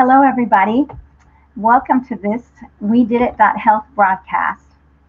Hello, 0.00 0.22
everybody. 0.22 0.86
Welcome 1.56 2.06
to 2.06 2.14
this 2.14 2.44
We 2.78 3.04
Did 3.04 3.20
It 3.20 3.34
Health 3.40 3.84
broadcast. 3.96 4.62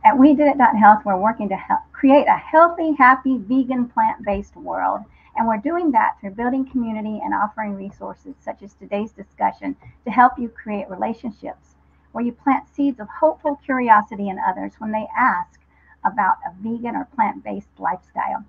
At 0.03 0.17
We 0.17 0.33
Did 0.33 0.47
It 0.47 0.59
Health, 0.59 1.03
we're 1.05 1.15
working 1.15 1.47
to 1.49 1.55
help 1.55 1.81
create 1.91 2.25
a 2.27 2.35
healthy, 2.35 2.93
happy, 2.93 3.37
vegan, 3.37 3.87
plant 3.87 4.25
based 4.25 4.55
world. 4.55 5.01
And 5.35 5.47
we're 5.47 5.57
doing 5.57 5.91
that 5.91 6.15
through 6.19 6.31
building 6.31 6.67
community 6.67 7.21
and 7.23 7.35
offering 7.35 7.75
resources 7.75 8.33
such 8.43 8.63
as 8.63 8.73
today's 8.73 9.11
discussion 9.11 9.75
to 10.05 10.11
help 10.11 10.39
you 10.39 10.49
create 10.49 10.89
relationships 10.89 11.75
where 12.11 12.25
you 12.25 12.31
plant 12.31 12.67
seeds 12.73 12.99
of 12.99 13.07
hopeful 13.09 13.61
curiosity 13.63 14.27
in 14.27 14.39
others 14.39 14.73
when 14.79 14.91
they 14.91 15.05
ask 15.15 15.59
about 16.03 16.37
a 16.47 16.63
vegan 16.63 16.95
or 16.95 17.07
plant 17.13 17.43
based 17.43 17.69
lifestyle. 17.77 18.43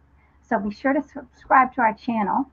So 0.49 0.59
be 0.59 0.75
sure 0.75 0.95
to 0.95 1.03
subscribe 1.03 1.75
to 1.75 1.83
our 1.83 1.93
channel 1.93 2.51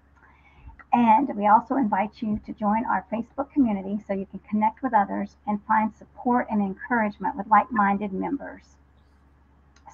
and 0.94 1.36
we 1.36 1.48
also 1.48 1.76
invite 1.76 2.22
you 2.22 2.40
to 2.46 2.54
join 2.54 2.86
our 2.86 3.06
Facebook 3.12 3.52
community 3.52 4.00
so 4.08 4.14
you 4.14 4.26
can 4.26 4.40
connect 4.50 4.82
with 4.82 4.94
others 4.94 5.36
and 5.46 5.60
find 5.68 5.94
support 5.94 6.48
and 6.50 6.62
encouragement 6.62 7.36
with 7.36 7.48
like 7.48 7.72
minded 7.72 8.14
members. 8.14 8.64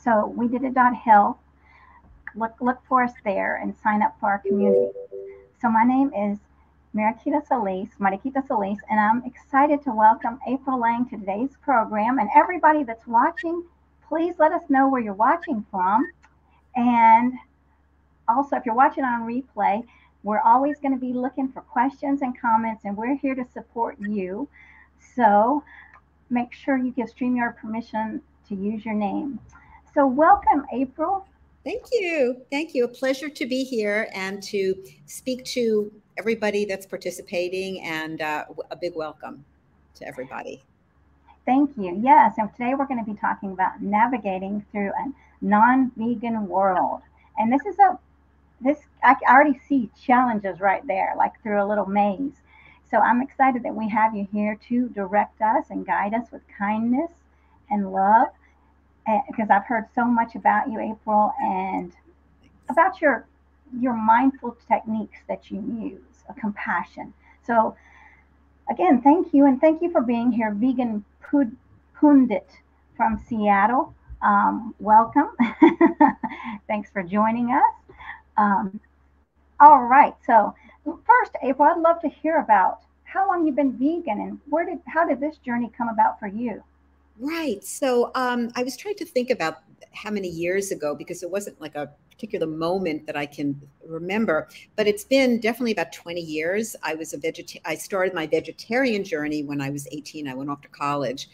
So 0.04 0.28
we 0.28 0.48
did 0.48 0.64
it 0.64 0.76
health. 0.78 1.38
Look, 2.36 2.56
look 2.60 2.80
for 2.88 3.04
us 3.04 3.14
there 3.24 3.56
and 3.56 3.76
sign 3.84 4.02
up 4.02 4.16
for 4.20 4.30
our 4.30 4.40
community. 4.40 4.92
So 5.62 5.70
my 5.70 5.84
name 5.84 6.12
is 6.14 6.40
Mariquita 6.96 7.48
Solis, 7.48 7.90
Mariquita 8.00 8.46
Solis, 8.48 8.80
and 8.90 9.00
I'm 9.00 9.24
excited 9.26 9.82
to 9.84 9.92
welcome 9.92 10.40
April 10.48 10.80
Lang 10.80 11.06
to 11.10 11.18
today's 11.18 11.56
program. 11.62 12.20
And 12.20 12.30
everybody 12.36 12.84
that's 12.84 13.08
watching, 13.08 13.64
please 14.08 14.36
let 14.38 14.52
us 14.52 14.64
know 14.70 14.90
where 14.90 15.02
you're 15.02 15.14
watching 15.14 15.66
from. 15.72 16.06
And 16.76 17.34
also, 18.28 18.58
if 18.58 18.66
you're 18.66 18.76
watching 18.76 19.04
on 19.04 19.22
replay, 19.22 19.84
we're 20.24 20.42
always 20.42 20.80
going 20.80 20.94
to 20.94 21.00
be 21.00 21.14
looking 21.14 21.50
for 21.50 21.62
questions 21.62 22.22
and 22.22 22.40
comments, 22.40 22.86
and 22.86 22.96
we're 22.96 23.18
here 23.18 23.36
to 23.36 23.46
support 23.54 23.98
you. 24.00 24.48
So 25.16 25.64
make 26.30 26.54
sure 26.54 26.78
you 26.78 26.92
give 26.92 27.14
StreamYard 27.14 27.58
permission 27.58 28.22
to 28.48 28.56
use 28.56 28.86
your 28.86 28.96
name. 28.96 29.40
So 29.94 30.08
welcome, 30.08 30.66
April. 30.74 31.28
Thank 31.64 31.84
you. 31.92 32.42
Thank 32.52 32.74
you. 32.74 32.86
A 32.86 32.88
pleasure 32.88 33.30
to 33.30 33.46
be 33.46 33.64
here 33.64 34.10
and 34.14 34.42
to 34.44 34.76
speak 35.06 35.46
to 35.46 35.92
everybody 36.18 36.66
that's 36.66 36.86
participating, 36.86 37.82
and 37.84 38.22
uh, 38.22 38.46
a 38.72 38.76
big 38.76 38.96
welcome 38.96 39.44
to 39.96 40.08
everybody. 40.08 40.64
Thank 41.46 41.72
you. 41.78 42.00
Yes, 42.02 42.36
and 42.38 42.50
today 42.54 42.74
we're 42.74 42.88
going 42.88 43.04
to 43.04 43.12
be 43.12 43.18
talking 43.18 43.52
about 43.52 43.82
navigating 43.82 44.66
through 44.72 44.90
a 44.90 45.12
non 45.42 45.92
vegan 45.98 46.48
world. 46.48 47.02
And 47.38 47.52
this 47.52 47.66
is 47.66 47.78
a 47.80 47.98
this 48.64 48.80
I 49.04 49.16
already 49.30 49.60
see 49.68 49.90
challenges 50.06 50.60
right 50.60 50.86
there, 50.88 51.14
like 51.18 51.42
through 51.42 51.64
a 51.64 51.68
little 51.68 51.86
maze. 51.86 52.34
So 52.90 52.98
I'm 52.98 53.22
excited 53.22 53.64
that 53.64 53.76
we 53.76 53.90
have 53.90 54.16
you 54.16 54.28
here 54.32 54.58
to 54.70 54.90
direct 54.90 55.42
us 55.42 55.66
and 55.70 55.86
guide 55.86 56.14
us 56.14 56.32
with 56.32 56.42
kindness 56.58 57.12
and 57.70 57.92
love, 57.92 58.28
because 59.28 59.50
I've 59.50 59.66
heard 59.66 59.86
so 59.96 60.06
much 60.06 60.36
about 60.36 60.70
you, 60.72 60.80
April, 60.80 61.34
and 61.42 61.92
about 62.70 63.02
your 63.02 63.28
your 63.80 63.94
mindful 63.94 64.56
techniques 64.68 65.20
that 65.28 65.50
you 65.50 65.60
use, 65.62 66.24
a 66.30 66.34
compassion. 66.34 67.14
So 67.46 67.76
again, 68.70 69.02
thank 69.02 69.34
you, 69.34 69.46
and 69.46 69.60
thank 69.60 69.82
you 69.82 69.92
for 69.92 70.02
being 70.02 70.32
here, 70.32 70.54
Vegan 70.54 71.04
Pundit 72.00 72.50
from 72.96 73.24
Seattle. 73.28 73.94
Um, 74.22 74.74
welcome. 74.80 75.30
Thanks 76.68 76.90
for 76.92 77.04
joining 77.04 77.52
us. 77.52 77.96
Um, 78.38 78.80
all 79.60 79.84
right. 79.84 80.14
So 80.26 80.54
first, 80.86 81.32
April, 81.42 81.68
I'd 81.70 81.80
love 81.80 82.02
to 82.02 82.10
hear 82.10 82.40
about 82.40 82.82
how 83.04 83.28
long 83.28 83.46
you've 83.46 83.56
been 83.56 83.74
vegan 83.74 84.20
and 84.20 84.40
where 84.50 84.66
did 84.66 84.80
how 84.88 85.08
did 85.08 85.20
this 85.20 85.38
journey 85.38 85.72
come 85.78 85.90
about 85.90 86.20
for 86.20 86.28
you? 86.28 86.64
Right. 87.20 87.64
So 87.64 88.12
um, 88.16 88.50
I 88.56 88.64
was 88.64 88.76
trying 88.76 88.96
to 88.96 89.06
think 89.06 89.30
about 89.30 89.60
how 89.94 90.10
many 90.10 90.28
years 90.28 90.72
ago 90.72 90.96
because 90.96 91.22
it 91.22 91.30
wasn't 91.30 91.60
like 91.62 91.76
a 91.76 91.92
particular 92.10 92.48
moment 92.48 93.06
that 93.06 93.16
I 93.16 93.26
can 93.26 93.60
remember, 93.86 94.48
but 94.76 94.88
it's 94.88 95.04
been 95.04 95.40
definitely 95.40 95.74
about 95.74 95.94
20 95.94 96.20
years. 96.20 96.76
I 96.82 96.96
was 96.96 97.14
a 97.14 97.18
vegetarian. 97.18 97.64
I 97.66 97.76
started 97.76 98.14
my 98.14 98.26
vegetarian 98.26 99.04
journey 99.04 99.44
when 99.44 99.62
I 99.62 99.70
was 99.70 99.88
18. 99.92 100.28
I 100.28 100.34
went 100.34 100.50
off 100.50 100.62
to 100.62 100.68
college, 100.70 101.30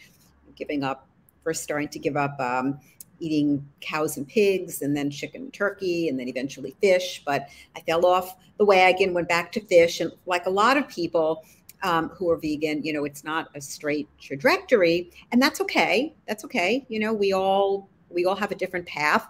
giving 0.56 0.84
up, 0.84 1.06
first 1.42 1.62
starting 1.62 1.88
to 1.88 1.98
give 1.98 2.16
up 2.16 2.38
um, 2.38 2.78
eating 3.20 3.66
cows 3.80 4.16
and 4.16 4.26
pigs 4.26 4.82
and 4.82 4.96
then 4.96 5.10
chicken 5.10 5.42
and 5.42 5.52
turkey 5.52 6.08
and 6.08 6.18
then 6.18 6.28
eventually 6.28 6.74
fish. 6.80 7.22
But 7.24 7.48
I 7.76 7.80
fell 7.80 8.04
off 8.04 8.36
the 8.58 8.64
wagon, 8.64 9.14
went 9.14 9.28
back 9.28 9.52
to 9.52 9.60
fish. 9.60 10.00
And 10.00 10.12
like 10.26 10.46
a 10.46 10.50
lot 10.50 10.76
of 10.76 10.88
people 10.88 11.44
um, 11.82 12.08
who 12.10 12.28
are 12.30 12.36
vegan, 12.36 12.82
you 12.82 12.92
know, 12.92 13.04
it's 13.04 13.24
not 13.24 13.48
a 13.54 13.60
straight 13.60 14.08
trajectory. 14.20 15.10
And 15.32 15.40
that's 15.40 15.60
okay. 15.60 16.14
That's 16.26 16.44
okay. 16.44 16.84
You 16.88 17.00
know, 17.00 17.12
we 17.12 17.32
all 17.32 17.88
we 18.08 18.24
all 18.24 18.36
have 18.36 18.50
a 18.50 18.56
different 18.56 18.86
path. 18.86 19.26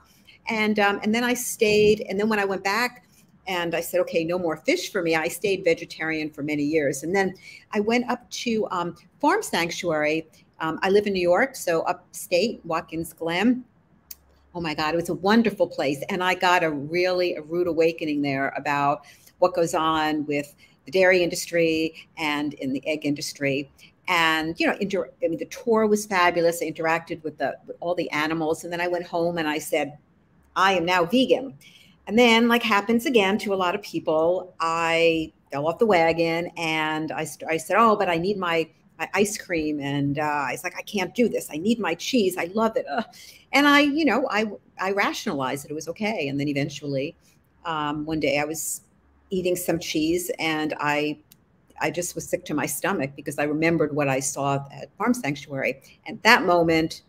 And 0.48 0.78
um, 0.78 1.00
and 1.02 1.14
then 1.14 1.24
I 1.24 1.34
stayed. 1.34 2.04
And 2.08 2.18
then 2.18 2.28
when 2.28 2.38
I 2.38 2.44
went 2.44 2.64
back, 2.64 3.04
and 3.46 3.74
I 3.74 3.80
said, 3.80 4.00
okay, 4.02 4.22
no 4.22 4.38
more 4.38 4.56
fish 4.56 4.92
for 4.92 5.02
me. 5.02 5.16
I 5.16 5.26
stayed 5.28 5.64
vegetarian 5.64 6.30
for 6.30 6.42
many 6.42 6.62
years. 6.62 7.02
And 7.02 7.14
then 7.14 7.34
I 7.72 7.80
went 7.80 8.08
up 8.08 8.30
to 8.30 8.68
um, 8.70 8.96
Farm 9.20 9.42
Sanctuary. 9.42 10.28
Um, 10.60 10.78
I 10.82 10.90
live 10.90 11.06
in 11.06 11.14
New 11.14 11.22
York, 11.22 11.56
so 11.56 11.82
upstate, 11.82 12.60
Watkins 12.64 13.12
Glen 13.12 13.64
oh 14.54 14.60
my 14.60 14.74
God, 14.74 14.94
it 14.94 14.96
was 14.96 15.08
a 15.08 15.14
wonderful 15.14 15.66
place. 15.66 16.02
And 16.08 16.22
I 16.22 16.34
got 16.34 16.64
a 16.64 16.70
really 16.70 17.34
a 17.34 17.42
rude 17.42 17.66
awakening 17.66 18.22
there 18.22 18.52
about 18.56 19.04
what 19.38 19.54
goes 19.54 19.74
on 19.74 20.26
with 20.26 20.54
the 20.86 20.92
dairy 20.92 21.22
industry 21.22 22.08
and 22.16 22.54
in 22.54 22.72
the 22.72 22.86
egg 22.86 23.06
industry. 23.06 23.70
And 24.08 24.58
you 24.58 24.66
know, 24.66 24.76
inter- 24.80 25.10
I 25.22 25.28
mean, 25.28 25.38
the 25.38 25.46
tour 25.46 25.86
was 25.86 26.06
fabulous. 26.06 26.62
I 26.62 26.70
interacted 26.70 27.22
with 27.22 27.38
the 27.38 27.56
with 27.66 27.76
all 27.80 27.94
the 27.94 28.10
animals, 28.10 28.64
and 28.64 28.72
then 28.72 28.80
I 28.80 28.88
went 28.88 29.06
home 29.06 29.38
and 29.38 29.46
I 29.48 29.58
said, 29.58 29.98
"I 30.56 30.72
am 30.72 30.84
now 30.84 31.04
vegan." 31.04 31.54
And 32.08 32.18
then, 32.18 32.48
like 32.48 32.62
happens 32.62 33.06
again 33.06 33.38
to 33.38 33.54
a 33.54 33.56
lot 33.56 33.76
of 33.76 33.82
people, 33.82 34.52
I 34.58 35.32
fell 35.52 35.68
off 35.68 35.78
the 35.78 35.86
wagon, 35.86 36.50
and 36.56 37.12
I, 37.12 37.26
I 37.48 37.56
said, 37.56 37.76
"Oh, 37.78 37.94
but 37.94 38.08
I 38.08 38.16
need 38.16 38.36
my 38.36 38.68
ice 39.14 39.38
cream," 39.38 39.80
and 39.80 40.18
uh, 40.18 40.22
I 40.22 40.52
was 40.52 40.64
like, 40.64 40.76
"I 40.76 40.82
can't 40.82 41.14
do 41.14 41.28
this. 41.28 41.48
I 41.52 41.56
need 41.56 41.78
my 41.78 41.94
cheese. 41.94 42.36
I 42.36 42.50
love 42.54 42.76
it." 42.76 42.86
Ugh 42.90 43.04
and 43.52 43.66
I, 43.66 43.80
you 43.80 44.04
know, 44.04 44.26
I 44.30 44.46
I 44.80 44.92
rationalized 44.92 45.64
that 45.64 45.70
it 45.70 45.74
was 45.74 45.88
okay, 45.88 46.28
and 46.28 46.38
then 46.38 46.48
eventually, 46.48 47.16
um, 47.64 48.04
one 48.04 48.20
day 48.20 48.38
I 48.38 48.44
was 48.44 48.82
eating 49.30 49.56
some 49.56 49.78
cheese, 49.78 50.30
and 50.38 50.74
I 50.78 51.18
I 51.80 51.90
just 51.90 52.14
was 52.14 52.28
sick 52.28 52.44
to 52.46 52.54
my 52.54 52.66
stomach 52.66 53.12
because 53.16 53.38
I 53.38 53.44
remembered 53.44 53.94
what 53.94 54.08
I 54.08 54.20
saw 54.20 54.66
at 54.72 54.94
Farm 54.96 55.14
Sanctuary, 55.14 55.80
and 56.06 56.22
that 56.22 56.44
moment, 56.44 57.02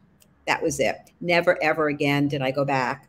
that 0.47 0.61
was 0.61 0.79
it. 0.79 1.11
Never 1.21 1.61
ever 1.61 1.89
again 1.89 2.27
did 2.27 2.41
I 2.41 2.51
go 2.51 2.65
back 2.65 3.07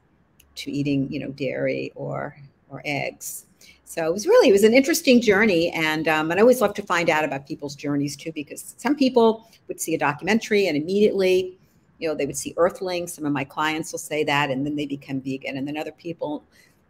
to 0.57 0.71
eating, 0.71 1.11
you 1.11 1.21
know, 1.21 1.31
dairy 1.31 1.93
or 1.95 2.37
or 2.69 2.83
eggs. 2.85 3.47
So 3.93 4.07
it 4.07 4.13
was 4.13 4.27
really 4.27 4.49
it 4.49 4.53
was 4.53 4.65
an 4.65 4.75
interesting 4.75 5.21
journey, 5.21 5.71
and 5.71 6.09
um, 6.09 6.31
and 6.31 6.41
I 6.41 6.43
always 6.43 6.61
love 6.61 6.75
to 6.75 6.83
find 6.83 7.11
out 7.11 7.25
about 7.25 7.47
people's 7.47 7.77
journeys 7.77 8.17
too, 8.17 8.33
because 8.33 8.75
some 8.79 8.97
people 8.97 9.47
would 9.69 9.81
see 9.81 9.95
a 9.95 9.99
documentary 9.99 10.67
and 10.69 10.77
immediately 10.77 11.59
you 12.03 12.09
know, 12.09 12.17
they 12.17 12.27
would 12.27 12.37
see 12.37 12.53
earthlings. 12.57 13.13
Some 13.13 13.25
of 13.25 13.33
my 13.33 13.45
clients 13.45 13.93
will 13.93 14.01
say 14.01 14.25
that, 14.25 14.51
and 14.51 14.67
then 14.67 14.75
they 14.75 14.87
become 14.87 15.21
vegan. 15.21 15.57
And 15.57 15.67
then 15.67 15.77
other 15.77 15.93
people, 15.93 16.43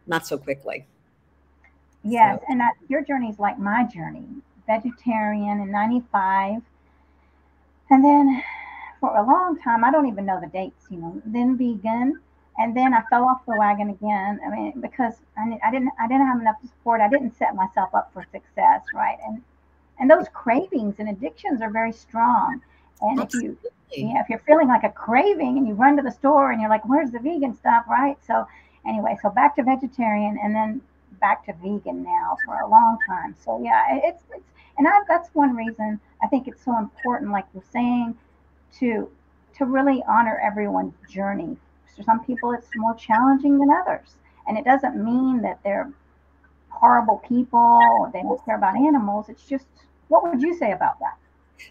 not 0.06 0.26
so 0.26 0.38
quickly. 0.38 0.86
Yes, 2.02 2.40
so. 2.40 2.46
and 2.48 2.60
that, 2.60 2.72
your 2.88 3.04
journey 3.04 3.28
is 3.28 3.38
like 3.38 3.58
my 3.58 3.84
journey. 3.84 4.24
Vegetarian 4.66 5.60
in 5.60 5.70
'95, 5.70 6.62
and 7.90 8.04
then 8.04 8.42
for 9.00 9.14
a 9.14 9.26
long 9.26 9.58
time, 9.60 9.84
I 9.84 9.90
don't 9.90 10.06
even 10.06 10.24
know 10.24 10.40
the 10.40 10.46
dates. 10.46 10.86
You 10.88 10.98
know, 10.98 11.22
then 11.26 11.58
vegan, 11.58 12.18
and 12.58 12.76
then 12.76 12.92
I 12.92 13.02
fell 13.08 13.24
off 13.24 13.44
the 13.46 13.56
wagon 13.56 13.90
again. 13.90 14.40
I 14.46 14.50
mean, 14.50 14.80
because 14.80 15.14
I, 15.38 15.58
I 15.64 15.70
didn't, 15.70 15.92
I 16.00 16.06
didn't 16.06 16.26
have 16.26 16.40
enough 16.40 16.56
support. 16.62 17.00
I 17.00 17.08
didn't 17.08 17.36
set 17.36 17.54
myself 17.54 17.94
up 17.94 18.12
for 18.12 18.24
success, 18.32 18.82
right? 18.94 19.18
And 19.26 19.42
and 19.98 20.10
those 20.10 20.26
cravings 20.32 20.96
and 20.98 21.08
addictions 21.08 21.62
are 21.62 21.70
very 21.70 21.92
strong. 21.92 22.60
And 23.00 23.20
Absolutely. 23.20 23.50
if 23.50 23.98
you 23.98 24.08
yeah, 24.08 24.20
if 24.20 24.28
you're 24.28 24.38
feeling 24.40 24.68
like 24.68 24.84
a 24.84 24.90
craving 24.90 25.58
and 25.58 25.68
you 25.68 25.74
run 25.74 25.96
to 25.96 26.02
the 26.02 26.10
store 26.10 26.50
and 26.50 26.60
you're 26.60 26.70
like, 26.70 26.86
where's 26.88 27.10
the 27.10 27.18
vegan 27.18 27.54
stuff, 27.54 27.84
right? 27.88 28.16
So 28.26 28.46
anyway, 28.86 29.16
so 29.22 29.30
back 29.30 29.56
to 29.56 29.62
vegetarian 29.62 30.38
and 30.42 30.54
then 30.54 30.80
back 31.20 31.44
to 31.46 31.52
vegan 31.62 32.02
now 32.02 32.36
for 32.44 32.60
a 32.60 32.68
long 32.68 32.98
time. 33.06 33.34
So 33.44 33.62
yeah, 33.62 33.98
it's 34.02 34.22
it's 34.34 34.44
and 34.78 34.88
I, 34.88 35.00
that's 35.08 35.30
one 35.34 35.54
reason 35.54 36.00
I 36.22 36.26
think 36.26 36.48
it's 36.48 36.64
so 36.64 36.78
important, 36.78 37.30
like 37.30 37.44
you're 37.54 37.62
saying, 37.72 38.16
to 38.78 39.10
to 39.58 39.64
really 39.66 40.02
honor 40.08 40.40
everyone's 40.42 40.94
journey. 41.08 41.56
For 41.96 42.02
some 42.02 42.24
people, 42.24 42.52
it's 42.52 42.68
more 42.76 42.94
challenging 42.94 43.58
than 43.58 43.70
others, 43.70 44.16
and 44.46 44.56
it 44.56 44.64
doesn't 44.64 44.96
mean 44.96 45.42
that 45.42 45.60
they're 45.62 45.90
horrible 46.68 47.22
people 47.28 48.10
they 48.12 48.22
don't 48.22 48.42
care 48.44 48.56
about 48.56 48.76
animals. 48.76 49.28
It's 49.28 49.46
just 49.46 49.66
what 50.08 50.22
would 50.24 50.42
you 50.42 50.56
say 50.56 50.72
about 50.72 50.98
that? 51.00 51.16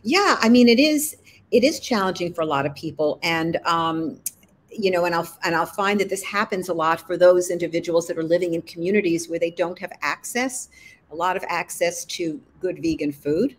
Yeah, 0.04 0.38
I 0.40 0.50
mean, 0.50 0.68
it 0.68 0.80
is 0.80 1.18
it 1.52 1.64
is 1.64 1.80
challenging 1.80 2.34
for 2.34 2.42
a 2.42 2.46
lot 2.46 2.66
of 2.66 2.74
people, 2.76 3.20
and 3.24 3.58
um, 3.66 4.20
you 4.70 4.90
know, 4.90 5.06
and 5.06 5.14
I'll 5.14 5.30
and 5.44 5.56
I'll 5.56 5.66
find 5.66 6.00
that 6.00 6.10
this 6.10 6.24
happens 6.24 6.70
a 6.70 6.74
lot 6.74 7.06
for 7.06 7.18
those 7.18 7.52
individuals 7.52 8.08
that 8.08 8.18
are 8.18 8.24
living 8.24 8.54
in 8.54 8.62
communities 8.62 9.30
where 9.30 9.40
they 9.40 9.52
don't 9.52 9.78
have 9.80 9.92
access, 10.02 10.70
a 11.12 11.16
lot 11.16 11.36
of 11.36 11.44
access 11.48 12.06
to 12.06 12.40
good 12.60 12.82
vegan 12.82 13.12
food. 13.12 13.56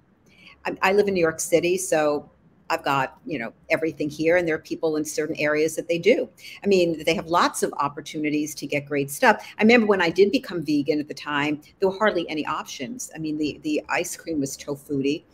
I 0.80 0.92
live 0.92 1.08
in 1.08 1.14
New 1.14 1.20
York 1.20 1.40
City, 1.40 1.76
so 1.76 2.30
I've 2.72 2.82
got, 2.82 3.18
you 3.26 3.38
know, 3.38 3.52
everything 3.68 4.08
here 4.08 4.38
and 4.38 4.48
there 4.48 4.54
are 4.54 4.66
people 4.72 4.96
in 4.96 5.04
certain 5.04 5.36
areas 5.36 5.76
that 5.76 5.88
they 5.88 5.98
do. 5.98 6.26
I 6.64 6.66
mean, 6.66 7.04
they 7.04 7.14
have 7.14 7.26
lots 7.26 7.62
of 7.62 7.72
opportunities 7.74 8.54
to 8.54 8.66
get 8.66 8.86
great 8.86 9.10
stuff. 9.10 9.46
I 9.58 9.62
remember 9.62 9.86
when 9.86 10.00
I 10.00 10.08
did 10.08 10.32
become 10.32 10.64
vegan 10.64 10.98
at 10.98 11.06
the 11.06 11.14
time, 11.14 11.60
there 11.78 11.90
were 11.90 11.98
hardly 11.98 12.26
any 12.30 12.46
options. 12.46 13.10
I 13.14 13.18
mean, 13.18 13.36
the 13.36 13.60
the 13.62 13.82
ice 13.90 14.16
cream 14.16 14.40
was 14.40 14.56
Tofutti, 14.56 15.24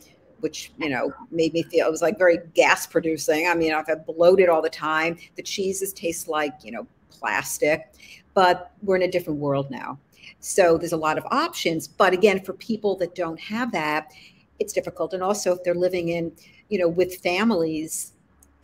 which, 0.40 0.73
you 0.79 0.88
know, 0.88 1.12
made 1.31 1.52
me 1.52 1.62
feel 1.62 1.87
it 1.87 1.90
was 1.90 2.02
like 2.02 2.19
very 2.19 2.38
gas 2.55 2.88
producing. 2.88 3.46
I 3.46 3.55
mean, 3.55 3.73
I've 3.73 4.05
bloated 4.05 4.49
all 4.49 4.62
the 4.62 4.69
time. 4.69 5.17
The 5.37 5.43
cheeses 5.43 5.93
taste 5.93 6.26
like, 6.26 6.55
you 6.64 6.73
know, 6.73 6.88
plastic, 7.08 7.93
but 8.35 8.73
we're 8.82 8.96
in 8.96 9.02
a 9.02 9.11
different 9.11 9.38
world 9.38 9.70
now. 9.70 9.96
So 10.40 10.76
there's 10.76 10.93
a 10.93 10.96
lot 10.96 11.19
of 11.19 11.26
options, 11.31 11.87
but 11.87 12.12
again, 12.12 12.44
for 12.44 12.52
people 12.55 12.96
that 12.96 13.14
don't 13.14 13.40
have 13.40 13.73
that, 13.73 14.12
it's 14.58 14.73
difficult. 14.73 15.14
And 15.14 15.23
also 15.23 15.55
if 15.55 15.62
they're 15.62 15.75
living 15.75 16.08
in 16.08 16.32
you 16.68 16.78
know, 16.78 16.88
with 16.88 17.16
families, 17.16 18.12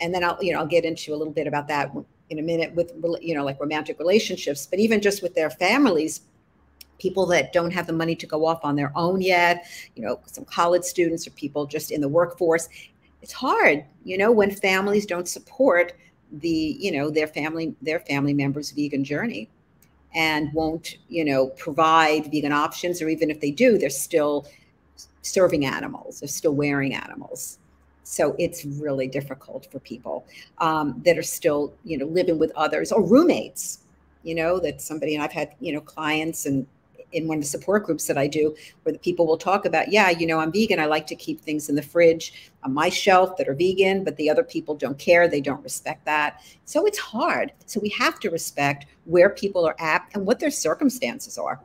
and 0.01 0.15
then 0.15 0.25
I'll, 0.25 0.39
you 0.43 0.53
know, 0.53 0.61
I'll 0.61 0.67
get 0.67 0.85
into 0.85 1.15
a 1.15 1.17
little 1.17 1.33
bit 1.33 1.47
about 1.47 1.69
that 1.69 1.93
in 2.31 2.39
a 2.39 2.43
minute 2.43 2.75
with, 2.75 2.93
you 3.21 3.35
know, 3.35 3.45
like 3.45 3.61
romantic 3.61 3.99
relationships, 3.99 4.67
but 4.67 4.79
even 4.79 5.01
just 5.01 5.23
with 5.23 5.35
their 5.35 5.51
families, 5.51 6.23
people 6.99 7.27
that 7.27 7.53
don't 7.53 7.73
have 7.73 7.87
the 7.87 7.93
money 7.93 8.15
to 8.17 8.27
go 8.27 8.47
off 8.47 8.65
on 8.65 8.77
their 8.77 8.93
own 8.95 9.21
yet, 9.21 9.67
you 9.95 10.03
know, 10.03 10.21
some 10.27 10.45
college 10.45 10.85
students 10.85 11.27
or 11.27 11.31
people 11.33 11.67
just 11.67 11.91
in 11.91 12.01
the 12.01 12.09
workforce. 12.09 12.69
It's 13.23 13.33
hard, 13.33 13.85
you 14.05 14.19
know, 14.19 14.31
when 14.31 14.51
families 14.51 15.07
don't 15.07 15.29
support 15.29 15.95
the, 16.33 16.77
you 16.79 16.93
know, 16.93 17.11
their 17.11 17.27
family, 17.27 17.75
their 17.83 18.01
family 18.01 18.35
members' 18.35 18.71
vegan 18.71 19.05
journey 19.05 19.49
and 20.15 20.53
won't, 20.53 20.97
you 21.09 21.25
know, 21.25 21.49
provide 21.49 22.31
vegan 22.31 22.53
options, 22.53 23.03
or 23.03 23.09
even 23.09 23.31
if 23.31 23.41
they 23.41 23.51
do, 23.51 23.79
they're 23.79 23.91
still 23.91 24.47
serving 25.23 25.65
animals, 25.65 26.21
they're 26.21 26.29
still 26.29 26.55
wearing 26.55 26.95
animals. 26.95 27.59
So 28.05 28.37
it's 28.39 28.65
really 28.65 29.09
difficult 29.09 29.67
for 29.73 29.81
people 29.81 30.27
um, 30.59 31.03
that 31.05 31.19
are 31.19 31.23
still, 31.23 31.75
you 31.85 31.99
know, 31.99 32.07
living 32.07 32.39
with 32.39 32.53
others 32.55 32.93
or 32.93 33.03
roommates. 33.03 33.81
You 34.23 34.35
know, 34.35 34.59
that 34.61 34.81
somebody 34.81 35.15
and 35.15 35.23
I've 35.23 35.33
had, 35.33 35.55
you 35.61 35.71
know, 35.71 35.83
clients 35.83 36.47
and 36.47 36.67
in 37.15 37.29
one 37.29 37.39
of 37.39 37.45
the 37.45 37.49
support 37.49 37.85
groups 37.85 38.07
that 38.07 38.19
I 38.19 38.27
do, 38.27 38.55
where 38.83 38.93
the 38.93 38.99
people 38.99 39.27
will 39.27 39.39
talk 39.39 39.65
about, 39.65 39.91
yeah, 39.91 40.11
you 40.11 40.27
know, 40.27 40.41
I'm 40.41 40.53
vegan. 40.53 40.81
I 40.81 40.87
like 40.87 41.07
to 41.07 41.15
keep 41.15 41.41
things 41.41 41.69
in 41.69 41.77
the 41.77 41.83
fridge 41.83 42.51
on 42.63 42.75
my 42.75 42.89
shelf 42.89 43.37
that 43.37 43.49
are 43.49 43.55
vegan, 43.55 44.05
but 44.05 44.17
the 44.17 44.29
other 44.29 44.43
people 44.43 44.75
don't 44.75 44.99
care. 44.99 45.29
They 45.29 45.41
don't 45.41 45.63
respect 45.63 46.05
that. 46.05 46.43
So 46.65 46.85
it's 46.87 46.99
hard. 46.99 47.53
So 47.67 47.81
we 47.81 47.89
have 47.91 48.19
to 48.21 48.31
respect 48.31 48.87
where 49.05 49.31
people 49.31 49.67
are 49.67 49.77
at 49.79 50.09
and 50.15 50.27
what 50.27 50.41
their 50.41 50.51
circumstances 50.51 51.39
are. 51.39 51.61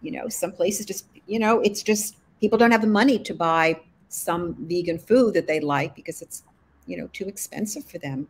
You 0.00 0.12
know, 0.12 0.28
some 0.28 0.52
places 0.52 0.86
just, 0.86 1.06
you 1.26 1.38
know, 1.38 1.60
it's 1.60 1.82
just 1.82 2.16
people 2.40 2.58
don't 2.58 2.70
have 2.70 2.82
the 2.82 2.86
money 2.86 3.18
to 3.18 3.34
buy 3.34 3.80
some 4.12 4.54
vegan 4.60 4.98
food 4.98 5.34
that 5.34 5.46
they 5.46 5.60
like 5.60 5.94
because 5.94 6.22
it's 6.22 6.44
you 6.86 6.96
know 6.96 7.08
too 7.12 7.26
expensive 7.26 7.84
for 7.84 7.98
them. 7.98 8.28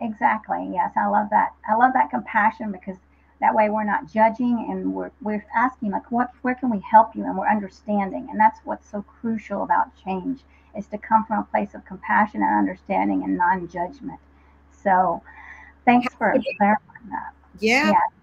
Exactly 0.00 0.68
yes 0.72 0.92
i 0.96 1.06
love 1.06 1.28
that. 1.30 1.54
I 1.68 1.74
love 1.74 1.92
that 1.94 2.10
compassion 2.10 2.72
because 2.72 2.96
that 3.40 3.54
way 3.54 3.70
we're 3.70 3.84
not 3.84 4.12
judging 4.12 4.66
and 4.70 4.92
we're, 4.92 5.12
we're 5.22 5.46
asking 5.54 5.92
like 5.92 6.10
what 6.10 6.30
where 6.42 6.54
can 6.54 6.70
we 6.70 6.80
help 6.80 7.14
you? 7.14 7.24
And 7.24 7.36
we're 7.36 7.48
understanding 7.48 8.28
and 8.30 8.38
that's 8.38 8.60
what's 8.64 8.88
so 8.90 9.02
crucial 9.02 9.62
about 9.62 9.96
change 10.04 10.40
is 10.76 10.86
to 10.88 10.98
come 10.98 11.24
from 11.24 11.40
a 11.40 11.44
place 11.44 11.74
of 11.74 11.84
compassion 11.84 12.42
and 12.42 12.54
understanding 12.54 13.22
and 13.24 13.36
non-judgment. 13.36 14.20
So 14.70 15.22
thanks 15.84 16.12
for 16.14 16.34
clarifying 16.58 17.10
that. 17.10 17.32
Yeah, 17.58 17.90
yeah 17.90 18.17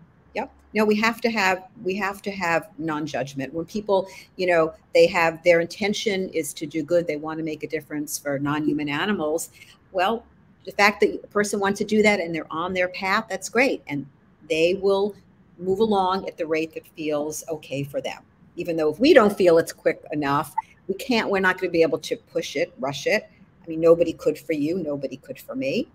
no 0.75 0.86
we 0.86 0.95
have 0.95 1.22
to 1.22 1.31
have 1.31 1.63
we 1.83 1.95
have 1.95 2.22
to 2.22 2.31
have 2.31 2.69
non-judgment. 2.77 3.51
When 3.54 3.66
people 3.66 4.07
you 4.36 4.45
know 4.45 4.74
they 4.94 5.07
have 5.07 5.42
their 5.44 5.62
intention 5.62 6.30
is 6.30 6.54
to 6.56 6.68
do 6.68 6.83
good 6.83 7.07
they 7.07 7.16
want 7.16 7.39
to 7.39 7.44
make 7.44 7.63
a 7.63 7.68
difference 7.68 8.19
for 8.19 8.38
non-human 8.38 8.89
animals 8.89 9.50
well 9.92 10.25
the 10.66 10.72
fact 10.74 11.00
that 11.01 11.24
a 11.24 11.27
person 11.27 11.60
wants 11.60 11.80
to 11.80 11.86
do 11.86 12.01
that 12.04 12.19
and 12.19 12.36
they're 12.36 12.51
on 12.51 12.74
their 12.74 12.89
path 12.89 13.25
that's 13.30 13.50
great 13.50 13.81
and 13.88 14.06
they 14.50 14.75
will 14.75 15.16
move 15.57 15.80
along 15.80 16.27
at 16.27 16.38
the 16.38 16.45
rate 16.45 16.74
that 16.74 16.86
feels 16.89 17.44
okay 17.50 17.81
for 17.83 18.01
them. 18.01 18.22
Even 18.57 18.75
though 18.75 18.92
if 18.92 19.00
we 19.00 19.13
don't 19.13 19.36
feel 19.36 19.57
it's 19.57 19.74
quick 19.74 20.04
enough 20.12 20.54
we 20.88 20.95
can't 20.95 21.30
we're 21.30 21.39
not 21.39 21.57
going 21.57 21.69
to 21.69 21.74
be 21.74 21.81
able 21.81 22.00
to 22.00 22.18
push 22.18 22.56
it 22.56 22.74
rush 22.80 23.07
it. 23.07 23.30
I 23.63 23.68
mean 23.68 23.80
nobody 23.80 24.12
could 24.12 24.38
for 24.38 24.54
you 24.54 24.77
nobody 24.77 25.18
could 25.18 25.39
for 25.39 25.56
me. 25.56 25.88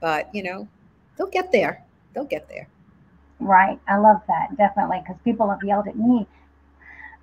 But 0.00 0.32
you 0.34 0.42
know 0.42 0.68
they'll 1.16 1.28
get 1.28 1.50
there 1.50 1.82
they'll 2.12 2.24
get 2.24 2.48
there 2.48 2.68
Right. 3.42 3.78
I 3.88 3.96
love 3.96 4.20
that. 4.28 4.56
Definitely. 4.56 5.00
Because 5.00 5.20
people 5.24 5.48
have 5.50 5.62
yelled 5.62 5.88
at 5.88 5.96
me. 5.96 6.26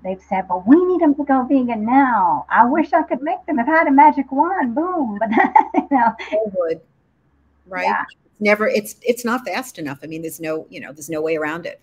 They've 0.04 0.22
said, 0.30 0.48
but 0.48 0.66
we 0.66 0.84
need 0.86 1.02
them 1.02 1.14
to 1.16 1.24
go 1.26 1.44
vegan 1.44 1.86
now. 1.86 2.46
I 2.50 2.66
wish 2.66 2.94
I 2.94 3.04
could 3.04 3.22
make 3.22 3.46
them. 3.46 3.60
If 3.60 3.68
I 3.68 3.72
had 3.72 3.88
a 3.88 3.92
magic 3.92 4.32
wand, 4.32 4.76
boom. 4.76 5.20
But, 5.30 5.30
you 5.74 5.88
know. 5.92 6.14
I 6.20 6.38
would. 6.54 6.82
Right. 7.68 7.84
Yeah. 7.84 8.04
It's 8.10 8.42
never, 8.42 8.68
it's, 8.68 8.96
it's 9.02 9.26
not 9.26 9.46
fast 9.46 9.78
enough. 9.78 10.00
I 10.04 10.08
mean, 10.08 10.22
there's 10.22 10.40
no, 10.40 10.66
you 10.70 10.80
know, 10.80 10.94
there's 10.94 11.10
no 11.10 11.22
way 11.22 11.36
around 11.36 11.66
it. 11.66 11.82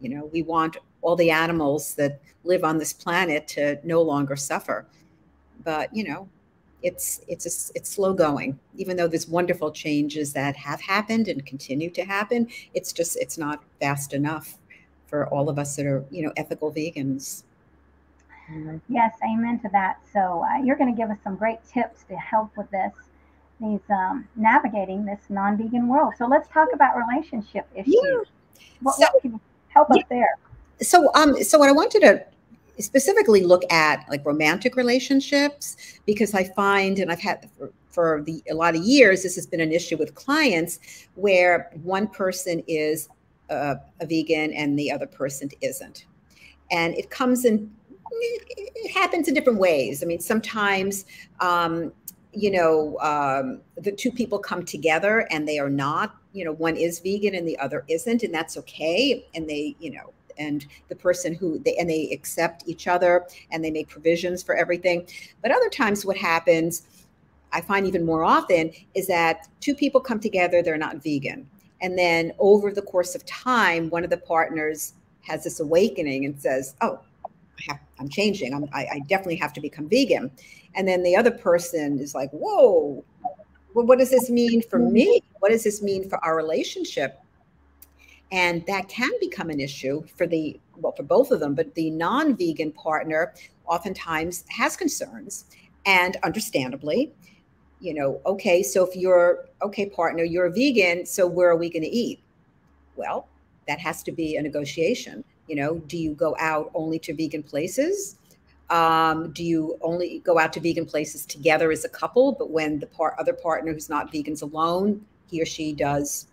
You 0.00 0.10
know, 0.10 0.26
we 0.32 0.42
want 0.42 0.76
all 1.02 1.16
the 1.16 1.30
animals 1.30 1.94
that 1.94 2.20
live 2.44 2.64
on 2.64 2.78
this 2.78 2.92
planet 2.92 3.48
to 3.48 3.78
no 3.82 4.02
longer 4.02 4.36
suffer. 4.36 4.86
But, 5.64 5.94
you 5.94 6.04
know, 6.04 6.28
it's 6.82 7.20
it's 7.28 7.46
a, 7.46 7.72
it's 7.74 7.90
slow 7.90 8.12
going. 8.12 8.58
Even 8.76 8.96
though 8.96 9.08
there's 9.08 9.28
wonderful 9.28 9.70
changes 9.70 10.32
that 10.34 10.56
have 10.56 10.80
happened 10.80 11.28
and 11.28 11.44
continue 11.46 11.90
to 11.90 12.04
happen 12.04 12.48
it's 12.74 12.92
just 12.92 13.16
it's 13.16 13.38
not 13.38 13.62
fast 13.80 14.12
enough 14.12 14.58
for 15.06 15.26
all 15.28 15.48
of 15.48 15.58
us 15.58 15.76
that 15.76 15.86
are 15.86 16.04
you 16.10 16.22
know 16.22 16.32
ethical 16.36 16.72
vegans. 16.72 17.44
Yes 18.88 19.14
amen 19.24 19.58
to 19.60 19.68
that. 19.72 19.98
So 20.12 20.44
uh, 20.44 20.62
you're 20.62 20.76
going 20.76 20.94
to 20.94 21.00
give 21.00 21.10
us 21.10 21.18
some 21.24 21.36
great 21.36 21.58
tips 21.66 22.04
to 22.08 22.16
help 22.16 22.56
with 22.56 22.70
this 22.70 22.92
these 23.60 23.80
um, 23.88 24.28
navigating 24.36 25.04
this 25.06 25.20
non-vegan 25.30 25.88
world. 25.88 26.12
So 26.18 26.26
let's 26.26 26.46
talk 26.48 26.68
about 26.74 26.94
relationship 26.96 27.66
issues. 27.74 27.96
Yeah. 28.02 28.18
what, 28.80 28.96
so, 28.96 29.06
what 29.12 29.22
can 29.22 29.40
help 29.68 29.88
yeah. 29.94 30.02
us 30.02 30.06
there? 30.10 30.34
So 30.82 31.10
um 31.14 31.42
so 31.42 31.58
what 31.58 31.68
i 31.70 31.72
wanted 31.72 32.00
to 32.00 32.35
specifically 32.78 33.42
look 33.42 33.62
at 33.72 34.04
like 34.08 34.24
romantic 34.24 34.76
relationships 34.76 35.76
because 36.06 36.34
I 36.34 36.44
find, 36.44 36.98
and 36.98 37.10
I've 37.10 37.20
had 37.20 37.48
for, 37.56 37.72
for 37.90 38.22
the 38.26 38.42
a 38.50 38.54
lot 38.54 38.76
of 38.76 38.82
years, 38.82 39.22
this 39.22 39.34
has 39.36 39.46
been 39.46 39.60
an 39.60 39.72
issue 39.72 39.96
with 39.96 40.14
clients 40.14 40.78
where 41.14 41.70
one 41.82 42.08
person 42.08 42.62
is 42.66 43.08
a, 43.48 43.76
a 44.00 44.06
vegan 44.06 44.52
and 44.52 44.78
the 44.78 44.90
other 44.90 45.06
person 45.06 45.50
isn't, 45.60 46.06
and 46.70 46.94
it 46.94 47.10
comes 47.10 47.44
in. 47.44 47.70
It 48.18 48.90
happens 48.92 49.28
in 49.28 49.34
different 49.34 49.58
ways. 49.58 50.02
I 50.02 50.06
mean, 50.06 50.20
sometimes. 50.20 51.04
Um, 51.40 51.92
you 52.32 52.50
know, 52.50 52.98
um, 52.98 53.62
the 53.82 53.90
two 53.90 54.12
people 54.12 54.38
come 54.38 54.62
together 54.62 55.26
and 55.30 55.48
they 55.48 55.58
are 55.58 55.70
not, 55.70 56.16
you 56.34 56.44
know, 56.44 56.52
one 56.52 56.76
is 56.76 56.98
vegan 57.00 57.34
and 57.34 57.48
the 57.48 57.58
other 57.58 57.82
isn't, 57.88 58.22
and 58.22 58.34
that's 58.34 58.58
okay. 58.58 59.26
And 59.34 59.48
they, 59.48 59.74
you 59.80 59.90
know, 59.90 60.12
and 60.38 60.66
the 60.88 60.96
person 60.96 61.34
who 61.34 61.58
they 61.60 61.76
and 61.76 61.88
they 61.88 62.10
accept 62.10 62.64
each 62.66 62.86
other 62.86 63.26
and 63.50 63.64
they 63.64 63.70
make 63.70 63.88
provisions 63.88 64.42
for 64.42 64.54
everything. 64.54 65.06
But 65.42 65.50
other 65.50 65.68
times, 65.68 66.04
what 66.04 66.16
happens, 66.16 66.82
I 67.52 67.60
find 67.60 67.86
even 67.86 68.04
more 68.04 68.24
often, 68.24 68.72
is 68.94 69.06
that 69.06 69.48
two 69.60 69.74
people 69.74 70.00
come 70.00 70.20
together, 70.20 70.62
they're 70.62 70.76
not 70.76 71.02
vegan. 71.02 71.48
And 71.80 71.98
then 71.98 72.32
over 72.38 72.72
the 72.72 72.82
course 72.82 73.14
of 73.14 73.24
time, 73.26 73.90
one 73.90 74.04
of 74.04 74.10
the 74.10 74.16
partners 74.16 74.94
has 75.22 75.44
this 75.44 75.60
awakening 75.60 76.24
and 76.24 76.40
says, 76.40 76.74
Oh, 76.80 77.00
I 77.70 77.78
am 77.98 78.08
changing. 78.08 78.54
I'm, 78.54 78.64
I, 78.72 78.86
I 78.92 78.98
definitely 79.08 79.36
have 79.36 79.52
to 79.54 79.60
become 79.60 79.88
vegan. 79.88 80.30
And 80.74 80.86
then 80.86 81.02
the 81.02 81.16
other 81.16 81.30
person 81.30 81.98
is 81.98 82.14
like, 82.14 82.30
Whoa, 82.30 83.04
well, 83.74 83.84
what 83.84 83.98
does 83.98 84.10
this 84.10 84.30
mean 84.30 84.62
for 84.62 84.78
me? 84.78 85.22
What 85.40 85.50
does 85.50 85.64
this 85.64 85.82
mean 85.82 86.08
for 86.08 86.22
our 86.24 86.34
relationship? 86.34 87.20
And 88.32 88.64
that 88.66 88.88
can 88.88 89.10
become 89.20 89.50
an 89.50 89.60
issue 89.60 90.04
for 90.16 90.26
the 90.26 90.58
well 90.76 90.92
for 90.92 91.02
both 91.02 91.30
of 91.30 91.40
them 91.40 91.54
but 91.54 91.74
the 91.74 91.90
non-vegan 91.90 92.72
partner 92.72 93.32
oftentimes 93.66 94.44
has 94.48 94.76
concerns 94.76 95.46
and 95.84 96.16
understandably 96.22 97.12
you 97.80 97.94
know 97.94 98.20
okay 98.26 98.62
so 98.62 98.84
if 98.84 98.96
you're 98.96 99.46
okay 99.62 99.86
partner 99.88 100.24
you're 100.24 100.46
a 100.46 100.52
vegan 100.52 101.06
so 101.06 101.26
where 101.26 101.50
are 101.50 101.56
we 101.56 101.70
going 101.70 101.82
to 101.82 101.88
eat? 101.88 102.20
Well 102.96 103.28
that 103.68 103.80
has 103.80 104.02
to 104.04 104.12
be 104.12 104.36
a 104.36 104.42
negotiation. 104.42 105.24
You 105.46 105.56
know 105.56 105.78
do 105.78 105.96
you 105.96 106.14
go 106.14 106.36
out 106.38 106.70
only 106.74 106.98
to 107.00 107.14
vegan 107.14 107.42
places? 107.42 108.16
Um, 108.68 109.30
do 109.30 109.44
you 109.44 109.78
only 109.80 110.18
go 110.24 110.40
out 110.40 110.52
to 110.54 110.60
vegan 110.60 110.86
places 110.86 111.24
together 111.24 111.70
as 111.70 111.84
a 111.84 111.88
couple 111.88 112.32
but 112.32 112.50
when 112.50 112.80
the 112.80 112.88
other 113.16 113.32
partner 113.32 113.72
who's 113.72 113.88
not 113.88 114.12
vegans 114.12 114.42
alone 114.42 115.06
he 115.30 115.40
or 115.40 115.46
she 115.46 115.72
does 115.72 116.26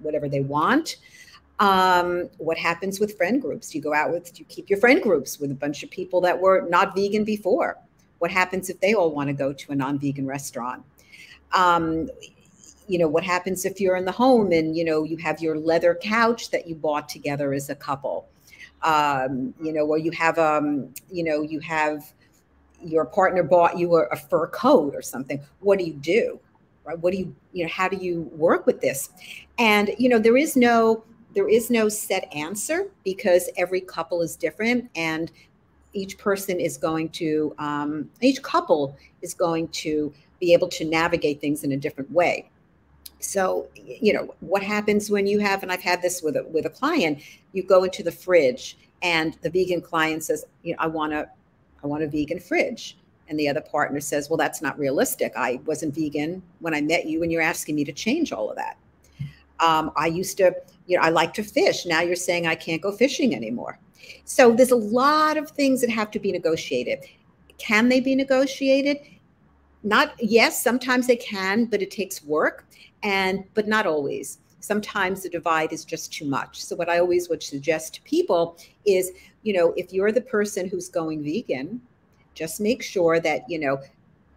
whatever 0.00 0.28
they 0.28 0.40
want. 0.40 0.96
Um, 1.60 2.28
what 2.38 2.58
happens 2.58 2.98
with 2.98 3.16
friend 3.16 3.40
groups? 3.40 3.70
do 3.70 3.78
You 3.78 3.84
go 3.84 3.94
out 3.94 4.10
with, 4.10 4.32
do 4.34 4.40
you 4.40 4.44
keep 4.46 4.68
your 4.68 4.78
friend 4.78 5.02
groups 5.02 5.38
with 5.38 5.50
a 5.50 5.54
bunch 5.54 5.82
of 5.82 5.90
people 5.90 6.20
that 6.22 6.38
were 6.38 6.66
not 6.68 6.94
vegan 6.94 7.24
before. 7.24 7.78
What 8.18 8.30
happens 8.30 8.70
if 8.70 8.80
they 8.80 8.94
all 8.94 9.12
want 9.12 9.28
to 9.28 9.34
go 9.34 9.52
to 9.52 9.72
a 9.72 9.74
non 9.74 9.98
vegan 9.98 10.26
restaurant? 10.26 10.82
Um, 11.52 12.08
you 12.88 12.98
know, 12.98 13.08
what 13.08 13.24
happens 13.24 13.64
if 13.64 13.80
you're 13.80 13.96
in 13.96 14.04
the 14.04 14.12
home 14.12 14.52
and, 14.52 14.76
you 14.76 14.84
know, 14.84 15.04
you 15.04 15.16
have 15.18 15.40
your 15.40 15.56
leather 15.56 15.94
couch 15.94 16.50
that 16.50 16.66
you 16.66 16.74
bought 16.74 17.08
together 17.08 17.52
as 17.52 17.70
a 17.70 17.74
couple? 17.74 18.28
Um, 18.82 19.54
you 19.62 19.72
know, 19.72 19.86
or 19.86 19.96
you 19.96 20.10
have, 20.10 20.38
um, 20.38 20.92
you 21.10 21.24
know, 21.24 21.42
you 21.42 21.60
have, 21.60 22.12
your 22.82 23.06
partner 23.06 23.42
bought 23.42 23.78
you 23.78 23.96
a, 23.96 24.04
a 24.08 24.16
fur 24.16 24.48
coat 24.48 24.94
or 24.94 25.00
something. 25.00 25.40
What 25.60 25.78
do 25.78 25.84
you 25.86 25.94
do? 25.94 26.40
Right? 26.84 26.98
What 26.98 27.12
do 27.12 27.18
you, 27.18 27.34
you 27.52 27.64
know, 27.64 27.70
how 27.70 27.88
do 27.88 27.96
you 27.96 28.22
work 28.32 28.66
with 28.66 28.80
this? 28.80 29.10
And, 29.58 29.90
you 29.98 30.08
know, 30.08 30.18
there 30.18 30.36
is 30.36 30.56
no, 30.56 31.04
there 31.34 31.48
is 31.48 31.70
no 31.70 31.88
set 31.88 32.32
answer 32.34 32.90
because 33.04 33.48
every 33.56 33.80
couple 33.80 34.20
is 34.20 34.36
different 34.36 34.90
and 34.94 35.30
each 35.94 36.18
person 36.18 36.60
is 36.60 36.76
going 36.76 37.08
to, 37.10 37.54
um, 37.58 38.10
each 38.20 38.42
couple 38.42 38.96
is 39.22 39.32
going 39.32 39.68
to 39.68 40.12
be 40.40 40.52
able 40.52 40.68
to 40.68 40.84
navigate 40.84 41.40
things 41.40 41.64
in 41.64 41.72
a 41.72 41.76
different 41.76 42.10
way. 42.10 42.50
So, 43.20 43.68
you 43.74 44.12
know, 44.12 44.34
what 44.40 44.62
happens 44.62 45.10
when 45.10 45.26
you 45.26 45.38
have, 45.38 45.62
and 45.62 45.72
I've 45.72 45.82
had 45.82 46.02
this 46.02 46.22
with 46.22 46.36
a, 46.36 46.44
with 46.44 46.66
a 46.66 46.70
client, 46.70 47.22
you 47.52 47.62
go 47.62 47.84
into 47.84 48.02
the 48.02 48.12
fridge 48.12 48.76
and 49.02 49.38
the 49.42 49.50
vegan 49.50 49.80
client 49.80 50.24
says, 50.24 50.44
you 50.62 50.72
know, 50.72 50.78
I 50.80 50.88
want 50.88 51.12
a 51.12 51.28
i 51.82 51.86
want 51.86 52.02
a 52.02 52.08
vegan 52.08 52.40
fridge. 52.40 52.96
And 53.28 53.38
the 53.38 53.48
other 53.48 53.60
partner 53.60 54.00
says, 54.00 54.28
well, 54.28 54.36
that's 54.36 54.60
not 54.60 54.78
realistic. 54.78 55.32
I 55.36 55.60
wasn't 55.64 55.94
vegan 55.94 56.42
when 56.60 56.74
I 56.74 56.80
met 56.80 57.06
you 57.06 57.22
and 57.22 57.32
you're 57.32 57.42
asking 57.42 57.76
me 57.76 57.84
to 57.84 57.92
change 57.92 58.32
all 58.32 58.50
of 58.50 58.56
that. 58.56 58.76
Um, 59.60 59.92
I 59.96 60.08
used 60.08 60.36
to, 60.38 60.54
you 60.86 60.96
know, 60.96 61.02
I 61.02 61.08
like 61.08 61.32
to 61.34 61.42
fish. 61.42 61.86
Now 61.86 62.00
you're 62.02 62.16
saying 62.16 62.46
I 62.46 62.54
can't 62.54 62.82
go 62.82 62.92
fishing 62.92 63.34
anymore. 63.34 63.78
So 64.24 64.52
there's 64.52 64.72
a 64.72 64.76
lot 64.76 65.36
of 65.36 65.50
things 65.50 65.80
that 65.80 65.90
have 65.90 66.10
to 66.10 66.18
be 66.18 66.32
negotiated. 66.32 67.00
Can 67.56 67.88
they 67.88 68.00
be 68.00 68.14
negotiated? 68.14 68.98
Not, 69.82 70.14
yes, 70.18 70.62
sometimes 70.62 71.06
they 71.06 71.16
can, 71.16 71.66
but 71.66 71.82
it 71.82 71.90
takes 71.90 72.22
work 72.24 72.66
and, 73.02 73.44
but 73.54 73.68
not 73.68 73.86
always. 73.86 74.38
Sometimes 74.60 75.22
the 75.22 75.28
divide 75.28 75.72
is 75.72 75.84
just 75.84 76.12
too 76.12 76.24
much. 76.24 76.62
So 76.62 76.74
what 76.74 76.88
I 76.88 76.98
always 76.98 77.28
would 77.28 77.42
suggest 77.42 77.94
to 77.94 78.02
people 78.02 78.58
is, 78.86 79.12
you 79.42 79.52
know, 79.52 79.74
if 79.76 79.92
you're 79.92 80.10
the 80.12 80.22
person 80.22 80.68
who's 80.68 80.88
going 80.88 81.22
vegan, 81.22 81.82
just 82.34 82.60
make 82.60 82.82
sure 82.82 83.20
that, 83.20 83.48
you 83.48 83.58
know, 83.58 83.80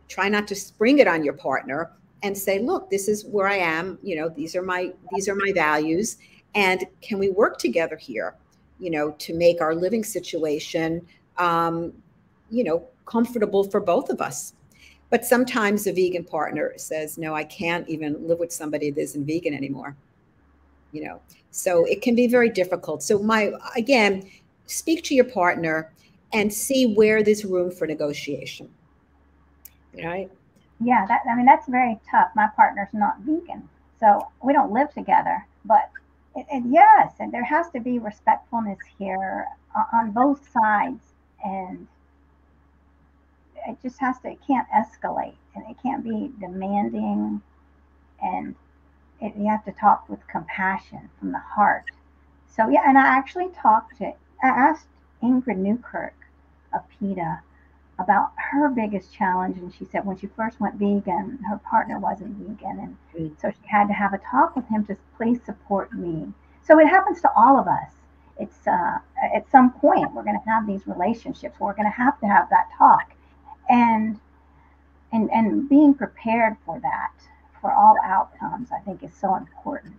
try 0.08 0.30
not 0.30 0.48
to 0.48 0.56
spring 0.56 1.00
it 1.00 1.08
on 1.08 1.24
your 1.24 1.34
partner 1.34 1.92
and 2.24 2.38
say, 2.38 2.60
look, 2.60 2.89
this 2.89 3.08
is 3.08 3.25
where 3.25 3.48
I 3.48 3.58
am, 3.58 4.00
you 4.01 4.16
know, 4.16 4.30
these 4.30 4.56
are 4.56 4.63
my 4.63 4.92
these 5.12 5.27
are 5.27 5.36
my 5.36 5.51
values 5.54 6.18
and 6.56 6.86
can 7.01 7.20
we 7.20 7.30
work 7.30 7.60
together 7.60 7.98
here, 7.98 8.36
you 8.80 8.89
know, 8.89 9.12
to 9.12 9.36
make 9.36 9.62
our 9.62 9.75
living 9.75 10.04
situation 10.04 11.06
um, 11.38 11.94
you 12.50 12.63
know, 12.63 12.88
comfortable 13.06 13.63
for 13.63 13.80
both 13.80 14.10
of 14.10 14.22
us. 14.22 14.54
But 15.10 15.25
sometimes 15.25 15.88
a 15.88 15.94
vegan 15.94 16.24
partner 16.24 16.74
says, 16.75 17.18
no, 17.18 17.34
I 17.34 17.44
can't 17.44 17.88
even 17.88 18.27
live 18.27 18.39
with 18.39 18.51
somebody 18.51 18.92
that 18.92 19.00
isn't 19.00 19.25
vegan 19.25 19.54
anymore. 19.54 19.96
You 20.92 21.06
know, 21.06 21.22
so 21.51 21.86
it 21.86 22.01
can 22.01 22.16
be 22.16 22.27
very 22.27 22.50
difficult. 22.50 23.04
So 23.04 23.20
my 23.20 23.51
again, 23.75 24.30
speak 24.66 25.04
to 25.06 25.16
your 25.16 25.25
partner 25.25 25.92
and 26.34 26.53
see 26.53 26.93
where 26.93 27.24
there's 27.24 27.46
room 27.46 27.72
for 27.72 27.88
negotiation. 27.88 28.69
Right? 30.03 30.29
Yeah, 30.79 31.05
that 31.07 31.22
I 31.29 31.36
mean 31.36 31.46
that's 31.46 31.67
very 31.67 32.00
tough. 32.10 32.29
My 32.36 32.48
partner's 32.55 32.93
not 32.93 33.19
vegan, 33.22 33.67
so 34.00 34.27
we 34.43 34.53
don't 34.53 34.72
live 34.72 34.93
together. 34.93 35.46
But 35.65 35.89
and 36.51 36.72
yes, 36.72 37.13
and 37.19 37.34
there 37.34 37.43
has 37.43 37.69
to 37.72 37.79
be 37.79 37.98
respectfulness 37.98 38.77
here 39.00 39.48
on 39.93 40.12
both 40.12 40.48
sides, 40.51 41.01
and 41.43 41.88
it 43.67 43.77
just 43.81 44.00
has 44.00 44.19
to. 44.19 44.29
It 44.29 44.39
can't 44.46 44.67
escalate, 44.69 45.36
and 45.55 45.65
it 45.69 45.77
can't 45.81 46.03
be 46.03 46.31
demanding, 46.39 47.41
and 48.22 48.53
it, 49.19 49.34
you 49.36 49.48
have 49.48 49.65
to 49.65 49.72
talk 49.72 50.07
with 50.10 50.19
compassion 50.27 51.10
from 51.19 51.31
the 51.31 51.39
heart. 51.39 51.86
So 52.55 52.69
yeah, 52.69 52.84
and 52.86 52.98
I 52.98 53.07
actually 53.07 53.50
talked 53.50 53.98
to. 53.98 54.13
I 54.43 54.48
asked 54.48 54.86
Ingrid 55.21 55.57
Newkirk 55.57 56.15
of 56.74 56.81
PETA 57.00 57.41
about 58.00 58.31
her 58.36 58.69
biggest 58.69 59.13
challenge. 59.13 59.57
And 59.57 59.74
she 59.74 59.86
said 59.86 60.05
when 60.05 60.17
she 60.17 60.27
first 60.27 60.59
went 60.59 60.75
vegan, 60.75 61.39
her 61.50 61.57
partner 61.57 62.00
wasn't 62.00 62.36
vegan. 62.38 62.79
And 62.79 63.31
mm. 63.31 63.41
so 63.41 63.50
she 63.50 63.67
had 63.67 63.88
to 63.88 63.93
have 63.93 64.13
a 64.13 64.19
talk 64.19 64.55
with 64.55 64.67
him 64.67 64.86
to 64.86 64.97
please 65.17 65.39
support 65.45 65.93
me. 65.93 66.31
So 66.63 66.79
it 66.79 66.88
happens 66.88 67.21
to 67.21 67.31
all 67.36 67.59
of 67.59 67.67
us. 67.67 67.91
It's 68.39 68.67
uh, 68.67 69.00
at 69.33 69.50
some 69.50 69.71
point 69.71 70.13
we're 70.13 70.24
going 70.24 70.39
to 70.39 70.50
have 70.50 70.67
these 70.67 70.86
relationships. 70.86 71.59
We're 71.59 71.74
going 71.74 71.91
to 71.91 71.97
have 71.97 72.19
to 72.19 72.27
have 72.27 72.50
that 72.51 72.67
talk, 72.77 73.13
and 73.67 74.19
and 75.12 75.31
and 75.31 75.67
being 75.67 75.95
prepared 75.95 76.55
for 76.65 76.79
that, 76.81 77.13
for 77.62 77.71
all 77.74 77.95
outcomes, 78.03 78.69
I 78.71 78.79
think 78.81 79.01
is 79.01 79.13
so 79.15 79.36
important. 79.36 79.95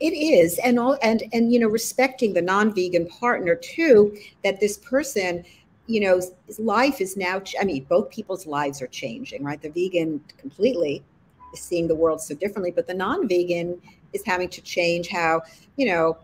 It 0.00 0.14
is, 0.14 0.58
and 0.58 0.78
all 0.78 0.98
and 1.02 1.22
and 1.32 1.52
you 1.52 1.58
know, 1.58 1.68
respecting 1.68 2.32
the 2.32 2.42
non-vegan 2.42 3.06
partner 3.08 3.54
too. 3.54 4.16
That 4.42 4.60
this 4.60 4.78
person 4.78 5.44
you 5.90 5.98
know, 5.98 6.20
life 6.60 7.00
is 7.00 7.16
now, 7.16 7.42
I 7.60 7.64
mean, 7.64 7.82
both 7.88 8.10
people's 8.10 8.46
lives 8.46 8.80
are 8.80 8.86
changing, 8.86 9.42
right? 9.42 9.60
The 9.60 9.70
vegan 9.70 10.22
completely 10.38 11.02
is 11.52 11.60
seeing 11.60 11.88
the 11.88 11.96
world 11.96 12.20
so 12.20 12.32
differently, 12.36 12.70
but 12.70 12.86
the 12.86 12.94
non 12.94 13.26
vegan 13.26 13.82
is 14.12 14.22
having 14.24 14.48
to 14.50 14.60
change 14.62 15.08
how, 15.08 15.42
you 15.76 15.86
know, 15.86 16.16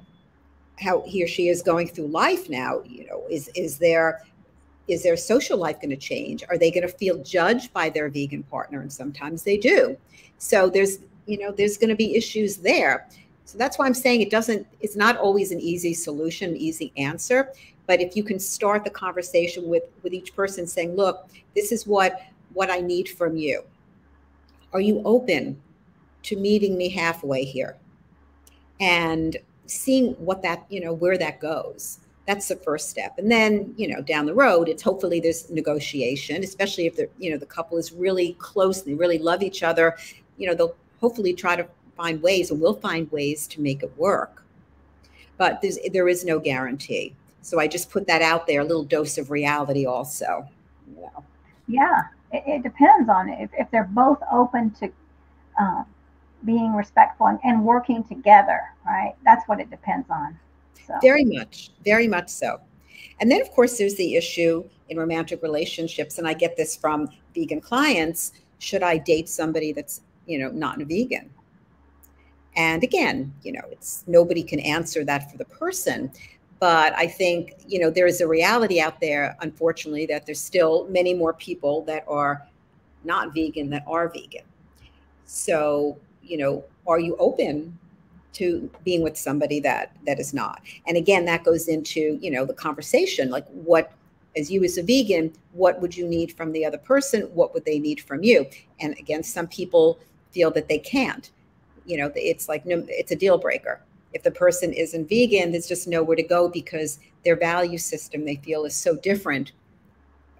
how 0.78 1.02
he 1.02 1.24
or 1.24 1.26
she 1.26 1.48
is 1.48 1.62
going 1.62 1.88
through 1.88 2.06
life 2.06 2.48
now. 2.48 2.80
You 2.84 3.06
know, 3.06 3.24
is, 3.28 3.50
is 3.56 3.76
there, 3.76 4.22
is 4.86 5.02
their 5.02 5.16
social 5.16 5.58
life 5.58 5.80
going 5.80 5.90
to 5.90 5.96
change? 5.96 6.44
Are 6.48 6.58
they 6.58 6.70
going 6.70 6.86
to 6.86 6.94
feel 6.94 7.18
judged 7.24 7.72
by 7.72 7.90
their 7.90 8.08
vegan 8.08 8.44
partner? 8.44 8.82
And 8.82 8.92
sometimes 8.92 9.42
they 9.42 9.56
do. 9.56 9.96
So 10.38 10.70
there's, 10.70 10.98
you 11.26 11.38
know, 11.38 11.50
there's 11.50 11.76
going 11.76 11.90
to 11.90 11.96
be 11.96 12.14
issues 12.14 12.58
there. 12.58 13.08
So 13.46 13.56
that's 13.56 13.78
why 13.78 13.86
I'm 13.86 13.94
saying 13.94 14.20
it 14.20 14.30
doesn't, 14.30 14.66
it's 14.80 14.96
not 14.96 15.16
always 15.16 15.52
an 15.52 15.60
easy 15.60 15.94
solution, 15.94 16.56
easy 16.56 16.92
answer. 16.96 17.52
But 17.86 18.00
if 18.00 18.16
you 18.16 18.24
can 18.24 18.38
start 18.38 18.84
the 18.84 18.90
conversation 18.90 19.68
with 19.68 19.84
with 20.02 20.12
each 20.12 20.34
person 20.34 20.66
saying, 20.66 20.96
"Look, 20.96 21.28
this 21.54 21.70
is 21.70 21.86
what 21.86 22.20
what 22.52 22.68
I 22.68 22.80
need 22.80 23.08
from 23.08 23.36
you. 23.36 23.62
Are 24.72 24.80
you 24.80 25.00
open 25.04 25.60
to 26.24 26.36
meeting 26.36 26.76
me 26.76 26.88
halfway 26.88 27.44
here?" 27.44 27.76
And 28.80 29.36
seeing 29.66 30.14
what 30.14 30.42
that, 30.42 30.66
you 30.68 30.80
know, 30.80 30.92
where 30.92 31.16
that 31.18 31.40
goes. 31.40 32.00
That's 32.26 32.48
the 32.48 32.56
first 32.56 32.90
step. 32.90 33.18
And 33.18 33.30
then, 33.30 33.72
you 33.76 33.86
know, 33.86 34.02
down 34.02 34.26
the 34.26 34.34
road, 34.34 34.68
it's 34.68 34.82
hopefully 34.82 35.20
there's 35.20 35.48
negotiation, 35.48 36.42
especially 36.42 36.86
if 36.86 36.96
the, 36.96 37.08
you 37.18 37.30
know, 37.30 37.38
the 37.38 37.46
couple 37.46 37.78
is 37.78 37.92
really 37.92 38.32
close 38.40 38.82
and 38.82 38.88
they 38.88 38.94
really 38.94 39.18
love 39.18 39.42
each 39.42 39.62
other. 39.62 39.96
You 40.36 40.48
know, 40.48 40.54
they'll 40.54 40.74
hopefully 41.00 41.34
try 41.34 41.54
to 41.54 41.68
find 41.96 42.22
ways 42.22 42.50
and 42.50 42.60
we'll 42.60 42.74
find 42.74 43.10
ways 43.10 43.46
to 43.48 43.60
make 43.60 43.82
it 43.82 43.92
work. 43.96 44.44
But 45.38 45.60
there's, 45.60 45.78
there 45.92 46.08
is 46.08 46.24
no 46.24 46.38
guarantee. 46.38 47.14
So 47.42 47.60
I 47.60 47.68
just 47.68 47.90
put 47.90 48.06
that 48.06 48.22
out 48.22 48.46
there, 48.46 48.60
a 48.60 48.64
little 48.64 48.84
dose 48.84 49.18
of 49.18 49.30
reality 49.30 49.86
also. 49.86 50.48
Yeah, 50.98 51.20
yeah 51.68 52.02
it, 52.32 52.42
it 52.46 52.62
depends 52.62 53.08
on 53.08 53.28
it. 53.28 53.40
If, 53.40 53.50
if 53.58 53.70
they're 53.70 53.84
both 53.84 54.18
open 54.32 54.70
to 54.72 54.90
uh, 55.60 55.84
being 56.44 56.74
respectful 56.74 57.26
and, 57.26 57.38
and, 57.44 57.64
working 57.64 58.04
together, 58.04 58.60
right? 58.84 59.14
That's 59.24 59.46
what 59.48 59.60
it 59.60 59.70
depends 59.70 60.08
on. 60.10 60.38
So. 60.86 60.94
Very 61.00 61.24
much, 61.24 61.70
very 61.84 62.06
much 62.06 62.28
so. 62.28 62.60
And 63.20 63.30
then, 63.30 63.40
of 63.40 63.50
course, 63.50 63.78
there's 63.78 63.94
the 63.94 64.16
issue 64.16 64.68
in 64.88 64.98
romantic 64.98 65.42
relationships, 65.42 66.18
and 66.18 66.28
I 66.28 66.34
get 66.34 66.56
this 66.56 66.76
from 66.76 67.08
vegan 67.34 67.60
clients. 67.60 68.32
Should 68.58 68.82
I 68.82 68.98
date 68.98 69.28
somebody 69.28 69.72
that's, 69.72 70.02
you 70.26 70.38
know, 70.38 70.50
not 70.50 70.80
a 70.80 70.84
vegan? 70.84 71.30
And 72.56 72.82
again, 72.82 73.32
you 73.42 73.52
know, 73.52 73.62
it's 73.70 74.04
nobody 74.06 74.42
can 74.42 74.60
answer 74.60 75.04
that 75.04 75.30
for 75.30 75.36
the 75.36 75.44
person. 75.44 76.10
But 76.58 76.94
I 76.96 77.06
think, 77.06 77.54
you 77.68 77.78
know, 77.78 77.90
there 77.90 78.06
is 78.06 78.22
a 78.22 78.26
reality 78.26 78.80
out 78.80 78.98
there, 79.00 79.36
unfortunately, 79.40 80.06
that 80.06 80.24
there's 80.24 80.40
still 80.40 80.88
many 80.88 81.12
more 81.12 81.34
people 81.34 81.82
that 81.82 82.04
are 82.08 82.46
not 83.04 83.34
vegan 83.34 83.68
that 83.70 83.84
are 83.86 84.08
vegan. 84.08 84.44
So, 85.26 85.98
you 86.22 86.38
know, 86.38 86.64
are 86.86 86.98
you 86.98 87.14
open 87.18 87.78
to 88.34 88.70
being 88.84 89.02
with 89.02 89.18
somebody 89.18 89.60
that 89.60 89.94
that 90.06 90.18
is 90.18 90.32
not? 90.32 90.62
And 90.86 90.96
again, 90.96 91.26
that 91.26 91.44
goes 91.44 91.68
into, 91.68 92.18
you 92.22 92.30
know, 92.30 92.46
the 92.46 92.54
conversation, 92.54 93.30
like 93.30 93.46
what 93.48 93.92
as 94.36 94.50
you 94.50 94.64
as 94.64 94.78
a 94.78 94.82
vegan, 94.82 95.32
what 95.52 95.80
would 95.80 95.96
you 95.96 96.06
need 96.06 96.32
from 96.32 96.52
the 96.52 96.64
other 96.64 96.78
person? 96.78 97.22
What 97.34 97.54
would 97.54 97.64
they 97.64 97.78
need 97.78 98.00
from 98.00 98.22
you? 98.22 98.46
And 98.80 98.96
again, 98.98 99.22
some 99.22 99.46
people 99.46 99.98
feel 100.30 100.50
that 100.52 100.68
they 100.68 100.78
can't. 100.78 101.30
You 101.86 101.98
know, 101.98 102.12
it's 102.14 102.48
like 102.48 102.66
no, 102.66 102.84
it's 102.88 103.12
a 103.12 103.16
deal 103.16 103.38
breaker 103.38 103.80
if 104.16 104.22
the 104.22 104.30
person 104.30 104.72
isn't 104.72 105.08
vegan, 105.10 105.52
there's 105.52 105.68
just 105.68 105.86
nowhere 105.86 106.16
to 106.16 106.22
go 106.22 106.48
because 106.48 106.98
their 107.24 107.36
value 107.36 107.76
system 107.76 108.24
they 108.24 108.36
feel 108.36 108.64
is 108.64 108.74
so 108.74 108.96
different. 108.96 109.52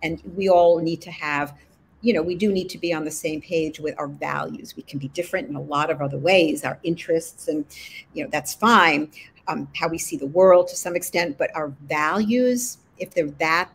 And 0.03 0.23
we 0.35 0.49
all 0.49 0.79
need 0.81 1.03
to 1.03 1.11
have, 1.11 1.55
you 2.01 2.15
know, 2.15 2.23
we 2.23 2.37
do 2.37 2.51
need 2.51 2.71
to 2.71 2.79
be 2.79 2.95
on 2.95 3.05
the 3.05 3.11
same 3.11 3.43
page 3.43 3.79
with 3.79 3.95
our 3.99 4.09
values. 4.09 4.75
We 4.77 4.83
can 4.83 4.99
be 4.99 5.09
different 5.09 5.51
in 5.51 5.57
a 5.57 5.61
lot 5.61 5.91
of 5.91 6.01
other 6.01 6.17
ways, 6.17 6.65
our 6.65 6.79
interests, 6.85 7.49
and, 7.49 7.67
you 8.15 8.25
know, 8.25 8.31
that's 8.31 8.55
fine. 8.55 9.11
Um, 9.47 9.69
how 9.77 9.89
we 9.89 9.99
see 9.99 10.17
the 10.17 10.27
world 10.27 10.69
to 10.69 10.77
some 10.77 10.97
extent, 10.97 11.37
but 11.37 11.55
our 11.55 11.69
values, 11.87 12.79
if 12.99 13.13
they're 13.13 13.31
that 13.33 13.71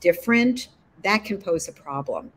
different, 0.00 0.68
that 1.04 1.24
can 1.24 1.36
pose 1.36 1.68
a 1.68 1.72
problem. 1.72 2.32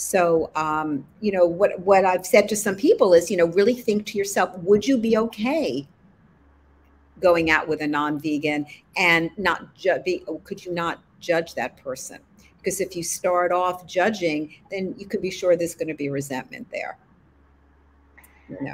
So, 0.00 0.50
um, 0.56 1.06
you 1.20 1.30
know, 1.30 1.44
what 1.44 1.78
what 1.80 2.06
I've 2.06 2.24
said 2.24 2.48
to 2.48 2.56
some 2.56 2.74
people 2.74 3.12
is, 3.12 3.30
you 3.30 3.36
know, 3.36 3.48
really 3.48 3.74
think 3.74 4.06
to 4.06 4.16
yourself: 4.18 4.56
Would 4.60 4.88
you 4.88 4.96
be 4.96 5.18
okay 5.18 5.86
going 7.20 7.50
out 7.50 7.68
with 7.68 7.82
a 7.82 7.86
non-vegan 7.86 8.64
and 8.96 9.30
not 9.36 9.74
ju- 9.74 9.98
be, 10.02 10.24
could 10.44 10.64
you 10.64 10.72
not 10.72 11.00
judge 11.20 11.54
that 11.54 11.76
person 11.76 12.18
Because 12.56 12.80
if 12.80 12.96
you 12.96 13.02
start 13.02 13.52
off 13.52 13.86
judging, 13.86 14.54
then 14.70 14.94
you 14.96 15.04
can 15.04 15.20
be 15.20 15.30
sure 15.30 15.54
there's 15.54 15.74
going 15.74 15.88
to 15.88 15.94
be 15.94 16.08
resentment 16.08 16.66
there. 16.72 16.96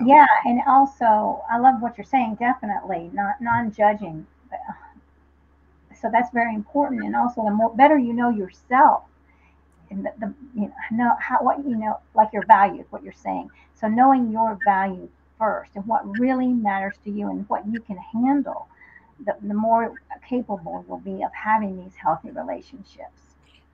Yeah, 0.04 0.26
and 0.44 0.60
also 0.68 1.42
I 1.50 1.58
love 1.58 1.82
what 1.82 1.98
you're 1.98 2.04
saying. 2.04 2.36
Definitely, 2.36 3.10
not 3.12 3.40
non-judging. 3.40 4.24
So 6.00 6.08
that's 6.08 6.32
very 6.32 6.54
important, 6.54 7.02
and 7.02 7.16
also 7.16 7.42
the 7.42 7.50
more 7.50 7.74
better 7.74 7.98
you 7.98 8.12
know 8.12 8.30
yourself, 8.30 9.02
and 9.90 10.04
the, 10.04 10.12
the 10.18 10.34
you 10.54 10.72
know, 10.92 11.12
how 11.20 11.38
what 11.40 11.58
you 11.58 11.76
know, 11.76 11.98
like 12.14 12.32
your 12.32 12.44
values, 12.46 12.86
what 12.90 13.02
you're 13.02 13.12
saying. 13.12 13.50
So 13.74 13.88
knowing 13.88 14.30
your 14.30 14.58
values 14.64 15.10
first 15.38 15.72
and 15.74 15.86
what 15.86 16.02
really 16.18 16.48
matters 16.48 16.94
to 17.04 17.10
you 17.10 17.28
and 17.28 17.48
what 17.48 17.66
you 17.66 17.80
can 17.80 17.96
handle, 17.96 18.68
the, 19.24 19.36
the 19.42 19.54
more 19.54 19.94
capable 20.26 20.84
you'll 20.88 20.98
be 20.98 21.22
of 21.22 21.32
having 21.32 21.76
these 21.76 21.94
healthy 21.94 22.30
relationships. 22.30 23.22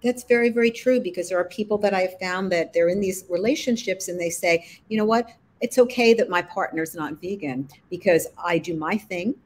That's 0.03 0.25
very, 0.25 0.51
very 0.51 0.71
true 0.71 1.01
because 1.01 1.29
there 1.29 1.39
are 1.39 1.45
people 1.45 1.79
that 1.79 1.95
I've 1.95 2.19
found 2.19 2.51
that 2.53 2.73
they're 2.73 2.89
in 2.89 3.01
these 3.01 3.25
relationships 3.29 4.09
and 4.09 4.19
they 4.19 4.31
say, 4.31 4.67
you 4.89 4.99
know 4.99 5.05
what, 5.05 5.29
it's 5.61 5.79
okay 5.79 6.13
that 6.15 6.29
my 6.29 6.43
partner's 6.43 6.95
not 6.95 7.21
vegan 7.21 7.69
because 7.89 8.27
I 8.37 8.59
do 8.59 8.75
my 8.75 8.99
thing 8.99 9.37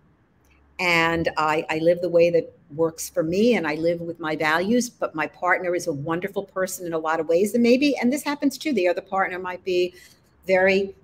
and 0.78 1.28
I, 1.36 1.66
I 1.68 1.78
live 1.78 2.00
the 2.00 2.08
way 2.08 2.30
that 2.30 2.55
works 2.74 3.08
for 3.08 3.22
me 3.22 3.54
and 3.54 3.66
I 3.66 3.74
live 3.76 4.00
with 4.00 4.18
my 4.18 4.34
values, 4.36 4.90
but 4.90 5.14
my 5.14 5.26
partner 5.26 5.74
is 5.74 5.86
a 5.86 5.92
wonderful 5.92 6.44
person 6.44 6.86
in 6.86 6.92
a 6.92 6.98
lot 6.98 7.20
of 7.20 7.28
ways. 7.28 7.54
And 7.54 7.62
maybe, 7.62 7.96
and 7.96 8.12
this 8.12 8.24
happens 8.24 8.58
too, 8.58 8.72
the 8.72 8.88
other 8.88 9.00
partner 9.00 9.38
might 9.38 9.64
be 9.64 9.94
very 10.46 10.94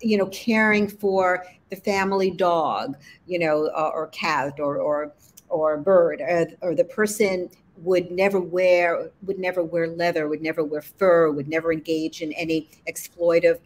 you 0.00 0.16
know 0.16 0.26
caring 0.26 0.88
for 0.88 1.44
the 1.68 1.76
family 1.76 2.30
dog 2.30 2.96
you 3.26 3.38
know 3.38 3.66
uh, 3.76 3.90
or 3.94 4.08
cat 4.08 4.58
or 4.58 4.78
or 4.78 5.12
or 5.48 5.76
bird 5.76 6.20
or, 6.20 6.46
or 6.60 6.74
the 6.74 6.84
person 6.84 7.48
would 7.78 8.10
never 8.10 8.40
wear 8.40 9.10
would 9.22 9.38
never 9.38 9.62
wear 9.62 9.88
leather 9.88 10.28
would 10.28 10.42
never 10.42 10.64
wear 10.64 10.82
fur 10.82 11.30
would 11.30 11.48
never 11.48 11.72
engage 11.72 12.22
in 12.22 12.32
any 12.32 12.68
exploitive 12.88 13.58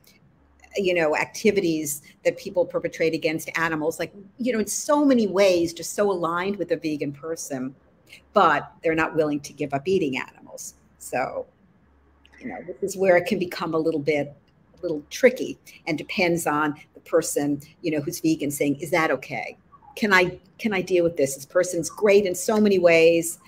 you 0.76 0.94
know 0.94 1.16
activities 1.16 2.02
that 2.24 2.36
people 2.36 2.64
perpetrate 2.64 3.14
against 3.14 3.50
animals 3.56 3.98
like 3.98 4.12
you 4.38 4.52
know 4.52 4.58
in 4.58 4.66
so 4.66 5.04
many 5.04 5.26
ways 5.26 5.72
just 5.72 5.94
so 5.94 6.10
aligned 6.10 6.56
with 6.56 6.70
a 6.72 6.76
vegan 6.76 7.12
person 7.12 7.74
but 8.32 8.72
they're 8.82 8.94
not 8.94 9.14
willing 9.14 9.40
to 9.40 9.52
give 9.52 9.72
up 9.72 9.86
eating 9.86 10.18
animals 10.18 10.74
so 10.98 11.46
you 12.40 12.48
know 12.48 12.58
this 12.66 12.76
is 12.82 12.96
where 12.96 13.16
it 13.16 13.26
can 13.26 13.38
become 13.38 13.74
a 13.74 13.78
little 13.78 14.00
bit 14.00 14.34
a 14.78 14.82
little 14.82 15.02
tricky 15.10 15.58
and 15.86 15.96
depends 15.98 16.46
on 16.46 16.74
the 16.94 17.00
person, 17.00 17.60
you 17.82 17.90
know, 17.90 18.00
who's 18.00 18.20
vegan 18.20 18.50
saying, 18.50 18.76
is 18.76 18.90
that 18.90 19.10
okay? 19.10 19.56
Can 19.96 20.12
I 20.12 20.38
can 20.58 20.72
I 20.72 20.82
deal 20.82 21.04
with 21.04 21.16
this? 21.16 21.36
This 21.36 21.46
person's 21.46 21.88
great 21.88 22.26
in 22.26 22.34
so 22.34 22.60
many 22.60 22.78
ways. 22.78 23.38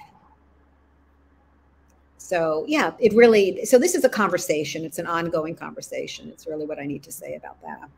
So 2.27 2.65
yeah, 2.67 2.93
it 2.99 3.13
really 3.15 3.65
so 3.65 3.79
this 3.79 3.95
is 3.95 4.03
a 4.03 4.09
conversation. 4.09 4.85
It's 4.85 4.99
an 4.99 5.07
ongoing 5.07 5.55
conversation. 5.55 6.29
It's 6.29 6.45
really 6.49 6.67
what 6.67 6.81
I 6.81 6.85
need 6.85 7.05
to 7.05 7.13
say 7.13 7.35
about 7.37 7.63
that. 7.63 7.89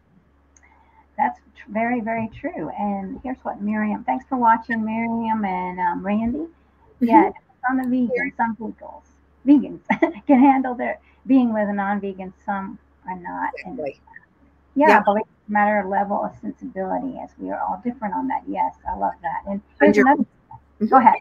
That's 1.16 1.40
very, 1.70 2.02
very 2.02 2.28
true. 2.38 2.68
And 2.78 3.20
here's 3.24 3.38
what 3.38 3.62
Miriam, 3.62 4.04
thanks 4.04 4.26
for 4.28 4.36
watching, 4.36 4.84
Miriam 4.84 5.44
and 5.46 5.80
um, 5.80 6.04
Randy. 6.04 6.38
Mm-hmm. 6.40 7.06
Yeah, 7.06 7.30
some 7.66 7.80
of 7.80 7.90
the 7.90 7.96
vegans, 7.96 8.36
some 8.36 8.54
vegans, 8.56 9.02
vegans 9.46 10.26
can 10.26 10.40
handle 10.40 10.74
their 10.74 10.98
being 11.26 11.54
with 11.54 11.66
a 11.70 11.72
non-vegan. 11.72 12.34
Some 12.44 12.78
I'm 13.08 13.22
not. 13.22 13.50
And 13.64 13.78
yeah, 13.78 14.88
yeah, 14.88 15.00
believe 15.00 15.22
it's 15.22 15.48
a 15.48 15.52
matter 15.52 15.80
of 15.80 15.86
level 15.86 16.22
of 16.22 16.32
sensibility 16.42 17.18
as 17.18 17.30
we 17.38 17.50
are 17.50 17.60
all 17.60 17.80
different 17.82 18.12
on 18.12 18.28
that. 18.28 18.42
Yes, 18.46 18.74
I 18.86 18.94
love 18.94 19.14
that. 19.22 19.50
And 19.50 19.62
here's 19.80 19.96
another, 19.96 20.22
mm-hmm. 20.22 20.86
go 20.86 20.98
ahead. 20.98 21.18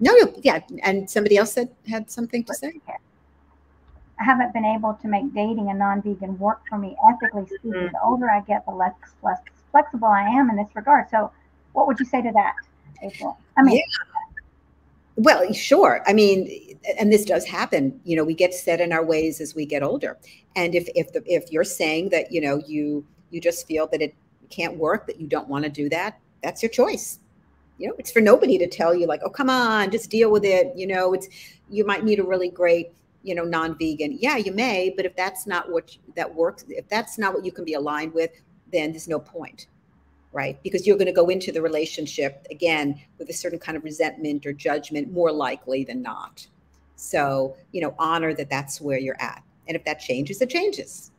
No, 0.00 0.14
no, 0.14 0.32
yeah. 0.42 0.60
And 0.82 1.08
somebody 1.08 1.36
else 1.36 1.52
said 1.52 1.70
had 1.88 2.10
something 2.10 2.42
to 2.44 2.54
say. 2.54 2.72
I 2.88 4.24
haven't 4.24 4.52
been 4.52 4.64
able 4.64 4.94
to 4.94 5.08
make 5.08 5.32
dating 5.34 5.70
a 5.70 5.74
non-vegan 5.74 6.38
work 6.38 6.60
for 6.68 6.78
me 6.78 6.96
ethically 7.08 7.46
speaking. 7.46 7.72
Mm-hmm. 7.72 7.92
The 7.92 8.02
older 8.02 8.30
I 8.30 8.40
get, 8.40 8.64
the 8.66 8.72
less, 8.72 8.94
less 9.22 9.38
flexible 9.70 10.08
I 10.08 10.22
am 10.22 10.50
in 10.50 10.56
this 10.56 10.68
regard. 10.74 11.08
So, 11.10 11.30
what 11.72 11.86
would 11.86 11.98
you 11.98 12.06
say 12.06 12.20
to 12.20 12.32
that, 12.32 12.54
April? 13.02 13.38
I 13.56 13.62
mean, 13.62 13.76
yeah. 13.76 13.82
Well, 15.16 15.52
sure. 15.52 16.02
I 16.06 16.14
mean, 16.14 16.78
and 16.98 17.12
this 17.12 17.26
does 17.26 17.44
happen. 17.44 18.00
You 18.04 18.16
know, 18.16 18.24
we 18.24 18.34
get 18.34 18.54
set 18.54 18.80
in 18.80 18.90
our 18.90 19.04
ways 19.04 19.40
as 19.40 19.54
we 19.54 19.66
get 19.66 19.82
older. 19.82 20.16
And 20.56 20.74
if 20.74 20.88
if 20.94 21.12
the 21.12 21.22
if 21.26 21.50
you're 21.52 21.64
saying 21.64 22.08
that 22.08 22.32
you 22.32 22.40
know 22.40 22.62
you 22.66 23.04
you 23.30 23.40
just 23.40 23.66
feel 23.66 23.86
that 23.88 24.00
it 24.00 24.14
can't 24.48 24.76
work, 24.76 25.06
that 25.06 25.20
you 25.20 25.26
don't 25.26 25.46
want 25.46 25.64
to 25.64 25.70
do 25.70 25.88
that, 25.90 26.18
that's 26.42 26.62
your 26.62 26.70
choice. 26.70 27.18
You 27.80 27.88
know, 27.88 27.94
it's 27.98 28.12
for 28.12 28.20
nobody 28.20 28.58
to 28.58 28.66
tell 28.68 28.94
you 28.94 29.06
like, 29.06 29.22
oh, 29.24 29.30
come 29.30 29.50
on, 29.50 29.90
just 29.90 30.10
deal 30.10 30.30
with 30.30 30.44
it. 30.44 30.72
You 30.76 30.86
know, 30.86 31.14
it's 31.14 31.28
you 31.68 31.84
might 31.84 32.04
need 32.04 32.18
a 32.18 32.24
really 32.24 32.50
great 32.50 32.92
you 33.22 33.34
know 33.34 33.44
non-vegan 33.44 34.16
yeah 34.18 34.38
you 34.38 34.50
may 34.50 34.88
but 34.96 35.04
if 35.04 35.14
that's 35.14 35.46
not 35.46 35.70
what 35.70 35.94
that 36.16 36.34
works 36.34 36.64
if 36.70 36.88
that's 36.88 37.18
not 37.18 37.34
what 37.34 37.44
you 37.44 37.52
can 37.52 37.66
be 37.66 37.74
aligned 37.74 38.14
with 38.14 38.30
then 38.72 38.92
there's 38.92 39.08
no 39.08 39.18
point 39.18 39.66
right? 40.32 40.62
Because 40.62 40.86
you're 40.86 40.96
going 40.96 41.06
to 41.06 41.12
go 41.12 41.28
into 41.28 41.52
the 41.52 41.62
relationship 41.62 42.46
again 42.50 43.00
with 43.18 43.28
a 43.30 43.32
certain 43.32 43.58
kind 43.58 43.76
of 43.76 43.84
resentment 43.84 44.46
or 44.46 44.52
judgment, 44.52 45.12
more 45.12 45.32
likely 45.32 45.84
than 45.84 46.02
not. 46.02 46.46
So, 46.96 47.56
you 47.72 47.80
know, 47.80 47.94
honor 47.98 48.34
that 48.34 48.50
that's 48.50 48.80
where 48.80 48.98
you're 48.98 49.20
at. 49.20 49.42
And 49.66 49.76
if 49.76 49.84
that 49.84 50.00
changes, 50.00 50.40
it 50.40 50.50
changes. 50.50 51.10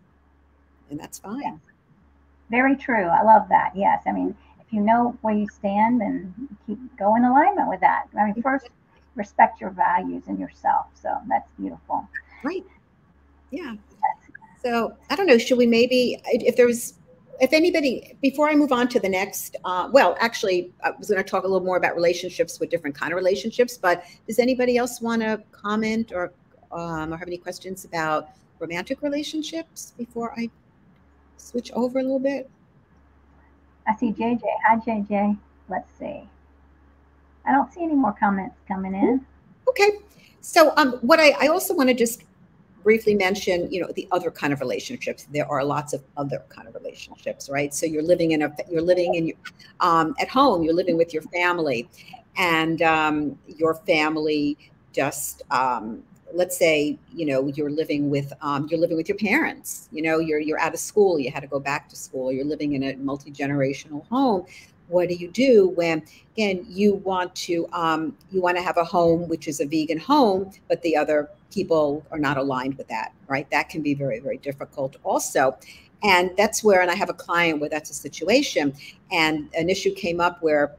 And 0.89 0.99
that's 0.99 1.19
fine. 1.19 1.41
Yeah. 1.41 1.57
Very 2.49 2.75
true. 2.75 3.05
I 3.05 3.23
love 3.23 3.47
that. 3.49 3.71
Yes. 3.75 4.03
I 4.05 4.11
mean, 4.11 4.35
you 4.71 4.81
know 4.81 5.17
where 5.21 5.35
you 5.35 5.47
stand, 5.49 6.01
then 6.01 6.33
keep 6.65 6.79
go 6.97 7.15
in 7.15 7.25
alignment 7.25 7.69
with 7.69 7.81
that. 7.81 8.05
I 8.19 8.25
mean, 8.25 8.41
first, 8.41 8.69
respect 9.15 9.59
your 9.61 9.71
values 9.71 10.23
and 10.27 10.39
yourself. 10.39 10.87
So 10.93 11.15
that's 11.27 11.49
beautiful. 11.59 12.07
Right. 12.43 12.65
Yeah. 13.51 13.75
So 14.63 14.95
I 15.09 15.15
don't 15.15 15.27
know. 15.27 15.37
Should 15.37 15.57
we 15.57 15.65
maybe, 15.65 16.21
if 16.25 16.55
there's 16.55 16.93
if 17.41 17.53
anybody, 17.53 18.15
before 18.21 18.47
I 18.49 18.55
move 18.55 18.71
on 18.71 18.87
to 18.89 18.99
the 18.99 19.09
next, 19.09 19.55
uh, 19.65 19.89
well, 19.91 20.15
actually, 20.19 20.71
I 20.83 20.91
was 20.91 21.09
going 21.09 21.21
to 21.21 21.27
talk 21.27 21.43
a 21.43 21.47
little 21.47 21.65
more 21.65 21.75
about 21.75 21.95
relationships 21.95 22.59
with 22.59 22.69
different 22.69 22.95
kind 22.95 23.11
of 23.11 23.17
relationships. 23.17 23.77
But 23.77 24.03
does 24.27 24.37
anybody 24.37 24.77
else 24.77 25.01
want 25.01 25.23
to 25.23 25.41
comment 25.51 26.11
or 26.13 26.33
um, 26.71 27.11
or 27.11 27.17
have 27.17 27.27
any 27.27 27.37
questions 27.37 27.83
about 27.83 28.29
romantic 28.59 29.01
relationships 29.01 29.93
before 29.97 30.33
I 30.37 30.49
switch 31.37 31.71
over 31.73 31.99
a 31.99 32.03
little 32.03 32.19
bit? 32.19 32.49
I 33.87 33.95
see 33.95 34.11
JJ. 34.11 34.41
Hi, 34.67 34.75
JJ. 34.77 35.37
Let's 35.69 35.89
see. 35.97 36.27
I 37.45 37.51
don't 37.51 37.71
see 37.73 37.83
any 37.83 37.95
more 37.95 38.13
comments 38.13 38.55
coming 38.67 38.93
in. 38.93 39.25
Okay. 39.67 39.99
So, 40.41 40.73
um, 40.77 40.93
what 41.01 41.19
I, 41.19 41.33
I 41.39 41.47
also 41.47 41.73
want 41.73 41.89
to 41.89 41.95
just 41.95 42.23
briefly 42.83 43.15
mention, 43.15 43.71
you 43.71 43.81
know, 43.81 43.91
the 43.95 44.07
other 44.11 44.31
kind 44.31 44.53
of 44.53 44.59
relationships. 44.59 45.27
There 45.31 45.47
are 45.47 45.63
lots 45.63 45.93
of 45.93 46.03
other 46.17 46.43
kind 46.49 46.67
of 46.67 46.73
relationships, 46.75 47.49
right? 47.49 47.73
So 47.73 47.85
you're 47.85 48.03
living 48.03 48.31
in 48.31 48.41
a, 48.41 48.55
you're 48.69 48.81
living 48.81 49.15
in, 49.15 49.33
um, 49.79 50.15
at 50.19 50.29
home, 50.29 50.63
you're 50.63 50.73
living 50.73 50.97
with 50.97 51.13
your 51.13 51.23
family, 51.23 51.89
and 52.37 52.81
um, 52.81 53.37
your 53.47 53.75
family 53.75 54.57
just, 54.93 55.43
um, 55.51 56.03
let's 56.33 56.57
say, 56.57 56.97
you 57.13 57.25
know, 57.25 57.47
you're 57.47 57.69
living 57.69 58.09
with, 58.09 58.31
um, 58.41 58.67
you're 58.69 58.79
living 58.79 58.97
with 58.97 59.09
your 59.09 59.17
parents. 59.17 59.89
You 59.91 60.01
know, 60.01 60.19
you're 60.19 60.39
you're 60.39 60.59
out 60.59 60.73
of 60.73 60.79
school, 60.79 61.19
you 61.19 61.31
had 61.31 61.41
to 61.41 61.47
go 61.47 61.59
back 61.59 61.89
to 61.89 61.95
school. 61.95 62.31
You're 62.31 62.45
living 62.45 62.73
in 62.73 62.83
a 62.83 62.95
multi 62.95 63.31
generational 63.31 64.07
home 64.07 64.45
what 64.91 65.07
do 65.07 65.15
you 65.15 65.29
do 65.29 65.69
when 65.69 66.03
again 66.33 66.65
you 66.67 66.95
want 66.95 67.33
to 67.33 67.67
um, 67.71 68.15
you 68.29 68.41
want 68.41 68.57
to 68.57 68.63
have 68.63 68.77
a 68.77 68.83
home 68.83 69.27
which 69.27 69.47
is 69.47 69.59
a 69.59 69.65
vegan 69.65 69.97
home 69.97 70.51
but 70.67 70.81
the 70.81 70.95
other 70.95 71.29
people 71.51 72.05
are 72.11 72.19
not 72.19 72.37
aligned 72.37 72.77
with 72.77 72.87
that 72.87 73.13
right 73.27 73.49
that 73.49 73.69
can 73.69 73.81
be 73.81 73.93
very 73.93 74.19
very 74.19 74.37
difficult 74.37 74.97
also 75.03 75.57
and 76.03 76.31
that's 76.37 76.63
where 76.63 76.81
and 76.81 76.91
i 76.91 76.95
have 76.95 77.09
a 77.09 77.13
client 77.13 77.59
where 77.59 77.69
that's 77.69 77.89
a 77.89 77.93
situation 77.93 78.73
and 79.11 79.49
an 79.57 79.69
issue 79.69 79.93
came 79.93 80.19
up 80.19 80.41
where 80.43 80.75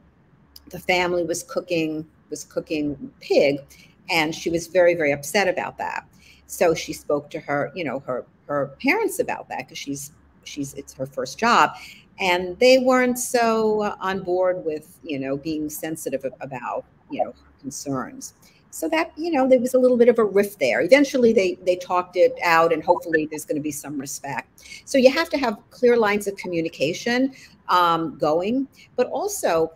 the 0.70 0.78
family 0.78 1.24
was 1.24 1.42
cooking 1.42 2.06
was 2.30 2.44
cooking 2.44 3.12
pig 3.20 3.58
and 4.12 4.34
she 4.34 4.50
was 4.50 4.68
very 4.68 4.94
very 4.94 5.10
upset 5.10 5.48
about 5.48 5.76
that. 5.78 6.06
So 6.46 6.74
she 6.74 6.92
spoke 6.92 7.30
to 7.30 7.40
her 7.40 7.72
you 7.74 7.82
know 7.82 7.98
her 8.00 8.24
her 8.46 8.76
parents 8.80 9.18
about 9.18 9.48
that 9.48 9.60
because 9.60 9.78
she's 9.78 10.12
she's 10.44 10.74
it's 10.74 10.92
her 10.94 11.06
first 11.06 11.38
job. 11.38 11.70
And 12.20 12.58
they 12.58 12.78
weren't 12.78 13.18
so 13.18 13.82
uh, 13.82 13.96
on 13.98 14.22
board 14.22 14.64
with 14.64 14.98
you 15.02 15.18
know 15.18 15.36
being 15.36 15.68
sensitive 15.68 16.24
about 16.40 16.84
you 17.10 17.24
know 17.24 17.34
concerns. 17.60 18.34
So 18.70 18.88
that 18.90 19.12
you 19.16 19.30
know 19.30 19.48
there 19.48 19.58
was 19.60 19.74
a 19.74 19.78
little 19.78 19.96
bit 19.96 20.08
of 20.08 20.18
a 20.18 20.24
rift 20.24 20.58
there. 20.58 20.82
Eventually 20.82 21.32
they 21.32 21.58
they 21.64 21.76
talked 21.76 22.16
it 22.16 22.34
out 22.42 22.72
and 22.72 22.84
hopefully 22.84 23.26
there's 23.26 23.44
going 23.44 23.56
to 23.56 23.62
be 23.62 23.72
some 23.72 23.98
respect. 23.98 24.48
So 24.84 24.98
you 24.98 25.10
have 25.10 25.28
to 25.30 25.38
have 25.38 25.58
clear 25.70 25.96
lines 25.96 26.26
of 26.26 26.36
communication 26.36 27.34
um, 27.68 28.18
going. 28.18 28.68
But 28.96 29.08
also 29.08 29.72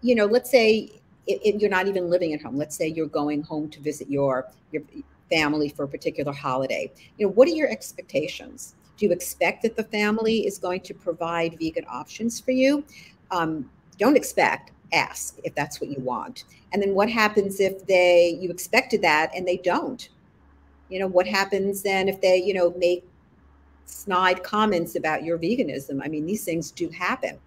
you 0.00 0.14
know 0.14 0.26
let's 0.26 0.50
say 0.50 0.97
it, 1.28 1.40
it, 1.44 1.60
you're 1.60 1.70
not 1.70 1.86
even 1.86 2.10
living 2.10 2.32
at 2.32 2.42
home. 2.42 2.56
Let's 2.56 2.76
say 2.76 2.88
you're 2.88 3.06
going 3.06 3.42
home 3.42 3.68
to 3.70 3.80
visit 3.80 4.10
your 4.10 4.48
your 4.72 4.82
family 5.30 5.68
for 5.68 5.84
a 5.84 5.88
particular 5.88 6.32
holiday. 6.32 6.90
You 7.18 7.26
know 7.26 7.32
what 7.32 7.46
are 7.48 7.52
your 7.52 7.70
expectations? 7.70 8.74
Do 8.96 9.06
you 9.06 9.12
expect 9.12 9.62
that 9.62 9.76
the 9.76 9.84
family 9.84 10.46
is 10.46 10.58
going 10.58 10.80
to 10.80 10.94
provide 10.94 11.58
vegan 11.58 11.84
options 11.88 12.40
for 12.40 12.50
you? 12.50 12.84
Um, 13.30 13.70
don't 13.98 14.16
expect, 14.16 14.72
ask 14.92 15.38
if 15.44 15.54
that's 15.54 15.80
what 15.80 15.90
you 15.90 16.00
want. 16.00 16.44
And 16.72 16.82
then 16.82 16.94
what 16.94 17.08
happens 17.10 17.60
if 17.60 17.86
they 17.86 18.38
you 18.40 18.50
expected 18.50 19.02
that 19.02 19.30
and 19.34 19.46
they 19.46 19.58
don't? 19.58 20.08
You 20.88 21.00
know 21.00 21.06
what 21.06 21.26
happens 21.26 21.82
then 21.82 22.08
if 22.08 22.20
they 22.20 22.42
you 22.42 22.54
know 22.54 22.74
make 22.76 23.04
snide 23.84 24.42
comments 24.42 24.96
about 24.96 25.24
your 25.24 25.38
veganism? 25.38 26.00
I 26.02 26.08
mean 26.08 26.24
these 26.24 26.44
things 26.44 26.70
do 26.70 26.88
happen. 26.88 27.38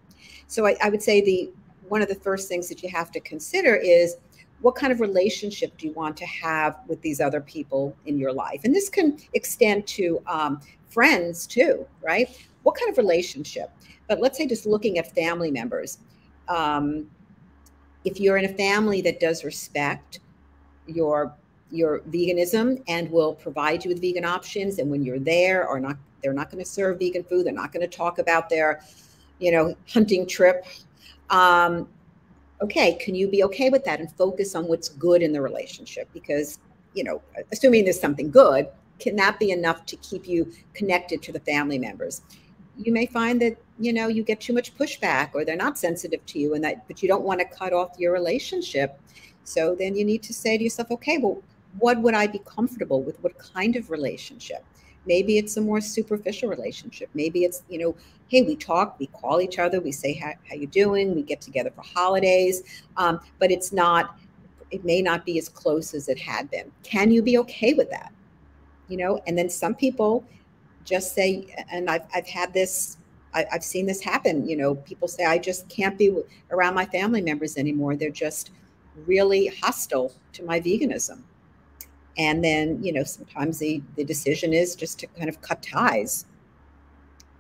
So 0.48 0.68
I, 0.68 0.76
I 0.84 0.90
would 0.90 1.02
say 1.02 1.22
the 1.22 1.50
one 1.92 2.02
of 2.02 2.08
the 2.08 2.16
first 2.16 2.48
things 2.48 2.70
that 2.70 2.82
you 2.82 2.90
have 2.90 3.12
to 3.12 3.20
consider 3.20 3.76
is 3.76 4.16
what 4.62 4.76
kind 4.76 4.94
of 4.94 5.02
relationship 5.02 5.78
do 5.78 5.88
you 5.88 5.94
want 5.94 6.16
to 6.16 6.26
have 6.26 6.78
with 6.88 7.02
these 7.02 7.20
other 7.20 7.42
people 7.42 7.94
in 8.06 8.18
your 8.18 8.32
life? 8.32 8.62
And 8.64 8.74
this 8.74 8.88
can 8.88 9.18
extend 9.34 9.88
to 9.88 10.22
um, 10.26 10.62
friends 10.90 11.46
too 11.46 11.86
right? 12.02 12.30
What 12.64 12.76
kind 12.76 12.90
of 12.90 12.98
relationship? 12.98 13.72
But 14.08 14.22
let's 14.22 14.38
say 14.38 14.48
just 14.48 14.66
looking 14.66 15.00
at 15.00 15.14
family 15.14 15.52
members 15.52 15.98
um, 16.48 17.10
if 18.06 18.20
you're 18.20 18.38
in 18.38 18.46
a 18.46 18.54
family 18.54 19.02
that 19.02 19.20
does 19.20 19.44
respect 19.44 20.20
your 20.88 21.34
your 21.72 22.00
veganism 22.10 22.82
and 22.88 23.10
will 23.12 23.34
provide 23.34 23.84
you 23.84 23.90
with 23.90 24.02
vegan 24.02 24.26
options 24.26 24.80
and 24.80 24.90
when 24.90 25.04
you're 25.04 25.20
there 25.20 25.68
or 25.68 25.80
not 25.80 25.96
they're 26.22 26.34
not 26.34 26.52
going 26.52 26.62
to 26.62 26.70
serve 26.70 27.00
vegan 27.00 27.24
food 27.24 27.46
they're 27.46 27.54
not 27.54 27.72
going 27.72 27.88
to 27.88 27.98
talk 27.98 28.20
about 28.20 28.50
their 28.50 28.82
you 29.40 29.52
know 29.52 29.74
hunting 29.88 30.28
trip 30.28 30.66
um, 31.32 31.88
okay 32.62 32.94
can 32.94 33.16
you 33.16 33.28
be 33.28 33.44
okay 33.44 33.70
with 33.70 33.84
that 33.86 34.00
and 34.00 34.12
focus 34.12 34.54
on 34.54 34.68
what's 34.68 34.90
good 34.90 35.22
in 35.22 35.34
the 35.34 35.42
relationship? 35.42 36.08
Because 36.14 36.60
you 36.94 37.04
know 37.04 37.22
assuming 37.52 37.86
there's 37.86 38.00
something 38.00 38.30
good 38.30 38.68
can 39.00 39.16
that 39.16 39.40
be 39.40 39.50
enough 39.50 39.86
to 39.88 39.96
keep 39.98 40.28
you 40.28 40.54
connected 40.76 41.24
to 41.24 41.32
the 41.32 41.40
family 41.40 41.80
members? 41.80 42.22
You 42.78 42.94
may 42.94 43.08
find 43.08 43.42
that 43.42 43.58
you 43.80 43.92
know 43.92 44.08
you 44.08 44.24
get 44.24 44.40
too 44.40 44.54
much 44.54 44.76
pushback 44.78 45.32
or 45.34 45.44
they're 45.44 45.56
not 45.56 45.78
sensitive 45.78 46.24
to 46.28 46.40
you 46.40 46.54
and 46.54 46.64
that 46.64 46.88
but 46.88 47.02
you 47.02 47.08
don't 47.08 47.24
want 47.24 47.40
to 47.40 47.46
cut 47.46 47.74
off 47.74 47.98
your 47.98 48.14
relationship. 48.14 49.00
So 49.44 49.76
then 49.76 49.96
you 49.96 50.06
need 50.06 50.22
to 50.24 50.34
say 50.34 50.58
to 50.58 50.64
yourself 50.64 50.92
okay 50.92 51.18
well 51.18 51.42
what 51.80 52.02
would 52.02 52.14
i 52.14 52.28
be 52.28 52.40
comfortable 52.40 53.02
with? 53.02 53.22
What 53.24 53.38
kind 53.38 53.76
of 53.76 53.90
relationship? 53.90 54.64
Maybe 55.06 55.38
it's 55.38 55.58
a 55.58 55.62
more 55.62 55.82
superficial 55.82 56.50
relationship. 56.50 57.10
Maybe 57.14 57.44
it's 57.44 57.64
you 57.70 57.80
know 57.80 57.96
hey 58.32 58.42
we 58.42 58.56
talk 58.56 58.98
we 59.00 59.08
call 59.08 59.42
each 59.42 59.60
other 59.60 59.80
we 59.82 59.92
say 59.92 60.14
how, 60.14 60.32
how 60.50 60.56
you 60.56 60.68
doing 60.68 61.14
we 61.14 61.22
get 61.22 61.42
together 61.42 61.72
for 61.76 61.84
holidays 61.84 62.64
um, 62.98 63.20
but 63.40 63.52
it's 63.52 63.72
not 63.72 64.18
it 64.72 64.84
may 64.86 65.02
not 65.02 65.26
be 65.26 65.38
as 65.38 65.50
close 65.50 65.94
as 65.94 66.08
it 66.08 66.18
had 66.18 66.50
been 66.50 66.72
can 66.84 67.12
you 67.12 67.22
be 67.22 67.38
okay 67.38 67.74
with 67.74 67.90
that 67.90 68.12
you 68.88 68.98
know 68.98 69.22
and 69.28 69.38
then 69.38 69.50
some 69.50 69.76
people 69.76 70.26
just 70.86 71.14
say, 71.14 71.54
and 71.72 71.90
I've, 71.90 72.04
I've 72.14 72.28
had 72.28 72.54
this, 72.54 72.98
I, 73.34 73.46
have 73.52 73.64
seen 73.64 73.86
this 73.86 74.02
happen. 74.02 74.48
You 74.48 74.58
know, 74.58 74.76
people 74.76 75.08
say, 75.08 75.26
I 75.26 75.38
just 75.38 75.68
can't 75.70 75.98
be 75.98 76.16
around 76.52 76.74
my 76.74 76.86
family 76.86 77.22
members 77.22 77.58
anymore. 77.58 77.96
They're 77.96 78.10
just 78.10 78.52
really 79.06 79.48
hostile 79.48 80.14
to 80.34 80.44
my 80.44 80.60
veganism. 80.60 81.22
And 82.18 82.44
then, 82.44 82.84
you 82.84 82.92
know, 82.92 83.04
sometimes 83.04 83.60
the, 83.60 83.82
the 83.96 84.04
decision 84.04 84.54
is 84.54 84.76
just 84.76 85.00
to 85.00 85.08
kind 85.08 85.30
of 85.30 85.42
cut 85.42 85.64
ties. 85.64 86.26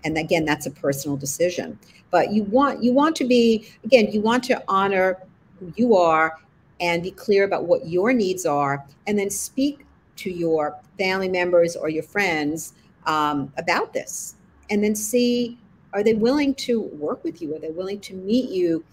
And 0.03 0.17
again, 0.17 0.45
that's 0.45 0.65
a 0.65 0.71
personal 0.71 1.17
decision. 1.17 1.77
But 2.09 2.31
you 2.31 2.43
want 2.43 2.83
you 2.83 2.93
want 2.93 3.15
to 3.17 3.25
be 3.25 3.67
again, 3.83 4.11
you 4.11 4.21
want 4.21 4.43
to 4.45 4.61
honor 4.67 5.17
who 5.59 5.71
you 5.75 5.95
are 5.95 6.37
and 6.79 7.03
be 7.03 7.11
clear 7.11 7.43
about 7.43 7.65
what 7.65 7.87
your 7.87 8.11
needs 8.11 8.45
are, 8.45 8.83
and 9.05 9.17
then 9.17 9.29
speak 9.29 9.85
to 10.17 10.31
your 10.31 10.77
family 10.97 11.29
members 11.29 11.75
or 11.75 11.89
your 11.89 12.03
friends 12.03 12.73
um, 13.05 13.51
about 13.57 13.93
this 13.93 14.35
and 14.71 14.83
then 14.83 14.95
see 14.95 15.57
are 15.93 16.03
they 16.03 16.13
willing 16.13 16.55
to 16.55 16.81
work 16.81 17.23
with 17.23 17.41
you? 17.41 17.53
Are 17.53 17.59
they 17.59 17.69
willing 17.69 17.99
to 17.99 18.13
meet 18.15 18.49
you 18.49 18.83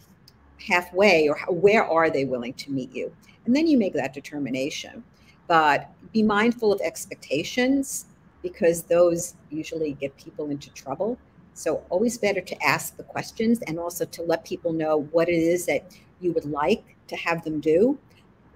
halfway 0.60 1.28
or 1.28 1.38
where 1.48 1.84
are 1.84 2.10
they 2.10 2.24
willing 2.24 2.54
to 2.54 2.72
meet 2.72 2.92
you? 2.92 3.14
And 3.46 3.54
then 3.54 3.68
you 3.68 3.78
make 3.78 3.94
that 3.94 4.12
determination. 4.12 5.04
But 5.46 5.88
be 6.12 6.24
mindful 6.24 6.72
of 6.72 6.80
expectations 6.80 8.06
because 8.42 8.83
those 8.83 9.35
usually 9.51 9.92
get 9.94 10.16
people 10.16 10.51
into 10.51 10.70
trouble. 10.70 11.18
So 11.55 11.83
always 11.90 12.18
better 12.18 12.40
to 12.40 12.64
ask 12.64 12.96
the 12.96 13.03
questions 13.03 13.61
and 13.66 13.79
also 13.79 14.05
to 14.05 14.22
let 14.22 14.44
people 14.44 14.72
know 14.72 15.09
what 15.11 15.29
it 15.29 15.33
is 15.33 15.66
that 15.66 15.92
you 16.20 16.33
would 16.33 16.44
like 16.44 16.96
to 17.09 17.16
have 17.16 17.42
them 17.44 17.61
do 17.61 17.98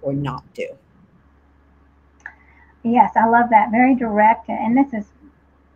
or 0.03 0.13
not 0.13 0.45
do. 0.55 0.69
Yes 2.85 3.13
i 3.17 3.27
love 3.27 3.51
that. 3.51 3.71
Very 3.71 3.95
direct 3.95 4.49
and 4.49 4.77
this 4.77 4.93
is 4.93 5.07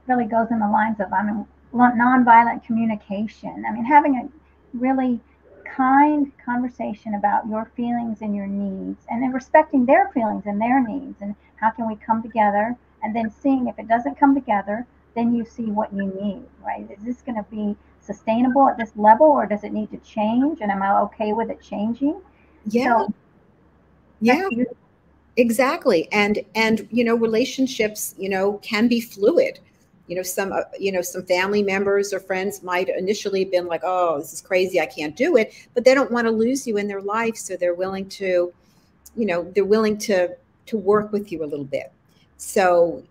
really 0.06 0.26
goes 0.26 0.50
in 0.50 0.60
the 0.60 0.68
lines 0.68 1.00
of 1.00 1.12
I 1.12 1.24
mean 1.24 1.46
nonviolent 1.74 2.64
communication. 2.64 3.64
I 3.66 3.72
mean 3.72 3.84
having 3.84 4.16
a 4.16 4.28
really 4.76 5.20
kind 5.64 6.30
conversation 6.44 7.14
about 7.14 7.46
your 7.48 7.70
feelings 7.76 8.18
and 8.22 8.34
your 8.34 8.46
needs 8.46 9.04
and 9.10 9.22
then 9.22 9.32
respecting 9.32 9.84
their 9.84 10.10
feelings 10.14 10.44
and 10.46 10.60
their 10.60 10.80
needs 10.86 11.20
and 11.20 11.34
how 11.56 11.70
can 11.70 11.88
we 11.88 11.96
come 11.96 12.22
together 12.22 12.76
and 13.06 13.14
then 13.14 13.30
seeing 13.30 13.68
if 13.68 13.78
it 13.78 13.86
doesn't 13.86 14.18
come 14.18 14.34
together 14.34 14.84
then 15.14 15.32
you 15.34 15.44
see 15.44 15.66
what 15.66 15.92
you 15.94 16.04
need 16.20 16.42
right? 16.62 16.90
Is 16.90 17.02
this 17.04 17.22
going 17.22 17.36
to 17.36 17.48
be 17.50 17.76
sustainable 18.00 18.68
at 18.68 18.76
this 18.76 18.90
level 18.96 19.26
or 19.26 19.46
does 19.46 19.62
it 19.64 19.72
need 19.72 19.90
to 19.92 19.98
change 19.98 20.60
and 20.60 20.70
am 20.70 20.82
i 20.82 20.98
okay 21.00 21.32
with 21.32 21.50
it 21.50 21.62
changing? 21.62 22.20
Yeah. 22.66 23.06
So, 23.06 23.14
yeah 24.20 24.48
exactly 25.36 26.08
and 26.12 26.40
and 26.54 26.88
you 26.90 27.04
know 27.04 27.14
relationships 27.14 28.14
you 28.18 28.28
know 28.28 28.54
can 28.58 28.88
be 28.88 29.00
fluid. 29.00 29.60
You 30.06 30.16
know 30.16 30.22
some 30.22 30.52
uh, 30.52 30.62
you 30.78 30.92
know 30.92 31.02
some 31.02 31.24
family 31.26 31.62
members 31.62 32.12
or 32.12 32.20
friends 32.20 32.62
might 32.62 32.88
initially 32.88 33.44
been 33.44 33.66
like 33.66 33.82
oh 33.84 34.18
this 34.18 34.32
is 34.32 34.40
crazy 34.40 34.80
i 34.80 34.86
can't 34.86 35.16
do 35.16 35.36
it 35.36 35.52
but 35.74 35.84
they 35.84 35.94
don't 35.94 36.12
want 36.12 36.26
to 36.26 36.30
lose 36.30 36.64
you 36.66 36.76
in 36.76 36.86
their 36.86 37.02
life 37.02 37.36
so 37.36 37.56
they're 37.56 37.74
willing 37.74 38.08
to 38.08 38.54
you 39.16 39.26
know 39.26 39.50
they're 39.54 39.64
willing 39.64 39.98
to 39.98 40.28
to 40.66 40.78
work 40.78 41.10
with 41.10 41.32
you 41.32 41.42
a 41.42 41.48
little 41.52 41.64
bit 41.64 41.92
so 42.36 43.02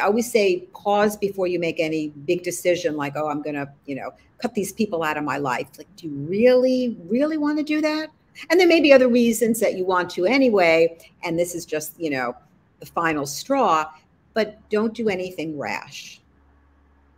i 0.00 0.04
always 0.04 0.30
say 0.30 0.60
pause 0.74 1.16
before 1.16 1.46
you 1.46 1.58
make 1.58 1.80
any 1.80 2.08
big 2.26 2.42
decision 2.42 2.96
like 2.96 3.14
oh 3.16 3.28
i'm 3.28 3.42
gonna 3.42 3.68
you 3.86 3.94
know 3.94 4.10
cut 4.40 4.54
these 4.54 4.72
people 4.72 5.02
out 5.02 5.16
of 5.16 5.24
my 5.24 5.36
life 5.36 5.68
like 5.78 5.88
do 5.96 6.08
you 6.08 6.14
really 6.14 6.96
really 7.08 7.36
want 7.36 7.58
to 7.58 7.64
do 7.64 7.80
that 7.80 8.08
and 8.48 8.58
there 8.58 8.68
may 8.68 8.80
be 8.80 8.92
other 8.92 9.08
reasons 9.08 9.60
that 9.60 9.74
you 9.74 9.84
want 9.84 10.08
to 10.08 10.24
anyway 10.24 10.98
and 11.24 11.38
this 11.38 11.54
is 11.54 11.66
just 11.66 11.98
you 12.00 12.10
know 12.10 12.34
the 12.80 12.86
final 12.86 13.26
straw 13.26 13.86
but 14.32 14.58
don't 14.70 14.94
do 14.94 15.08
anything 15.08 15.58
rash 15.58 16.20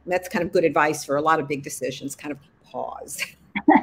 that's 0.06 0.28
kind 0.28 0.44
of 0.44 0.52
good 0.52 0.64
advice 0.64 1.04
for 1.04 1.16
a 1.16 1.22
lot 1.22 1.40
of 1.40 1.48
big 1.48 1.62
decisions. 1.62 2.14
Kind 2.14 2.32
of 2.32 2.38
pause. 2.64 3.24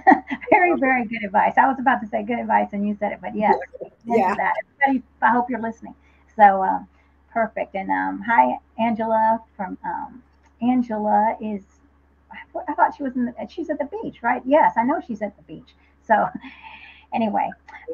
very, 0.49 0.77
very 0.79 1.05
good 1.05 1.23
advice. 1.23 1.53
I 1.57 1.67
was 1.67 1.77
about 1.79 2.01
to 2.01 2.07
say 2.07 2.23
good 2.23 2.39
advice, 2.39 2.69
and 2.73 2.87
you 2.87 2.97
said 2.99 3.13
it, 3.13 3.19
but 3.21 3.35
yes, 3.35 3.55
yeah. 4.05 4.35
That. 4.35 4.53
Everybody, 4.81 5.05
I 5.21 5.29
hope 5.29 5.49
you're 5.49 5.61
listening. 5.61 5.95
So 6.35 6.63
uh, 6.63 6.79
perfect. 7.31 7.75
And 7.75 7.89
um, 7.89 8.23
hi, 8.25 8.57
Angela 8.79 9.41
from 9.55 9.77
um, 9.83 10.23
Angela 10.61 11.37
is. 11.41 11.63
I 12.67 12.73
thought 12.73 12.95
she 12.95 13.03
was 13.03 13.15
in. 13.15 13.25
The, 13.25 13.33
she's 13.49 13.69
at 13.69 13.79
the 13.79 13.89
beach, 14.01 14.17
right? 14.21 14.41
Yes, 14.45 14.73
I 14.77 14.83
know 14.83 15.01
she's 15.05 15.21
at 15.21 15.35
the 15.35 15.43
beach. 15.43 15.73
So 16.05 16.27
anyway, 17.13 17.49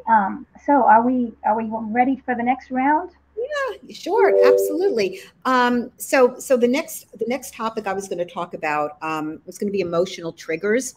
um, 0.08 0.46
so 0.64 0.84
are 0.84 1.02
we 1.02 1.32
are 1.44 1.56
we 1.56 1.68
ready 1.70 2.16
for 2.24 2.34
the 2.34 2.42
next 2.42 2.70
round? 2.70 3.10
Yeah, 3.36 3.92
sure, 3.92 4.34
absolutely. 4.46 5.20
Um, 5.44 5.90
so, 5.98 6.38
so 6.38 6.56
the 6.56 6.68
next 6.68 7.06
the 7.18 7.26
next 7.28 7.54
topic 7.54 7.86
I 7.86 7.92
was 7.92 8.08
going 8.08 8.18
to 8.18 8.26
talk 8.26 8.54
about 8.54 8.96
um, 9.02 9.40
was 9.46 9.58
going 9.58 9.68
to 9.68 9.72
be 9.72 9.80
emotional 9.80 10.32
triggers, 10.32 10.94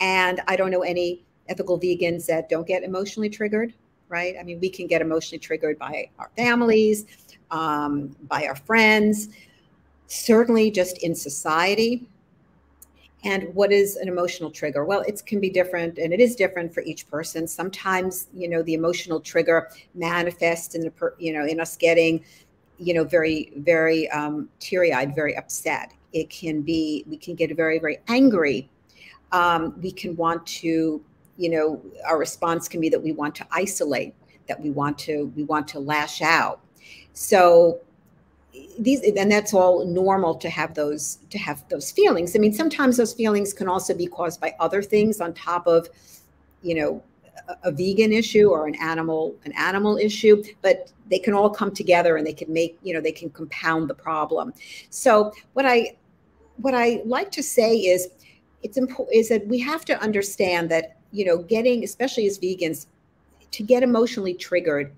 and 0.00 0.40
I 0.48 0.56
don't 0.56 0.70
know 0.70 0.82
any 0.82 1.24
ethical 1.48 1.78
vegans 1.78 2.26
that 2.26 2.48
don't 2.48 2.66
get 2.66 2.82
emotionally 2.82 3.28
triggered, 3.28 3.74
right? 4.08 4.34
I 4.38 4.42
mean, 4.42 4.60
we 4.60 4.70
can 4.70 4.86
get 4.86 5.02
emotionally 5.02 5.38
triggered 5.38 5.78
by 5.78 6.08
our 6.18 6.30
families, 6.36 7.06
um, 7.52 8.16
by 8.28 8.46
our 8.46 8.56
friends, 8.56 9.28
certainly 10.08 10.70
just 10.70 10.98
in 10.98 11.14
society. 11.14 12.08
And 13.24 13.54
what 13.54 13.70
is 13.70 13.96
an 13.96 14.08
emotional 14.08 14.50
trigger? 14.50 14.84
Well, 14.84 15.02
it 15.02 15.22
can 15.24 15.38
be 15.38 15.48
different 15.48 15.98
and 15.98 16.12
it 16.12 16.18
is 16.18 16.34
different 16.34 16.74
for 16.74 16.82
each 16.82 17.08
person. 17.08 17.46
Sometimes, 17.46 18.26
you 18.34 18.48
know, 18.48 18.62
the 18.62 18.74
emotional 18.74 19.20
trigger 19.20 19.70
manifests 19.94 20.74
in 20.74 20.80
the, 20.80 21.12
you 21.18 21.32
know, 21.32 21.46
in 21.46 21.60
us 21.60 21.76
getting, 21.76 22.24
you 22.78 22.94
know, 22.94 23.04
very, 23.04 23.52
very 23.58 24.10
um, 24.10 24.48
teary 24.58 24.92
eyed, 24.92 25.14
very 25.14 25.36
upset. 25.36 25.92
It 26.12 26.30
can 26.30 26.62
be, 26.62 27.04
we 27.06 27.16
can 27.16 27.36
get 27.36 27.54
very, 27.56 27.78
very 27.78 27.98
angry. 28.08 28.68
Um, 29.30 29.80
we 29.80 29.92
can 29.92 30.16
want 30.16 30.44
to, 30.46 31.00
you 31.36 31.48
know, 31.48 31.80
our 32.04 32.18
response 32.18 32.66
can 32.66 32.80
be 32.80 32.88
that 32.88 33.00
we 33.00 33.12
want 33.12 33.36
to 33.36 33.46
isolate, 33.52 34.14
that 34.48 34.60
we 34.60 34.70
want 34.70 34.98
to, 34.98 35.32
we 35.36 35.44
want 35.44 35.68
to 35.68 35.78
lash 35.78 36.22
out. 36.22 36.60
So 37.12 37.80
these 38.78 39.00
and 39.02 39.30
that's 39.30 39.54
all 39.54 39.84
normal 39.84 40.34
to 40.36 40.50
have 40.50 40.74
those 40.74 41.18
to 41.30 41.38
have 41.38 41.66
those 41.68 41.90
feelings. 41.90 42.36
I 42.36 42.38
mean 42.38 42.52
sometimes 42.52 42.96
those 42.96 43.12
feelings 43.14 43.52
can 43.52 43.68
also 43.68 43.94
be 43.94 44.06
caused 44.06 44.40
by 44.40 44.54
other 44.60 44.82
things 44.82 45.20
on 45.20 45.34
top 45.34 45.66
of 45.66 45.88
you 46.62 46.74
know 46.74 47.02
a, 47.48 47.68
a, 47.68 47.72
vegan 47.72 48.12
issue 48.12 48.48
or 48.48 48.66
an 48.66 48.74
animal 48.76 49.34
an 49.44 49.52
animal 49.52 49.96
issue 49.96 50.42
but 50.60 50.92
they 51.10 51.18
can 51.18 51.34
all 51.34 51.50
come 51.50 51.72
together 51.72 52.16
and 52.16 52.26
they 52.26 52.32
can 52.32 52.52
make 52.52 52.78
you 52.82 52.94
know 52.94 53.00
they 53.00 53.12
can 53.12 53.30
compound 53.30 53.88
the 53.88 53.94
problem. 53.94 54.52
So 54.90 55.32
what 55.54 55.66
i 55.66 55.96
what 56.58 56.74
i 56.74 57.02
like 57.04 57.30
to 57.32 57.42
say 57.42 57.76
is 57.76 58.08
it's 58.62 58.76
important 58.76 59.16
is 59.16 59.28
that 59.28 59.46
we 59.46 59.58
have 59.58 59.84
to 59.86 60.00
understand 60.00 60.70
that 60.70 60.96
you 61.12 61.24
know, 61.24 61.38
getting, 61.38 61.84
especially 61.84 62.26
as 62.26 62.38
vegans, 62.38 62.86
to 63.52 63.62
get 63.62 63.82
emotionally 63.82 64.34
triggered 64.34 64.92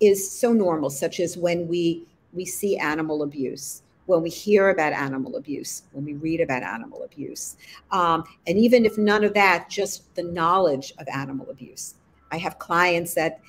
is 0.00 0.30
so 0.30 0.52
normal, 0.52 0.90
such 0.90 1.20
as 1.20 1.36
when 1.36 1.68
we 1.68 2.04
we 2.32 2.44
see 2.44 2.76
animal 2.76 3.22
abuse, 3.22 3.82
when 4.06 4.22
we 4.22 4.30
hear 4.30 4.70
about 4.70 4.92
animal 4.92 5.36
abuse, 5.36 5.82
when 5.92 6.04
we 6.04 6.14
read 6.14 6.40
about 6.40 6.62
animal 6.62 7.02
abuse, 7.02 7.56
um, 7.90 8.24
and 8.46 8.56
even 8.56 8.84
if 8.84 8.96
none 8.96 9.24
of 9.24 9.34
that, 9.34 9.68
just 9.68 10.14
the 10.14 10.22
knowledge 10.22 10.92
of 10.98 11.08
animal 11.08 11.50
abuse. 11.50 11.94
I 12.30 12.38
have 12.38 12.58
clients 12.60 13.14
that 13.14 13.40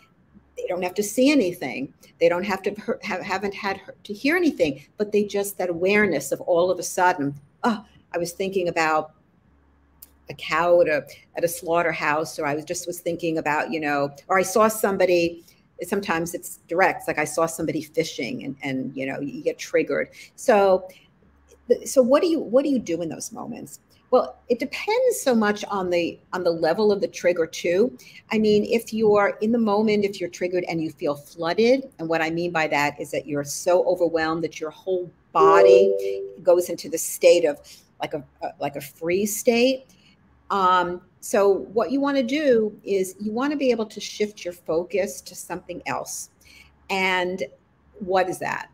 they 0.57 0.65
don't 0.67 0.81
have 0.81 0.95
to 0.95 1.03
see 1.03 1.31
anything, 1.31 1.93
they 2.19 2.27
don't 2.27 2.43
have 2.43 2.61
to 2.63 2.97
have, 3.03 3.21
haven't 3.21 3.53
had 3.53 3.81
to 4.03 4.13
hear 4.13 4.35
anything, 4.35 4.83
but 4.97 5.11
they 5.11 5.23
just 5.23 5.57
that 5.57 5.69
awareness 5.69 6.31
of 6.31 6.41
all 6.41 6.71
of 6.71 6.79
a 6.79 6.83
sudden, 6.83 7.35
oh, 7.63 7.85
I 8.13 8.17
was 8.17 8.31
thinking 8.33 8.67
about 8.67 9.13
a 10.29 10.33
cow 10.33 10.81
at 10.81 10.87
a 10.87 11.05
at 11.35 11.43
a 11.43 11.47
slaughterhouse, 11.47 12.39
or 12.39 12.45
I 12.45 12.55
was 12.55 12.65
just 12.65 12.87
was 12.87 12.99
thinking 12.99 13.37
about, 13.37 13.71
you 13.71 13.79
know, 13.79 14.09
or 14.27 14.39
I 14.39 14.43
saw 14.43 14.67
somebody. 14.67 15.43
Sometimes 15.83 16.33
it's 16.33 16.59
direct. 16.67 17.07
Like 17.07 17.17
I 17.17 17.25
saw 17.25 17.45
somebody 17.45 17.81
fishing, 17.81 18.43
and 18.43 18.55
and 18.63 18.95
you 18.95 19.05
know 19.05 19.19
you 19.19 19.41
get 19.41 19.57
triggered. 19.57 20.09
So, 20.35 20.87
so 21.85 22.01
what 22.01 22.21
do 22.21 22.27
you 22.27 22.39
what 22.39 22.63
do 22.63 22.69
you 22.69 22.79
do 22.79 23.01
in 23.01 23.09
those 23.09 23.31
moments? 23.31 23.79
Well, 24.11 24.37
it 24.49 24.59
depends 24.59 25.21
so 25.21 25.33
much 25.33 25.63
on 25.65 25.89
the 25.89 26.19
on 26.33 26.43
the 26.43 26.51
level 26.51 26.91
of 26.91 26.99
the 27.01 27.07
trigger 27.07 27.45
too. 27.45 27.97
I 28.31 28.39
mean, 28.39 28.65
if 28.65 28.93
you're 28.93 29.37
in 29.41 29.51
the 29.51 29.57
moment, 29.57 30.03
if 30.03 30.19
you're 30.19 30.29
triggered 30.29 30.65
and 30.67 30.81
you 30.83 30.91
feel 30.91 31.15
flooded, 31.15 31.89
and 31.97 32.09
what 32.09 32.21
I 32.21 32.29
mean 32.29 32.51
by 32.51 32.67
that 32.67 32.99
is 32.99 33.11
that 33.11 33.25
you're 33.25 33.45
so 33.45 33.85
overwhelmed 33.85 34.43
that 34.43 34.59
your 34.59 34.69
whole 34.69 35.09
body 35.31 35.95
goes 36.43 36.69
into 36.69 36.89
the 36.89 36.97
state 36.97 37.45
of 37.45 37.57
like 38.01 38.13
a, 38.13 38.23
a 38.41 38.49
like 38.59 38.75
a 38.75 38.81
freeze 38.81 39.37
state 39.37 39.85
um, 40.51 41.01
so 41.21 41.49
what 41.73 41.91
you 41.91 42.01
want 42.01 42.17
to 42.17 42.23
do 42.23 42.75
is 42.83 43.15
you 43.19 43.31
want 43.31 43.51
to 43.51 43.57
be 43.57 43.69
able 43.69 43.85
to 43.85 43.99
shift 44.01 44.43
your 44.43 44.55
focus 44.55 45.21
to 45.21 45.35
something 45.35 45.81
else. 45.85 46.31
And 46.89 47.43
what 47.99 48.27
is 48.27 48.39
that? 48.39 48.71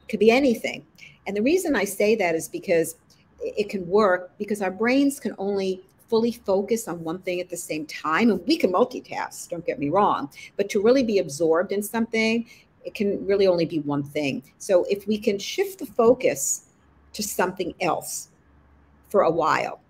It 0.00 0.08
could 0.08 0.18
be 0.18 0.30
anything. 0.30 0.86
And 1.26 1.36
the 1.36 1.42
reason 1.42 1.76
I 1.76 1.84
say 1.84 2.16
that 2.16 2.34
is 2.34 2.48
because 2.48 2.96
it 3.42 3.68
can 3.68 3.86
work 3.86 4.32
because 4.38 4.62
our 4.62 4.70
brains 4.70 5.20
can 5.20 5.34
only 5.36 5.82
fully 6.08 6.32
focus 6.32 6.88
on 6.88 7.04
one 7.04 7.18
thing 7.18 7.38
at 7.38 7.50
the 7.50 7.56
same 7.56 7.84
time. 7.84 8.30
And 8.30 8.40
we 8.46 8.56
can 8.56 8.72
multitask, 8.72 9.50
don't 9.50 9.64
get 9.66 9.78
me 9.78 9.90
wrong. 9.90 10.30
But 10.56 10.70
to 10.70 10.82
really 10.82 11.02
be 11.02 11.18
absorbed 11.18 11.70
in 11.70 11.82
something, 11.82 12.46
it 12.82 12.94
can 12.94 13.24
really 13.26 13.46
only 13.46 13.66
be 13.66 13.80
one 13.80 14.02
thing. 14.02 14.42
So 14.56 14.84
if 14.84 15.06
we 15.06 15.18
can 15.18 15.38
shift 15.38 15.80
the 15.80 15.86
focus 15.86 16.64
to 17.12 17.22
something 17.22 17.74
else 17.82 18.30
for 19.10 19.22
a 19.22 19.30
while, 19.30 19.81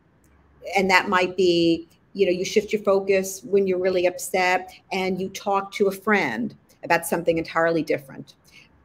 and 0.76 0.90
that 0.90 1.08
might 1.08 1.36
be 1.36 1.88
you 2.14 2.26
know 2.26 2.32
you 2.32 2.44
shift 2.44 2.72
your 2.72 2.82
focus 2.82 3.42
when 3.44 3.66
you're 3.66 3.78
really 3.78 4.06
upset 4.06 4.72
and 4.92 5.20
you 5.20 5.28
talk 5.30 5.72
to 5.72 5.88
a 5.88 5.92
friend 5.92 6.54
about 6.84 7.06
something 7.06 7.38
entirely 7.38 7.82
different. 7.82 8.34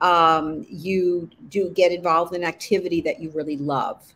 Um, 0.02 0.66
you 0.70 1.30
do 1.50 1.70
get 1.72 1.92
involved 1.92 2.34
in 2.36 2.44
an 2.44 2.48
activity 2.48 3.02
that 3.02 3.20
you 3.20 3.32
really 3.32 3.58
love. 3.58 4.14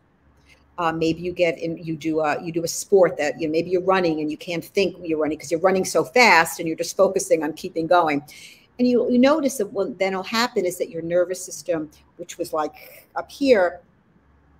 Uh, 0.77 0.91
maybe 0.91 1.21
you 1.21 1.33
get 1.33 1.57
in 1.57 1.77
you 1.77 1.95
do 1.95 2.21
a 2.21 2.41
you 2.43 2.51
do 2.51 2.63
a 2.63 2.67
sport 2.67 3.17
that 3.17 3.39
you 3.39 3.47
know 3.47 3.51
maybe 3.51 3.69
you're 3.69 3.83
running 3.83 4.19
and 4.21 4.31
you 4.31 4.37
can't 4.37 4.63
think 4.63 4.97
you're 5.03 5.19
running 5.19 5.37
because 5.37 5.51
you're 5.51 5.59
running 5.59 5.85
so 5.85 6.03
fast 6.03 6.59
and 6.59 6.67
you're 6.67 6.77
just 6.77 6.95
focusing 6.95 7.43
on 7.43 7.53
keeping 7.53 7.87
going. 7.87 8.23
And 8.79 8.87
you, 8.87 9.11
you 9.11 9.19
notice 9.19 9.57
that 9.57 9.71
what 9.71 9.99
then 9.99 10.15
will 10.15 10.23
happen 10.23 10.65
is 10.65 10.79
that 10.79 10.89
your 10.89 11.03
nervous 11.03 11.43
system 11.43 11.91
which 12.17 12.37
was 12.37 12.53
like 12.53 13.07
up 13.15 13.29
here 13.29 13.81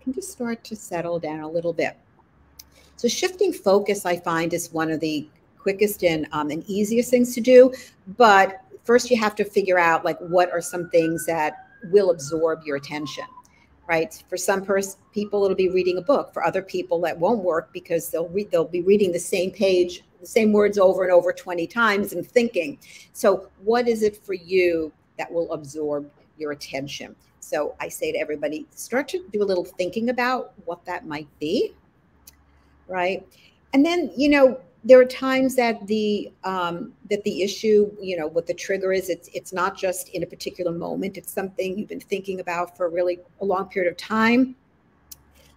can 0.03 0.13
just 0.13 0.31
start 0.31 0.63
to 0.65 0.75
settle 0.75 1.19
down 1.19 1.39
a 1.39 1.47
little 1.47 1.73
bit 1.73 1.97
so 3.01 3.07
shifting 3.07 3.51
focus, 3.51 4.05
I 4.05 4.15
find, 4.15 4.53
is 4.53 4.71
one 4.71 4.91
of 4.91 4.99
the 4.99 5.27
quickest 5.57 6.03
and, 6.03 6.27
um, 6.33 6.51
and 6.51 6.63
easiest 6.69 7.09
things 7.09 7.33
to 7.33 7.41
do. 7.41 7.73
But 8.15 8.61
first, 8.83 9.09
you 9.09 9.17
have 9.17 9.33
to 9.37 9.43
figure 9.43 9.79
out 9.79 10.05
like 10.05 10.19
what 10.19 10.51
are 10.51 10.61
some 10.61 10.87
things 10.91 11.25
that 11.25 11.65
will 11.85 12.11
absorb 12.11 12.61
your 12.63 12.75
attention 12.75 13.25
right? 13.87 14.23
For 14.29 14.37
some 14.37 14.63
pers- 14.63 14.97
people 15.11 15.43
it'll 15.43 15.55
be 15.55 15.67
reading 15.67 15.97
a 15.97 16.01
book. 16.01 16.31
For 16.31 16.45
other 16.45 16.61
people 16.61 17.01
that 17.01 17.17
won't 17.17 17.43
work 17.43 17.73
because 17.73 18.09
they'll 18.09 18.29
read 18.29 18.51
they'll 18.51 18.63
be 18.63 18.81
reading 18.83 19.11
the 19.11 19.19
same 19.19 19.51
page 19.51 20.03
the 20.21 20.27
same 20.27 20.53
words 20.53 20.77
over 20.77 21.03
and 21.03 21.11
over 21.11 21.33
20 21.33 21.65
times 21.65 22.13
and 22.13 22.25
thinking. 22.25 22.77
So 23.11 23.49
what 23.63 23.87
is 23.87 24.03
it 24.03 24.15
for 24.15 24.33
you 24.33 24.93
that 25.17 25.29
will 25.29 25.51
absorb 25.51 26.09
your 26.37 26.51
attention? 26.51 27.15
So 27.39 27.75
i 27.79 27.89
say 27.89 28.11
to 28.11 28.19
everybody 28.19 28.67
start 28.69 29.07
to 29.09 29.25
do 29.33 29.41
a 29.41 29.43
little 29.43 29.65
thinking 29.65 30.09
about 30.09 30.53
what 30.65 30.85
that 30.85 31.07
might 31.07 31.27
be 31.39 31.73
right? 32.91 33.25
And 33.73 33.85
then, 33.85 34.11
you 34.15 34.29
know, 34.29 34.59
there 34.83 34.99
are 34.99 35.05
times 35.05 35.55
that 35.55 35.85
the 35.87 36.31
um, 36.43 36.93
that 37.09 37.23
the 37.23 37.43
issue, 37.43 37.91
you 38.01 38.17
know, 38.17 38.27
what 38.27 38.47
the 38.47 38.53
trigger 38.53 38.91
is, 38.91 39.09
it's 39.09 39.29
it's 39.33 39.53
not 39.53 39.77
just 39.77 40.09
in 40.09 40.23
a 40.23 40.25
particular 40.25 40.71
moment. 40.71 41.17
It's 41.17 41.31
something 41.31 41.77
you've 41.77 41.89
been 41.89 41.99
thinking 41.99 42.39
about 42.39 42.75
for 42.75 42.89
really 42.89 43.19
a 43.41 43.45
long 43.45 43.67
period 43.69 43.91
of 43.91 43.97
time. 43.97 44.55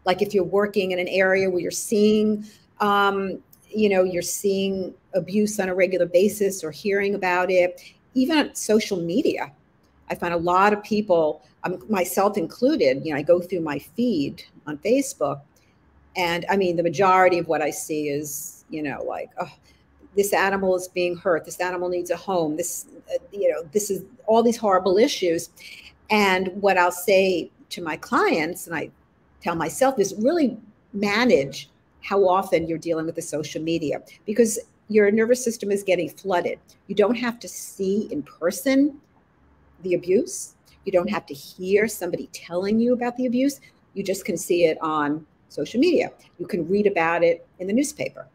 Like 0.05 0.21
if 0.21 0.35
you're 0.35 0.45
working 0.45 0.93
in 0.93 0.99
an 0.99 1.09
area 1.09 1.49
where 1.49 1.61
you're 1.61 1.71
seeing, 1.71 2.45
um, 2.81 3.43
you 3.71 3.89
know, 3.89 4.05
you're 4.05 4.23
seeing 4.23 4.95
abuse 5.15 5.59
on 5.59 5.71
a 5.71 5.75
regular 5.75 6.07
basis 6.07 6.63
or 6.63 6.71
hearing 6.71 7.15
about 7.15 7.51
it, 7.51 7.81
even 8.13 8.37
on 8.37 8.55
social 8.55 8.99
media. 8.99 9.51
I 10.11 10.15
find 10.15 10.35
a 10.35 10.39
lot 10.39 10.75
of 10.75 10.83
people, 10.83 11.43
um, 11.65 11.83
myself 11.89 12.37
included, 12.37 13.07
you 13.07 13.13
know, 13.13 13.19
I 13.19 13.23
go 13.23 13.41
through 13.41 13.61
my 13.61 13.79
feed 13.79 14.45
on 14.67 14.77
Facebook 14.79 15.41
and 16.17 16.47
I 16.49 16.57
mean, 16.57 16.77
the 16.77 16.83
majority 16.83 17.39
of 17.39 17.49
what 17.49 17.63
I 17.63 17.71
see 17.71 18.09
is, 18.09 18.65
you 18.71 18.83
know, 18.83 19.03
like, 19.07 19.31
oh, 19.41 19.53
this 20.17 20.33
animal 20.33 20.77
is 20.77 20.89
being 20.89 21.17
hurt. 21.17 21.45
This 21.45 21.61
animal 21.61 21.89
needs 21.89 22.11
a 22.11 22.17
home. 22.17 22.57
This, 22.57 22.87
uh, 23.13 23.19
you 23.33 23.51
know, 23.51 23.69
this 23.73 23.91
is 23.91 24.05
all 24.27 24.43
these 24.43 24.57
horrible 24.57 24.97
issues. 24.97 25.51
And 26.11 26.49
what 26.61 26.79
I'll 26.79 26.93
say 26.93 27.51
to 27.71 27.83
my 27.83 27.97
clients, 27.97 28.67
and 28.67 28.77
I 28.77 28.91
tell 29.41 29.57
myself, 29.57 29.99
is 29.99 30.15
really 30.19 30.57
manage 30.93 31.69
how 32.03 32.29
often 32.29 32.69
you're 32.69 32.79
dealing 32.79 33.07
with 33.07 33.17
the 33.17 33.23
social 33.23 33.63
media 33.63 34.03
because 34.27 34.59
your 34.89 35.11
nervous 35.11 35.43
system 35.43 35.71
is 35.71 35.83
getting 35.83 36.09
flooded. 36.09 36.59
You 36.87 36.95
don't 36.95 37.17
have 37.17 37.41
to 37.41 37.49
see 37.49 38.09
in 38.13 38.23
person 38.23 39.01
the 39.83 39.95
abuse. 39.95 40.55
You 40.85 40.93
don't 40.93 41.09
have 41.11 41.27
to 41.27 41.35
hear 41.35 41.89
somebody 41.89 42.29
telling 42.33 42.79
you 42.79 42.93
about 42.93 43.17
the 43.17 43.27
abuse. 43.27 43.61
You 43.95 44.05
just 44.05 44.25
can 44.25 44.37
see 44.37 44.67
it 44.67 44.77
on 44.83 45.27
social 45.55 45.81
media. 45.81 46.11
You 46.39 46.47
can 46.47 46.69
read 46.69 46.87
about 46.87 47.23
it 47.23 47.47
in 47.59 47.67
the 47.67 47.73
newspaper, 47.73 48.27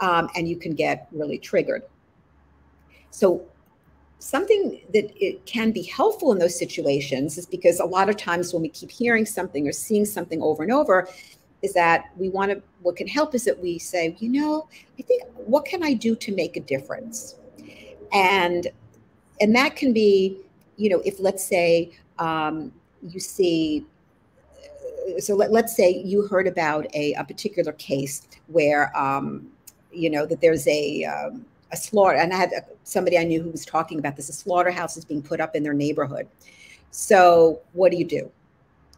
um, 0.00 0.28
and 0.34 0.48
you 0.48 0.56
can 0.56 0.74
get 0.74 1.08
really 1.12 1.38
triggered. 1.38 1.82
So, 3.10 3.44
something 4.18 4.80
that 4.92 5.12
it 5.22 5.44
can 5.44 5.70
be 5.70 5.82
helpful 5.82 6.32
in 6.32 6.38
those 6.38 6.58
situations 6.58 7.36
is 7.36 7.46
because 7.46 7.78
a 7.78 7.84
lot 7.84 8.08
of 8.08 8.16
times 8.16 8.52
when 8.52 8.62
we 8.62 8.70
keep 8.70 8.90
hearing 8.90 9.26
something 9.26 9.68
or 9.68 9.72
seeing 9.72 10.06
something 10.06 10.40
over 10.42 10.62
and 10.62 10.72
over, 10.72 11.08
is 11.62 11.72
that 11.72 12.10
we 12.16 12.28
want 12.28 12.50
to. 12.50 12.62
What 12.82 12.96
can 12.96 13.08
help 13.08 13.34
is 13.34 13.44
that 13.44 13.58
we 13.58 13.78
say, 13.78 14.16
you 14.18 14.28
know, 14.28 14.68
I 14.98 15.02
think 15.02 15.24
what 15.34 15.64
can 15.64 15.82
I 15.82 15.94
do 15.94 16.14
to 16.16 16.34
make 16.34 16.56
a 16.56 16.60
difference, 16.60 17.36
and 18.12 18.68
and 19.40 19.54
that 19.56 19.74
can 19.74 19.92
be, 19.92 20.38
you 20.76 20.90
know, 20.90 21.00
if 21.04 21.18
let's 21.20 21.44
say 21.44 21.92
um, 22.18 22.72
you 23.02 23.20
see 23.20 23.86
so 25.18 25.34
let, 25.34 25.52
us 25.52 25.76
say 25.76 25.90
you 25.90 26.26
heard 26.26 26.46
about 26.46 26.86
a, 26.94 27.14
a 27.14 27.24
particular 27.24 27.72
case 27.72 28.26
where 28.48 28.96
um, 28.96 29.50
you 29.92 30.10
know 30.10 30.26
that 30.26 30.40
there's 30.40 30.66
a 30.66 31.04
um, 31.04 31.44
a 31.72 31.76
slaughter 31.76 32.18
and 32.18 32.32
i 32.32 32.36
had 32.36 32.52
a, 32.52 32.62
somebody 32.84 33.18
i 33.18 33.24
knew 33.24 33.42
who 33.42 33.50
was 33.50 33.64
talking 33.64 33.98
about 33.98 34.16
this 34.16 34.28
a 34.28 34.32
slaughterhouse 34.32 34.96
is 34.96 35.04
being 35.04 35.22
put 35.22 35.40
up 35.40 35.54
in 35.56 35.62
their 35.62 35.74
neighborhood. 35.74 36.28
So 36.90 37.60
what 37.72 37.90
do 37.90 37.98
you 37.98 38.04
do 38.04 38.30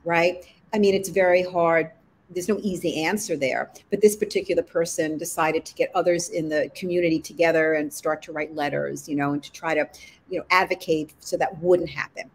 right? 0.05 0.45
I 0.73 0.79
mean 0.79 0.95
it's 0.95 1.09
very 1.09 1.43
hard. 1.43 1.91
There's 2.31 2.49
no 2.49 2.59
easy 2.63 3.05
answer 3.05 3.37
there 3.37 3.71
but 3.91 4.01
this 4.01 4.17
particular 4.17 4.63
person 4.63 5.17
decided 5.17 5.65
to 5.65 5.75
get 5.75 5.91
others 5.95 6.31
in 6.31 6.49
the 6.49 6.71
community 6.75 7.21
together 7.21 7.75
and 7.75 7.93
start 7.93 8.21
to 8.23 8.33
write 8.33 8.55
letters 8.55 9.09
you 9.09 9.15
know 9.15 9.33
and 9.33 9.43
to 9.43 9.53
try 9.53 9.75
to 9.75 9.89
you 10.29 10.39
know 10.39 10.45
advocate 10.51 11.15
so 11.21 11.37
that 11.37 11.57
wouldn't 11.63 11.91
happen 11.91 12.31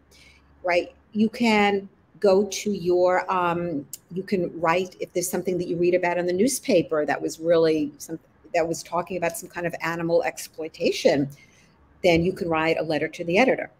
right? 0.62 0.94
You 1.12 1.28
can 1.28 1.88
go 2.22 2.46
to 2.46 2.70
your 2.70 3.30
um, 3.30 3.84
you 4.12 4.22
can 4.22 4.48
write 4.60 4.94
if 5.00 5.12
there's 5.12 5.28
something 5.28 5.58
that 5.58 5.66
you 5.66 5.76
read 5.76 5.94
about 5.94 6.16
in 6.16 6.24
the 6.24 6.32
newspaper 6.32 7.04
that 7.04 7.20
was 7.20 7.40
really 7.40 7.92
some 7.98 8.18
that 8.54 8.66
was 8.66 8.82
talking 8.82 9.16
about 9.16 9.36
some 9.36 9.48
kind 9.48 9.66
of 9.66 9.74
animal 9.82 10.22
exploitation 10.22 11.28
then 12.04 12.22
you 12.22 12.32
can 12.32 12.48
write 12.48 12.78
a 12.78 12.82
letter 12.82 13.08
to 13.08 13.24
the 13.24 13.36
editor 13.36 13.70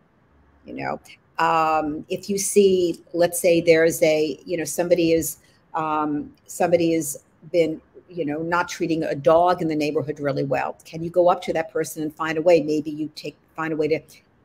you 0.66 0.74
know? 0.74 1.00
Um, 1.38 2.04
if 2.08 2.28
you 2.28 2.36
see 2.36 3.00
let's 3.14 3.40
say 3.40 3.60
there's 3.60 4.02
a 4.02 4.38
you 4.44 4.56
know 4.56 4.64
somebody 4.64 5.12
is 5.12 5.38
um, 5.74 6.32
somebody 6.46 6.94
has 6.94 7.22
been 7.52 7.80
you 8.08 8.24
know 8.24 8.42
not 8.42 8.68
treating 8.68 9.04
a 9.04 9.14
dog 9.14 9.62
in 9.62 9.68
the 9.68 9.74
neighborhood 9.74 10.20
really 10.20 10.44
well 10.44 10.76
can 10.84 11.02
you 11.02 11.10
go 11.10 11.28
up 11.28 11.42
to 11.42 11.52
that 11.54 11.72
person 11.72 12.02
and 12.02 12.14
find 12.14 12.36
a 12.38 12.42
way? 12.42 12.60
Maybe 12.60 12.90
you 12.90 13.10
take 13.14 13.36
find 13.56 13.72
a 13.72 13.76
way 13.76 13.88
to 13.88 14.00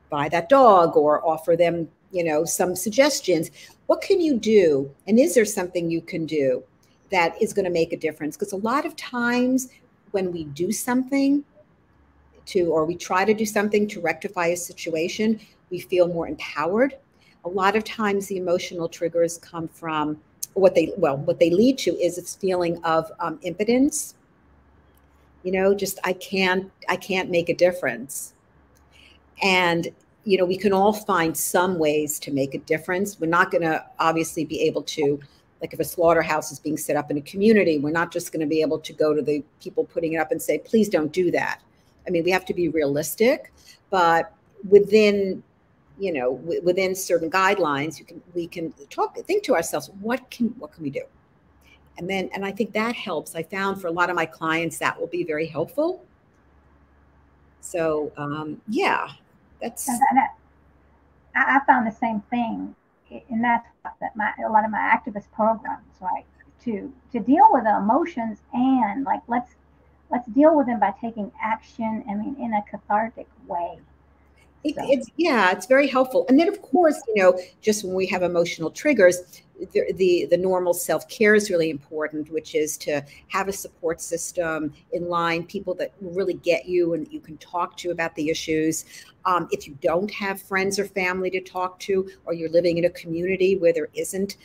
buy 0.09 0.29
that 0.29 0.49
dog 0.49 0.95
or 0.95 1.27
offer 1.27 1.55
them 1.55 1.89
you 2.11 2.23
know 2.23 2.45
some 2.45 2.75
suggestions 2.75 3.51
what 3.87 4.01
can 4.01 4.21
you 4.21 4.37
do 4.37 4.89
and 5.07 5.19
is 5.19 5.33
there 5.35 5.45
something 5.45 5.89
you 5.89 6.01
can 6.01 6.25
do 6.25 6.63
that 7.09 7.41
is 7.41 7.53
going 7.53 7.65
to 7.65 7.71
make 7.71 7.93
a 7.93 7.97
difference 7.97 8.37
because 8.37 8.53
a 8.53 8.57
lot 8.57 8.85
of 8.85 8.95
times 8.95 9.69
when 10.11 10.31
we 10.31 10.45
do 10.45 10.71
something 10.71 11.43
to, 12.47 12.71
or 12.71 12.85
we 12.85 12.95
try 12.95 13.25
to 13.25 13.33
do 13.33 13.45
something 13.45 13.87
to 13.87 14.01
rectify 14.01 14.47
a 14.47 14.57
situation, 14.57 15.39
we 15.69 15.79
feel 15.79 16.07
more 16.07 16.27
empowered. 16.27 16.95
A 17.45 17.49
lot 17.49 17.75
of 17.75 17.83
times 17.83 18.27
the 18.27 18.37
emotional 18.37 18.89
triggers 18.89 19.37
come 19.37 19.67
from 19.67 20.19
what 20.53 20.73
they, 20.73 20.93
well, 20.97 21.17
what 21.17 21.39
they 21.39 21.49
lead 21.49 21.77
to 21.79 21.91
is 21.97 22.15
this 22.15 22.35
feeling 22.35 22.83
of 22.83 23.11
um, 23.19 23.37
impotence. 23.43 24.15
You 25.43 25.51
know, 25.51 25.75
just 25.75 25.99
I 26.03 26.13
can't, 26.13 26.71
I 26.89 26.95
can't 26.95 27.29
make 27.29 27.49
a 27.49 27.53
difference. 27.53 28.33
And 29.43 29.89
you 30.27 30.37
know, 30.37 30.43
we 30.43 30.57
can 30.57 30.73
all 30.73 30.91
find 30.91 31.37
some 31.37 31.79
ways 31.79 32.19
to 32.19 32.33
make 32.33 32.53
a 32.53 32.57
difference. 32.57 33.17
We're 33.17 33.27
not 33.27 33.49
going 33.49 33.61
to 33.61 33.85
obviously 33.97 34.43
be 34.43 34.59
able 34.63 34.83
to, 34.83 35.17
like 35.61 35.73
if 35.73 35.79
a 35.79 35.85
slaughterhouse 35.85 36.51
is 36.51 36.59
being 36.59 36.75
set 36.75 36.97
up 36.97 37.09
in 37.09 37.17
a 37.17 37.21
community, 37.21 37.79
we're 37.79 37.91
not 37.91 38.11
just 38.11 38.33
going 38.33 38.41
to 38.41 38.45
be 38.45 38.61
able 38.61 38.77
to 38.77 38.91
go 38.91 39.13
to 39.13 39.21
the 39.21 39.41
people 39.61 39.85
putting 39.85 40.13
it 40.13 40.17
up 40.17 40.33
and 40.33 40.41
say, 40.41 40.57
please 40.57 40.89
don't 40.89 41.13
do 41.13 41.31
that. 41.31 41.61
I 42.05 42.09
mean, 42.09 42.25
we 42.25 42.31
have 42.31 42.43
to 42.43 42.53
be 42.53 42.67
realistic, 42.67 43.53
but 43.89 44.33
within, 44.67 45.41
you 45.97 46.11
know, 46.11 46.31
within 46.31 46.93
certain 46.93 47.31
guidelines, 47.31 47.97
you 47.97 48.03
can 48.03 48.21
we 48.33 48.47
can 48.47 48.73
talk, 48.89 49.17
think 49.19 49.43
to 49.43 49.55
ourselves, 49.55 49.89
what 50.01 50.29
can 50.29 50.47
what 50.59 50.73
can 50.73 50.83
we 50.83 50.89
do? 50.89 51.03
And 51.97 52.09
then, 52.09 52.29
and 52.33 52.45
I 52.45 52.51
think 52.51 52.73
that 52.73 52.95
helps. 52.95 53.33
I 53.33 53.43
found 53.43 53.79
for 53.79 53.87
a 53.87 53.91
lot 53.91 54.09
of 54.09 54.17
my 54.17 54.25
clients 54.25 54.77
that 54.79 54.99
will 54.99 55.07
be 55.07 55.23
very 55.23 55.47
helpful. 55.47 56.03
So 57.61 58.11
um, 58.17 58.61
yeah, 58.67 59.07
that's 59.61 59.87
And 59.87 60.19
I, 60.19 60.27
I 61.35 61.59
found 61.65 61.87
the 61.87 61.95
same 61.95 62.21
thing, 62.29 62.75
and 63.29 63.43
that's 63.43 63.67
that 64.01 64.15
my 64.15 64.31
a 64.45 64.51
lot 64.51 64.65
of 64.65 64.71
my 64.71 64.77
activist 64.79 65.31
programs, 65.33 65.85
right? 66.01 66.25
To 66.65 66.91
to 67.11 67.19
deal 67.19 67.47
with 67.51 67.63
the 67.63 67.77
emotions 67.77 68.39
and 68.53 69.03
like 69.03 69.21
let's 69.27 69.51
let's 70.11 70.27
deal 70.29 70.55
with 70.55 70.67
them 70.67 70.79
by 70.79 70.93
taking 70.99 71.31
action. 71.41 72.03
I 72.09 72.13
mean, 72.15 72.35
in 72.39 72.53
a 72.53 72.63
cathartic 72.69 73.27
way. 73.47 73.79
It, 74.63 74.75
So- 74.75 74.91
it's 74.91 75.09
yeah, 75.17 75.51
it's 75.51 75.65
very 75.65 75.87
helpful. 75.87 76.25
And 76.29 76.39
then 76.39 76.47
of 76.47 76.61
course, 76.61 77.01
you 77.07 77.23
know, 77.23 77.39
just 77.61 77.83
when 77.83 77.95
we 77.95 78.05
have 78.07 78.23
emotional 78.23 78.71
triggers, 78.71 79.41
the 79.71 79.93
the, 79.93 80.27
the 80.29 80.37
normal 80.37 80.73
self 80.73 81.07
care 81.09 81.35
is 81.35 81.49
really 81.49 81.69
important, 81.69 82.31
which 82.31 82.55
is 82.55 82.77
to 82.77 83.03
have 83.29 83.47
a 83.47 83.53
support 83.53 84.01
system 84.01 84.73
in 84.91 85.09
line, 85.09 85.43
people 85.45 85.73
that 85.75 85.93
really 86.01 86.35
get 86.35 86.67
you 86.67 86.93
and 86.93 87.07
you 87.11 87.19
can 87.19 87.37
talk 87.37 87.77
to 87.77 87.91
about 87.91 88.15
the 88.15 88.29
issues. 88.29 88.85
Um, 89.25 89.47
if 89.51 89.67
you 89.67 89.77
don't 89.81 90.11
have 90.11 90.41
friends 90.41 90.79
or 90.79 90.85
family 90.85 91.29
to 91.31 91.41
talk 91.41 91.79
to, 91.81 92.09
or 92.25 92.33
you're 92.33 92.49
living 92.49 92.77
in 92.77 92.85
a 92.85 92.89
community 92.91 93.57
where 93.57 93.73
there 93.73 93.89
isn't 93.93 94.37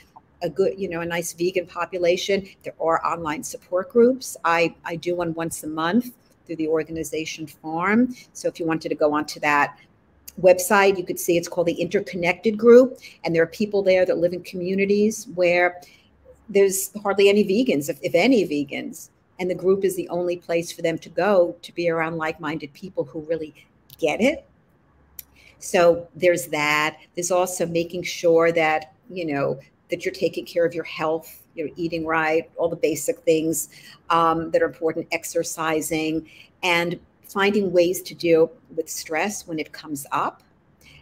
a 0.43 0.51
good, 0.51 0.79
you 0.79 0.89
know, 0.89 1.01
a 1.01 1.07
nice 1.07 1.33
vegan 1.33 1.67
population, 1.67 2.47
there 2.65 2.75
are 2.81 3.05
online 3.07 3.43
support 3.45 3.91
groups. 3.91 4.37
I 4.45 4.75
I 4.85 4.97
do 4.97 5.15
one 5.15 5.35
once 5.35 5.63
a 5.63 5.69
month 5.69 6.15
through 6.47 6.57
the 6.57 6.69
organization 6.69 7.47
Farm. 7.47 8.15
So 8.33 8.49
if 8.49 8.59
you 8.59 8.67
wanted 8.67 8.89
to 8.89 8.95
go 8.95 9.15
onto 9.15 9.39
that 9.41 9.79
website, 10.41 10.97
you 10.97 11.05
could 11.05 11.19
see 11.19 11.37
it's 11.37 11.49
called 11.49 11.67
the 11.67 11.81
Interconnected 11.81 12.57
Group, 12.57 12.99
and 13.25 13.35
there 13.35 13.43
are 13.43 13.47
people 13.47 13.83
there 13.83 14.07
that 14.07 14.19
live 14.19 14.33
in 14.33 14.43
communities 14.43 15.29
where 15.35 15.81
there's 16.49 16.91
hardly 17.03 17.29
any 17.29 17.45
vegans, 17.45 17.89
if, 17.89 17.99
if 18.03 18.15
any 18.15 18.47
vegans, 18.47 19.11
and 19.39 19.51
the 19.51 19.55
group 19.55 19.85
is 19.85 19.97
the 19.97 20.09
only 20.09 20.37
place 20.37 20.73
for 20.73 20.83
them 20.83 20.99
to 20.99 21.09
go 21.09 21.57
to 21.63 21.75
be 21.75 21.89
around 21.89 22.17
like-minded 22.17 22.73
people 22.73 23.05
who 23.05 23.21
really 23.21 23.55
get 23.99 24.21
it. 24.21 24.47
So 25.59 26.09
there's 26.17 26.47
that. 26.49 26.99
There's 27.15 27.31
also 27.31 27.67
making 27.67 28.03
sure 28.03 28.53
that 28.53 28.95
you 29.11 29.27
know 29.27 29.61
that 29.91 30.05
you're 30.05 30.15
taking 30.15 30.45
care 30.45 30.65
of 30.65 30.75
your 30.75 30.85
health, 30.85 31.43
you're 31.55 31.69
eating 31.77 32.07
right, 32.07 32.51
all 32.57 32.69
the 32.69 32.77
basic 32.77 33.19
things 33.21 33.69
um, 34.11 34.51
that 34.51 34.63
are 34.63 34.67
important, 34.67 35.07
exercising, 35.13 36.29
and 36.63 36.99
finding 37.33 37.73
ways 37.73 38.03
to 38.03 38.15
deal 38.15 38.53
with 38.77 38.89
stress 38.89 39.47
when 39.47 39.59
it 39.59 39.73
comes 39.73 40.07
up. 40.13 40.43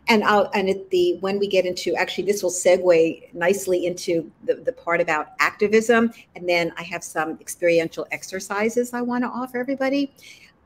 And 0.09 0.25
I'll, 0.25 0.51
and 0.55 0.69
at 0.69 0.91
the 0.91 1.19
when 1.21 1.39
we 1.39 1.47
get 1.47 1.67
into 1.67 1.95
actually 1.95 2.25
this 2.25 2.43
will 2.43 2.51
segue 2.51 3.35
nicely 3.35 3.87
into 3.87 4.31
the, 4.45 4.55
the 4.55 4.73
part 4.73 5.01
about 5.01 5.29
activism, 5.39 6.13
and 6.35 6.49
then 6.49 6.73
I 6.77 6.83
have 6.85 7.05
some 7.05 7.39
experiential 7.41 8.07
exercises 8.11 8.93
I 8.93 9.03
want 9.03 9.25
to 9.25 9.29
offer 9.29 9.59
everybody, 9.59 10.13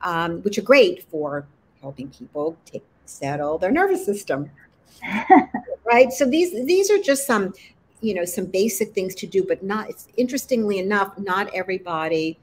um, 0.03 0.41
which 0.43 0.57
are 0.57 0.63
great 0.63 1.03
for 1.11 1.47
helping 1.83 2.09
people 2.09 2.57
take 2.65 2.85
settle 3.07 3.59
their 3.59 3.71
nervous 3.71 4.05
system. 4.05 4.51
right. 5.85 6.13
So 6.13 6.25
these 6.25 6.53
these 6.65 6.91
are 6.91 7.03
just 7.03 7.27
some 7.27 7.53
you 8.01 8.15
know 8.15 8.25
some 8.25 8.47
basic 8.47 8.95
things 8.95 9.15
to 9.17 9.27
do, 9.27 9.45
but 9.45 9.63
not. 9.63 9.91
It's 9.91 10.09
interestingly 10.17 10.79
enough, 10.79 11.19
not 11.19 11.53
everybody 11.53 12.39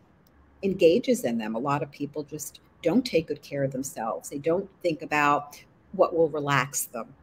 engages 0.64 1.24
in 1.24 1.38
them. 1.38 1.56
A 1.56 1.60
lot 1.60 1.82
of 1.82 1.92
people 1.92 2.24
just 2.24 2.60
don't 2.82 3.06
take 3.06 3.28
good 3.28 3.42
care 3.42 3.64
of 3.64 3.72
themselves. 3.72 4.30
They 4.30 4.38
don't 4.38 4.70
think 4.82 5.02
about 5.02 5.62
what 5.94 6.16
will 6.16 6.30
relax 6.30 6.86
them, 6.86 7.14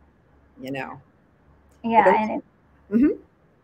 you 0.61 0.71
know. 0.71 1.01
Yeah, 1.83 2.15
and 2.23 2.31
it, 2.31 2.45
Mhm. 2.91 3.19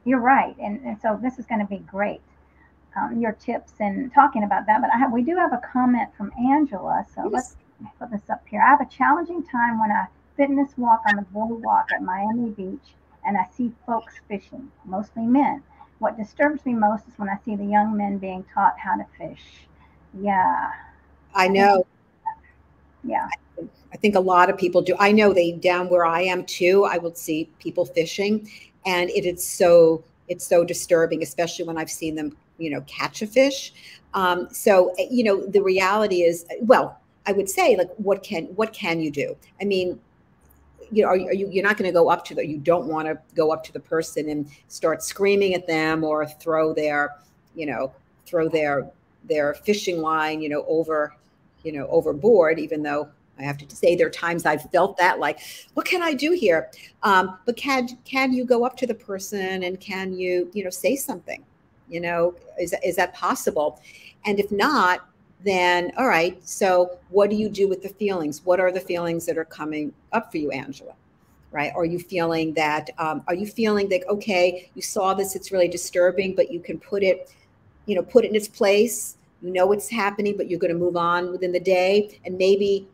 you're 0.05 0.21
right, 0.21 0.57
and, 0.59 0.81
and 0.85 1.01
so 1.01 1.19
this 1.23 1.39
is 1.39 1.47
going 1.47 1.61
to 1.61 1.67
be 1.67 1.79
great. 1.79 2.21
Um, 2.97 3.21
your 3.21 3.33
tips 3.33 3.73
and 3.81 4.13
talking 4.13 4.45
about 4.45 4.67
that, 4.67 4.81
but 4.81 4.91
I 4.95 4.99
have, 4.99 5.13
we 5.13 5.23
do 5.23 5.37
have 5.37 5.53
a 5.53 5.59
comment 5.59 6.15
from 6.17 6.33
Angela. 6.39 7.05
So 7.13 7.29
Yes. 7.29 7.57
let's 7.83 7.97
put 7.99 8.11
this 8.11 8.31
up 8.31 8.47
here. 8.47 8.63
I 8.63 8.69
have 8.69 8.81
a 8.81 8.87
challenging 8.87 9.43
time 9.43 9.81
when 9.81 9.91
I 9.91 10.07
fitness 10.37 10.77
walk 10.79 11.03
on 11.09 11.17
the 11.17 11.23
boardwalk 11.23 11.91
at 11.93 12.03
Miami 12.03 12.51
Beach, 12.51 12.95
and 13.27 13.37
I 13.37 13.47
see 13.51 13.73
folks 13.87 14.21
fishing, 14.29 14.71
mostly 14.85 15.27
men. 15.27 15.63
What 15.99 16.17
disturbs 16.17 16.65
me 16.67 16.75
most 16.75 17.09
is 17.09 17.19
when 17.19 17.29
I 17.29 17.37
see 17.45 17.57
the 17.57 17.65
young 17.65 17.97
men 17.97 18.19
being 18.19 18.45
taught 18.55 18.79
how 18.79 18.97
to 18.97 19.07
fish. 19.19 19.67
Yeah, 20.13 20.73
I 21.35 21.49
know. 21.49 21.87
yeah, 23.05 23.29
I 23.93 23.97
think 23.97 24.15
a 24.15 24.21
lot 24.21 24.51
of 24.51 24.57
people 24.59 24.83
do. 24.83 24.97
I 24.99 25.13
know 25.13 25.33
they 25.33 25.53
down 25.53 25.89
where 25.89 26.07
I 26.07 26.23
am 26.23 26.45
too. 26.45 26.85
I 26.85 26.99
will 26.99 27.15
see 27.15 27.51
people 27.59 27.85
fishing, 27.85 28.49
and 28.87 29.11
it 29.11 29.25
is 29.27 29.45
so 29.45 30.05
it's 30.29 30.47
so 30.47 30.65
disturbing, 30.65 31.23
especially 31.23 31.65
when 31.67 31.77
I've 31.79 31.91
seen 31.91 32.15
them, 32.15 32.37
you 32.59 32.71
know, 32.71 32.81
catch 32.83 33.23
a 33.23 33.27
fish. 33.27 33.73
Um, 34.15 34.49
so 34.51 34.95
eh, 34.99 35.07
you 35.11 35.25
know, 35.25 35.45
the 35.47 35.63
reality 35.63 36.23
is, 36.23 36.47
well, 36.63 36.99
I 37.27 37.33
would 37.33 37.49
say, 37.49 37.77
like, 37.77 37.91
what 37.97 38.23
can 38.23 38.47
what 38.57 38.73
can 38.73 39.01
you 39.01 39.11
do? 39.11 39.37
I 39.61 39.65
mean, 39.65 40.01
you 40.91 41.03
know, 41.03 41.09
are, 41.09 41.17
you- 41.17 41.29
are 41.29 41.35
you 41.35 41.49
you're 41.51 41.65
not 41.65 41.77
going 41.77 41.89
to 41.89 41.93
go 41.93 42.09
up 42.11 42.25
to 42.27 42.35
the 42.35 42.47
you 42.47 42.59
don't 42.59 42.87
want 42.87 43.07
to 43.09 43.19
go 43.35 43.53
up 43.53 43.65
to 43.65 43.73
the 43.73 43.81
person 43.81 44.29
and 44.29 44.49
start 44.69 45.03
screaming 45.03 45.55
at 45.55 45.67
them 45.67 46.05
or 46.05 46.27
throw 46.27 46.73
their, 46.75 47.17
you 47.55 47.67
know, 47.67 47.93
throw 48.27 48.49
their 48.49 48.91
their 49.25 49.55
fishing 49.55 50.01
line, 50.01 50.43
you 50.43 50.49
know, 50.51 50.65
over, 50.69 51.15
you 51.65 51.73
know, 51.73 51.87
overboard, 51.89 52.59
even 52.59 52.83
though 52.83 53.09
I 53.39 53.43
have 53.43 53.59
to 53.59 53.77
say 53.77 53.97
there 53.97 54.07
are 54.07 54.11
times 54.11 54.47
I've 54.47 54.71
felt 54.71 54.97
that 54.99 55.19
like, 55.19 55.41
what 55.75 55.87
can 55.87 56.03
I 56.03 56.15
do 56.15 56.33
here? 56.33 56.71
Um, 57.03 57.39
but 57.47 57.57
can 57.57 57.89
can 58.05 58.33
you 58.33 58.45
go 58.45 58.65
up 58.65 58.77
to 58.79 58.87
the 58.87 58.95
person 58.95 59.65
and 59.65 59.81
can 59.81 60.13
you 60.17 60.51
you 60.53 60.63
know 60.65 60.71
say 60.71 60.97
something? 60.97 61.45
You 61.89 62.01
know, 62.01 62.35
is 62.61 62.75
is 62.85 62.97
that 62.97 63.15
possible? 63.15 63.81
And 64.25 64.39
if 64.39 64.51
not, 64.53 65.09
then 65.45 65.93
all 65.97 66.09
right. 66.09 66.39
So 66.47 66.99
what 67.11 67.31
do 67.31 67.37
you 67.37 67.49
do 67.49 67.69
with 67.69 67.83
the 67.83 67.89
feelings? 67.89 68.45
What 68.45 68.61
are 68.61 68.73
the 68.73 68.81
feelings 68.81 69.27
that 69.27 69.37
are 69.37 69.45
coming 69.45 69.93
up 70.13 70.31
for 70.31 70.39
you, 70.39 70.51
Angela? 70.51 70.95
Right? 71.51 71.73
Are 71.77 71.85
you 71.85 71.99
feeling 71.99 72.53
that? 72.55 72.91
Um, 72.99 73.23
are 73.29 73.35
you 73.35 73.47
feeling 73.47 73.89
like 73.89 74.05
okay, 74.09 74.71
you 74.75 74.83
saw 74.83 75.15
this, 75.15 75.37
it's 75.37 75.53
really 75.53 75.69
disturbing, 75.69 76.35
but 76.35 76.51
you 76.51 76.61
can 76.61 76.79
put 76.79 77.03
it, 77.03 77.33
you 77.87 77.95
know, 77.95 78.03
put 78.03 78.25
it 78.25 78.31
in 78.31 78.37
its 78.37 78.49
place. 78.49 79.17
You 79.45 79.53
know 79.53 79.67
what's 79.67 79.91
happening, 79.91 80.39
but 80.39 80.49
you're 80.49 80.59
going 80.59 80.73
to 80.73 80.79
move 80.79 80.97
on 80.97 81.31
within 81.31 81.53
the 81.53 81.61
day, 81.61 82.19
and 82.25 82.39
maybe 82.39 82.89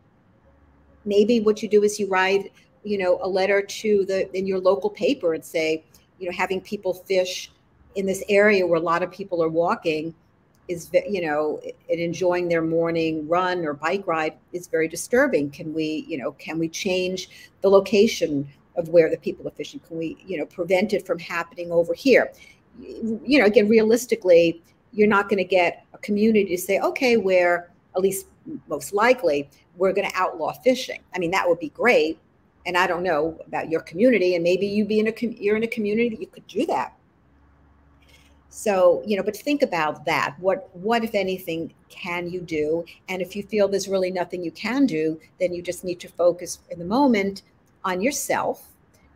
maybe 1.05 1.39
what 1.39 1.63
you 1.63 1.69
do 1.69 1.83
is 1.83 1.97
you 1.97 2.07
write 2.07 2.51
you 2.83 2.97
know 2.97 3.19
a 3.21 3.27
letter 3.27 3.61
to 3.61 4.05
the 4.05 4.29
in 4.37 4.45
your 4.45 4.59
local 4.59 4.89
paper 4.89 5.33
and 5.33 5.45
say 5.45 5.81
you 6.19 6.29
know 6.29 6.35
having 6.35 6.59
people 6.59 6.93
fish 6.93 7.51
in 7.95 8.05
this 8.05 8.21
area 8.27 8.67
where 8.67 8.77
a 8.77 8.83
lot 8.83 9.01
of 9.01 9.09
people 9.11 9.41
are 9.41 9.47
walking 9.47 10.13
is 10.67 10.89
you 11.07 11.21
know 11.21 11.61
and 11.89 11.99
enjoying 12.01 12.49
their 12.49 12.61
morning 12.61 13.25
run 13.29 13.65
or 13.65 13.73
bike 13.73 14.05
ride 14.05 14.33
is 14.51 14.67
very 14.67 14.89
disturbing. 14.89 15.49
Can 15.51 15.73
we 15.73 16.05
you 16.05 16.17
know 16.17 16.33
can 16.33 16.59
we 16.59 16.67
change 16.67 17.29
the 17.61 17.69
location 17.69 18.45
of 18.75 18.89
where 18.89 19.09
the 19.09 19.17
people 19.17 19.47
are 19.47 19.51
fishing? 19.51 19.79
Can 19.87 19.97
we 19.97 20.17
you 20.27 20.37
know 20.37 20.45
prevent 20.45 20.91
it 20.91 21.07
from 21.07 21.17
happening 21.17 21.71
over 21.71 21.93
here? 21.93 22.33
You 22.77 23.39
know 23.39 23.45
again 23.45 23.69
realistically 23.69 24.61
you're 24.93 25.07
not 25.07 25.29
going 25.29 25.37
to 25.37 25.43
get 25.43 25.85
a 25.93 25.97
community 25.97 26.55
to 26.55 26.61
say 26.61 26.79
okay 26.79 27.17
where 27.17 27.71
at 27.95 28.01
least 28.01 28.27
most 28.67 28.93
likely 28.93 29.49
we're 29.77 29.93
going 29.93 30.09
to 30.09 30.15
outlaw 30.15 30.51
fishing. 30.51 31.01
I 31.15 31.19
mean, 31.19 31.31
that 31.31 31.47
would 31.47 31.59
be 31.59 31.69
great. 31.69 32.19
And 32.65 32.77
I 32.77 32.87
don't 32.87 33.03
know 33.03 33.39
about 33.47 33.69
your 33.69 33.81
community, 33.81 34.35
and 34.35 34.43
maybe 34.43 34.67
you 34.67 34.85
be 34.85 34.99
in 34.99 35.07
a 35.07 35.13
you're 35.19 35.55
in 35.55 35.63
a 35.63 35.67
community 35.67 36.09
that 36.09 36.21
you 36.21 36.27
could 36.27 36.45
do 36.45 36.65
that. 36.67 36.95
So 38.49 39.01
you 39.03 39.17
know, 39.17 39.23
but 39.23 39.35
think 39.35 39.63
about 39.63 40.05
that. 40.05 40.35
What 40.39 40.69
what 40.73 41.03
if 41.03 41.15
anything 41.15 41.73
can 41.89 42.29
you 42.29 42.41
do? 42.41 42.85
And 43.09 43.19
if 43.19 43.35
you 43.35 43.41
feel 43.41 43.67
there's 43.67 43.87
really 43.87 44.11
nothing 44.11 44.43
you 44.43 44.51
can 44.51 44.85
do, 44.85 45.19
then 45.39 45.55
you 45.55 45.63
just 45.63 45.83
need 45.83 45.99
to 46.01 46.07
focus 46.07 46.59
in 46.69 46.77
the 46.77 46.85
moment 46.85 47.41
on 47.83 47.99
yourself, 47.99 48.67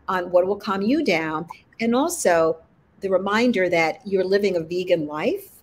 on 0.07 0.31
what 0.31 0.47
will 0.47 0.55
calm 0.55 0.81
you 0.81 1.03
down, 1.03 1.45
and 1.79 1.95
also 1.95 2.57
the 3.01 3.09
reminder 3.09 3.69
that 3.69 3.99
you're 4.07 4.23
living 4.23 4.55
a 4.55 4.59
vegan 4.59 5.05
life, 5.05 5.54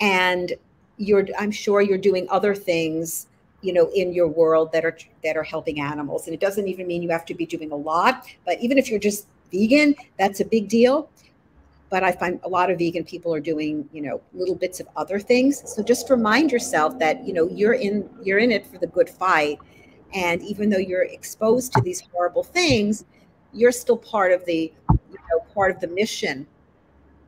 and 0.00 0.54
you're 0.96 1.26
i'm 1.38 1.50
sure 1.50 1.80
you're 1.80 1.98
doing 1.98 2.26
other 2.30 2.54
things 2.54 3.26
you 3.62 3.72
know 3.72 3.90
in 3.94 4.12
your 4.12 4.28
world 4.28 4.72
that 4.72 4.84
are 4.84 4.96
that 5.24 5.36
are 5.36 5.42
helping 5.42 5.80
animals. 5.80 6.26
And 6.26 6.34
it 6.34 6.40
doesn't 6.40 6.66
even 6.68 6.86
mean 6.86 7.02
you 7.02 7.10
have 7.10 7.24
to 7.26 7.34
be 7.34 7.46
doing 7.46 7.72
a 7.72 7.76
lot 7.76 8.26
but 8.46 8.60
even 8.60 8.78
if 8.78 8.88
you're 8.88 9.00
just 9.00 9.26
vegan 9.52 9.94
that's 10.18 10.40
a 10.40 10.44
big 10.44 10.68
deal. 10.68 11.10
But 11.90 12.04
i 12.04 12.12
find 12.12 12.40
a 12.44 12.48
lot 12.48 12.70
of 12.70 12.78
vegan 12.78 13.04
people 13.04 13.34
are 13.34 13.40
doing 13.40 13.88
you 13.92 14.02
know 14.02 14.20
little 14.32 14.54
bits 14.54 14.80
of 14.80 14.88
other 14.96 15.18
things. 15.18 15.62
So 15.74 15.82
just 15.82 16.08
remind 16.08 16.52
yourself 16.52 16.98
that 16.98 17.26
you 17.26 17.32
know 17.32 17.48
you're 17.48 17.74
in 17.74 18.08
you're 18.22 18.38
in 18.38 18.52
it 18.52 18.66
for 18.66 18.78
the 18.78 18.86
good 18.86 19.10
fight. 19.10 19.58
And 20.14 20.42
even 20.42 20.70
though 20.70 20.78
you're 20.78 21.04
exposed 21.04 21.72
to 21.74 21.80
these 21.80 22.00
horrible 22.12 22.42
things 22.42 23.04
you're 23.52 23.72
still 23.72 23.96
part 23.96 24.32
of 24.32 24.44
the 24.44 24.72
you 24.90 25.18
know 25.30 25.40
part 25.54 25.72
of 25.72 25.80
the 25.80 25.88
mission 25.88 26.46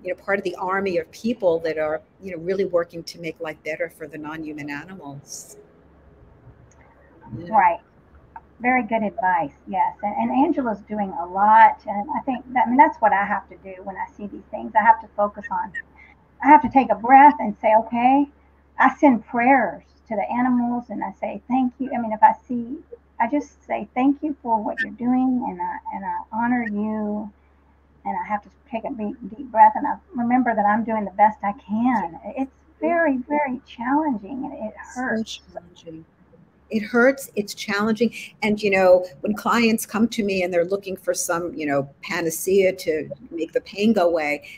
you 0.02 0.14
know 0.14 0.22
part 0.22 0.38
of 0.38 0.44
the 0.44 0.54
army 0.56 0.98
of 0.98 1.10
people 1.12 1.58
that 1.60 1.78
are 1.78 2.02
you 2.20 2.32
know 2.32 2.42
really 2.42 2.64
working 2.64 3.02
to 3.04 3.20
make 3.20 3.38
life 3.40 3.56
better 3.64 3.88
for 3.88 4.06
the 4.06 4.18
non-human 4.18 4.70
animals. 4.70 5.56
Yeah. 7.38 7.48
right. 7.56 7.80
Very 8.60 8.82
good 8.84 9.02
advice 9.02 9.52
yes. 9.66 9.96
And, 10.02 10.14
and 10.16 10.46
angela's 10.46 10.80
doing 10.82 11.12
a 11.20 11.26
lot 11.26 11.80
and 11.86 12.08
i 12.16 12.20
think 12.20 12.44
that 12.52 12.66
I 12.66 12.68
mean 12.68 12.76
that's 12.76 12.96
what 12.98 13.12
i 13.12 13.24
have 13.24 13.48
to 13.48 13.56
do 13.58 13.74
when 13.82 13.96
i 13.96 14.06
see 14.16 14.26
these 14.26 14.44
things. 14.50 14.72
I 14.78 14.82
have 14.82 15.00
to 15.00 15.08
focus 15.16 15.44
on 15.50 15.72
i 16.44 16.48
have 16.48 16.62
to 16.62 16.68
take 16.68 16.90
a 16.90 16.94
breath 16.94 17.34
and 17.40 17.56
say 17.60 17.72
okay 17.80 18.26
i 18.78 18.94
send 18.96 19.26
prayers 19.26 19.82
to 20.08 20.16
the 20.16 20.30
animals 20.30 20.84
and 20.90 21.02
i 21.02 21.12
say 21.20 21.42
thank 21.48 21.72
you. 21.78 21.90
I 21.96 22.00
mean 22.00 22.12
if 22.12 22.22
i 22.22 22.34
see 22.46 22.78
i 23.18 23.28
just 23.28 23.64
say 23.66 23.88
thank 23.94 24.22
you 24.22 24.36
for 24.42 24.62
what 24.62 24.80
you're 24.80 24.92
doing 24.92 25.44
and 25.48 25.60
i 25.60 25.76
and 25.94 26.04
i 26.04 26.18
honor 26.32 26.64
you 26.64 27.32
and 28.04 28.16
I 28.16 28.26
have 28.26 28.42
to 28.42 28.48
take 28.70 28.84
a 28.84 28.90
deep, 28.90 29.16
deep 29.36 29.50
breath 29.50 29.72
and 29.76 29.86
I 29.86 29.96
remember 30.14 30.54
that 30.54 30.64
I'm 30.64 30.84
doing 30.84 31.04
the 31.04 31.12
best 31.12 31.38
I 31.42 31.52
can. 31.52 32.18
It's 32.36 32.50
very, 32.80 33.18
very 33.28 33.60
challenging 33.66 34.44
and 34.44 34.68
it 34.68 34.74
hurts. 34.76 35.40
So. 35.52 35.92
It 36.70 36.82
hurts, 36.82 37.30
it's 37.36 37.54
challenging. 37.54 38.14
And, 38.42 38.62
you 38.62 38.70
know, 38.70 39.06
when 39.20 39.34
clients 39.34 39.84
come 39.84 40.08
to 40.08 40.24
me 40.24 40.42
and 40.42 40.52
they're 40.52 40.64
looking 40.64 40.96
for 40.96 41.12
some, 41.12 41.54
you 41.54 41.66
know, 41.66 41.88
panacea 42.02 42.74
to 42.76 43.10
make 43.30 43.52
the 43.52 43.60
pain 43.60 43.92
go 43.92 44.08
away, 44.08 44.48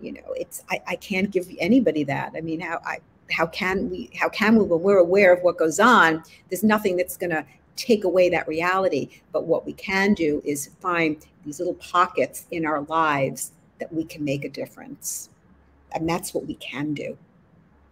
you 0.00 0.12
know, 0.12 0.34
it's, 0.34 0.64
I, 0.70 0.82
I 0.88 0.96
can't 0.96 1.30
give 1.30 1.48
anybody 1.60 2.02
that. 2.04 2.32
I 2.36 2.40
mean, 2.40 2.60
how, 2.60 2.80
I, 2.84 2.98
how 3.30 3.46
can 3.46 3.88
we, 3.88 4.10
how 4.18 4.28
can 4.28 4.56
we, 4.56 4.64
when 4.64 4.82
we're 4.82 4.98
aware 4.98 5.32
of 5.32 5.42
what 5.42 5.56
goes 5.56 5.78
on, 5.78 6.24
there's 6.50 6.64
nothing 6.64 6.96
that's 6.96 7.16
going 7.16 7.30
to 7.30 7.46
take 7.76 8.04
away 8.04 8.28
that 8.30 8.46
reality. 8.48 9.08
But 9.32 9.44
what 9.46 9.66
we 9.66 9.72
can 9.72 10.14
do 10.14 10.42
is 10.44 10.70
find 10.80 11.16
these 11.44 11.58
little 11.58 11.74
pockets 11.74 12.46
in 12.50 12.64
our 12.66 12.82
lives 12.82 13.52
that 13.78 13.92
we 13.92 14.04
can 14.04 14.24
make 14.24 14.44
a 14.44 14.48
difference. 14.48 15.30
And 15.92 16.08
that's 16.08 16.34
what 16.34 16.46
we 16.46 16.54
can 16.54 16.94
do, 16.94 17.16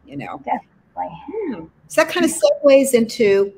you 0.06 0.16
know. 0.16 0.38
Definitely. 0.38 1.68
So 1.88 2.02
that 2.02 2.08
kind 2.12 2.24
of 2.24 2.32
segues 2.32 2.94
into 2.94 3.52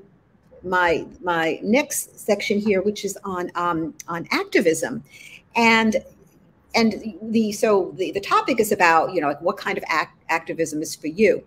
my 0.63 1.07
my 1.23 1.59
next 1.63 2.19
section 2.19 2.59
here, 2.59 2.83
which 2.83 3.05
is 3.05 3.19
on 3.25 3.51
um, 3.55 3.95
on 4.09 4.27
activism, 4.31 5.03
and 5.57 5.97
and 6.75 7.15
the 7.23 7.53
so 7.53 7.93
the, 7.97 8.13
the 8.13 8.21
topic 8.21 8.61
is 8.61 8.73
about 8.73 9.15
you 9.15 9.21
know 9.21 9.29
like 9.29 9.41
what 9.41 9.57
kind 9.57 9.79
of 9.79 9.85
act, 9.89 10.23
activism 10.29 10.83
is 10.83 10.95
for 10.95 11.09
you, 11.09 11.45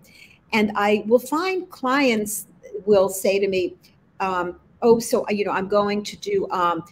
and 0.54 0.72
I 0.76 1.04
will 1.08 1.20
find 1.20 1.70
clients 1.70 2.48
will 2.86 3.10
say 3.10 3.40
to 3.40 3.48
me, 3.48 3.76
um, 4.20 4.60
oh, 4.82 5.00
so 5.00 5.28
you 5.30 5.46
know, 5.46 5.52
I'm 5.52 5.68
going 5.68 6.04
to 6.04 6.18
do 6.18 6.48
um, 6.52 6.84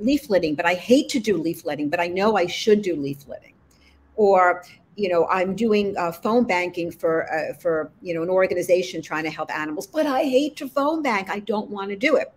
leafletting, 0.00 0.56
but 0.56 0.66
I 0.66 0.74
hate 0.74 1.08
to 1.10 1.20
do 1.20 1.42
leafletting, 1.42 1.90
but 1.90 2.00
I 2.00 2.08
know 2.08 2.36
I 2.36 2.46
should 2.46 2.82
do 2.82 2.96
leafletting, 2.96 3.54
or 4.16 4.64
you 4.96 5.08
know, 5.08 5.26
I'm 5.28 5.56
doing 5.56 5.96
uh, 5.96 6.12
phone 6.12 6.44
banking 6.44 6.90
for 6.90 7.32
uh, 7.32 7.54
for 7.54 7.90
you 8.02 8.14
know 8.14 8.22
an 8.22 8.30
organization 8.30 9.02
trying 9.02 9.24
to 9.24 9.30
help 9.30 9.50
animals, 9.50 9.86
but 9.86 10.06
I 10.06 10.24
hate 10.24 10.56
to 10.56 10.68
phone 10.68 11.02
bank. 11.02 11.30
I 11.30 11.38
don't 11.40 11.70
want 11.70 11.90
to 11.90 11.96
do 11.96 12.16
it. 12.16 12.32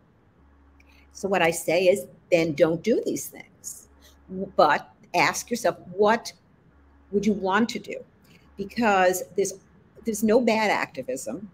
So 1.12 1.28
what 1.30 1.42
I 1.42 1.52
say 1.52 1.86
is, 1.86 2.06
then 2.32 2.54
don't 2.54 2.84
do 2.84 3.02
these 3.06 3.28
things, 3.28 3.88
but 4.56 4.90
ask 5.14 5.50
yourself, 5.50 5.78
what 5.94 6.34
would 7.12 7.26
you 7.26 7.34
want 7.34 7.70
to 7.70 7.80
do? 7.80 7.98
Because 8.58 9.24
there's 9.36 9.54
there's 10.06 10.24
no 10.24 10.40
bad 10.40 10.72
activism 10.72 11.50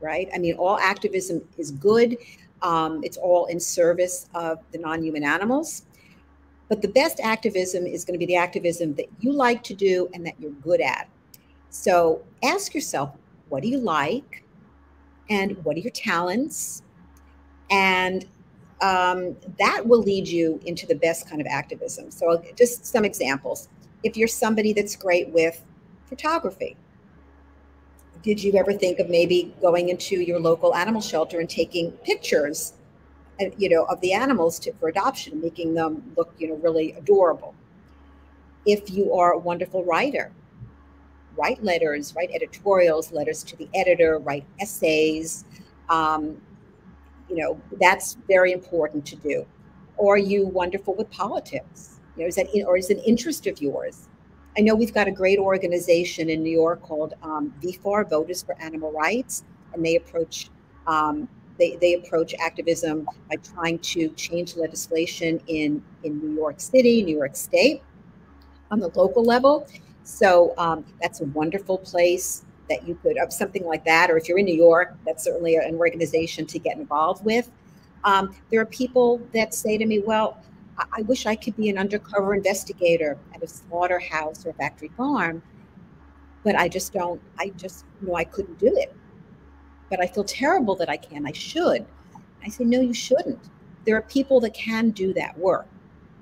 right? 0.00 0.28
I 0.34 0.38
mean, 0.38 0.54
all 0.54 0.78
activism 0.78 1.42
is 1.58 1.70
good. 1.70 2.16
Um, 2.62 3.00
it's 3.02 3.16
all 3.16 3.46
in 3.46 3.58
service 3.60 4.28
of 4.34 4.58
the 4.72 4.78
non 4.78 5.02
human 5.02 5.24
animals. 5.24 5.84
But 6.68 6.82
the 6.82 6.88
best 6.88 7.18
activism 7.20 7.84
is 7.86 8.04
going 8.04 8.14
to 8.14 8.18
be 8.18 8.26
the 8.26 8.36
activism 8.36 8.94
that 8.94 9.06
you 9.18 9.32
like 9.32 9.62
to 9.64 9.74
do 9.74 10.08
and 10.14 10.24
that 10.24 10.34
you're 10.38 10.52
good 10.52 10.80
at. 10.80 11.08
So 11.70 12.22
ask 12.42 12.74
yourself, 12.74 13.10
what 13.48 13.62
do 13.62 13.68
you 13.68 13.78
like? 13.78 14.44
And 15.28 15.62
what 15.64 15.76
are 15.76 15.80
your 15.80 15.92
talents? 15.92 16.82
And 17.70 18.26
um, 18.80 19.36
that 19.58 19.86
will 19.86 20.02
lead 20.02 20.26
you 20.26 20.60
into 20.64 20.86
the 20.86 20.94
best 20.94 21.28
kind 21.28 21.40
of 21.40 21.46
activism. 21.46 22.10
So, 22.10 22.42
just 22.56 22.86
some 22.86 23.04
examples. 23.04 23.68
If 24.02 24.16
you're 24.16 24.28
somebody 24.28 24.72
that's 24.72 24.96
great 24.96 25.28
with 25.28 25.62
photography, 26.06 26.76
did 28.22 28.42
you 28.42 28.52
ever 28.54 28.72
think 28.72 28.98
of 28.98 29.08
maybe 29.08 29.54
going 29.60 29.88
into 29.88 30.20
your 30.20 30.40
local 30.40 30.74
animal 30.74 31.00
shelter 31.00 31.40
and 31.40 31.48
taking 31.48 31.90
pictures 32.04 32.74
uh, 33.40 33.46
you 33.56 33.68
know 33.68 33.84
of 33.84 34.00
the 34.00 34.12
animals 34.12 34.58
to, 34.58 34.72
for 34.74 34.88
adoption 34.88 35.40
making 35.40 35.74
them 35.74 36.12
look 36.16 36.34
you 36.38 36.48
know 36.48 36.56
really 36.56 36.92
adorable? 36.92 37.54
If 38.66 38.90
you 38.90 39.14
are 39.14 39.32
a 39.32 39.38
wonderful 39.38 39.84
writer 39.84 40.32
write 41.36 41.62
letters 41.62 42.14
write 42.14 42.30
editorials 42.34 43.12
letters 43.12 43.42
to 43.44 43.56
the 43.56 43.68
editor 43.74 44.18
write 44.18 44.44
essays 44.60 45.44
um, 45.88 46.36
you 47.28 47.36
know 47.36 47.60
that's 47.80 48.18
very 48.28 48.52
important 48.52 49.06
to 49.06 49.16
do. 49.16 49.46
Are 50.04 50.18
you 50.18 50.46
wonderful 50.46 50.94
with 50.94 51.10
politics? 51.10 52.00
You 52.16 52.22
know 52.24 52.28
is 52.28 52.34
that 52.36 52.48
or 52.66 52.76
is 52.76 52.90
an 52.90 52.98
interest 52.98 53.46
of 53.46 53.62
yours 53.62 54.08
I 54.58 54.62
know 54.62 54.74
we've 54.74 54.92
got 54.92 55.06
a 55.06 55.12
great 55.12 55.38
organization 55.38 56.28
in 56.28 56.42
New 56.42 56.50
York 56.50 56.82
called 56.82 57.14
um, 57.22 57.54
VFAR, 57.62 58.08
Voters 58.08 58.42
for 58.42 58.60
Animal 58.60 58.90
Rights, 58.92 59.44
and 59.72 59.84
they 59.84 59.96
approach 59.96 60.50
um, 60.86 61.28
they, 61.58 61.76
they 61.76 61.92
approach 61.94 62.34
activism 62.40 63.06
by 63.28 63.36
trying 63.36 63.78
to 63.80 64.08
change 64.10 64.56
legislation 64.56 65.40
in 65.46 65.82
in 66.02 66.18
New 66.18 66.34
York 66.34 66.58
City, 66.58 67.02
New 67.02 67.16
York 67.16 67.36
State, 67.36 67.82
on 68.70 68.80
the 68.80 68.88
local 68.88 69.22
level. 69.22 69.68
So 70.02 70.54
um, 70.58 70.84
that's 71.00 71.20
a 71.20 71.26
wonderful 71.26 71.78
place 71.78 72.44
that 72.68 72.86
you 72.88 72.96
could 73.02 73.18
of 73.18 73.32
something 73.32 73.64
like 73.64 73.84
that, 73.84 74.10
or 74.10 74.16
if 74.16 74.28
you're 74.28 74.38
in 74.38 74.46
New 74.46 74.54
York, 74.54 74.96
that's 75.06 75.22
certainly 75.24 75.56
an 75.56 75.76
organization 75.76 76.46
to 76.46 76.58
get 76.58 76.76
involved 76.76 77.24
with. 77.24 77.50
Um, 78.02 78.34
there 78.50 78.60
are 78.60 78.66
people 78.66 79.20
that 79.32 79.54
say 79.54 79.78
to 79.78 79.86
me, 79.86 80.00
"Well, 80.00 80.42
I 80.92 81.02
wish 81.02 81.26
I 81.26 81.34
could 81.34 81.56
be 81.56 81.68
an 81.68 81.78
undercover 81.78 82.34
investigator 82.34 83.18
at 83.34 83.42
a 83.42 83.46
slaughterhouse 83.46 84.46
or 84.46 84.50
a 84.50 84.54
factory 84.54 84.90
farm, 84.96 85.42
but 86.44 86.56
I 86.56 86.68
just 86.68 86.92
don't, 86.92 87.20
I 87.38 87.50
just 87.50 87.84
know 88.00 88.14
I 88.14 88.24
couldn't 88.24 88.58
do 88.58 88.74
it. 88.76 88.94
But 89.90 90.00
I 90.00 90.06
feel 90.06 90.24
terrible 90.24 90.76
that 90.76 90.88
I 90.88 90.96
can. 90.96 91.26
I 91.26 91.32
should. 91.32 91.84
I 92.44 92.48
say, 92.48 92.64
no, 92.64 92.80
you 92.80 92.94
shouldn't. 92.94 93.50
There 93.84 93.96
are 93.96 94.02
people 94.02 94.40
that 94.40 94.54
can 94.54 94.90
do 94.90 95.12
that 95.14 95.36
work. 95.36 95.66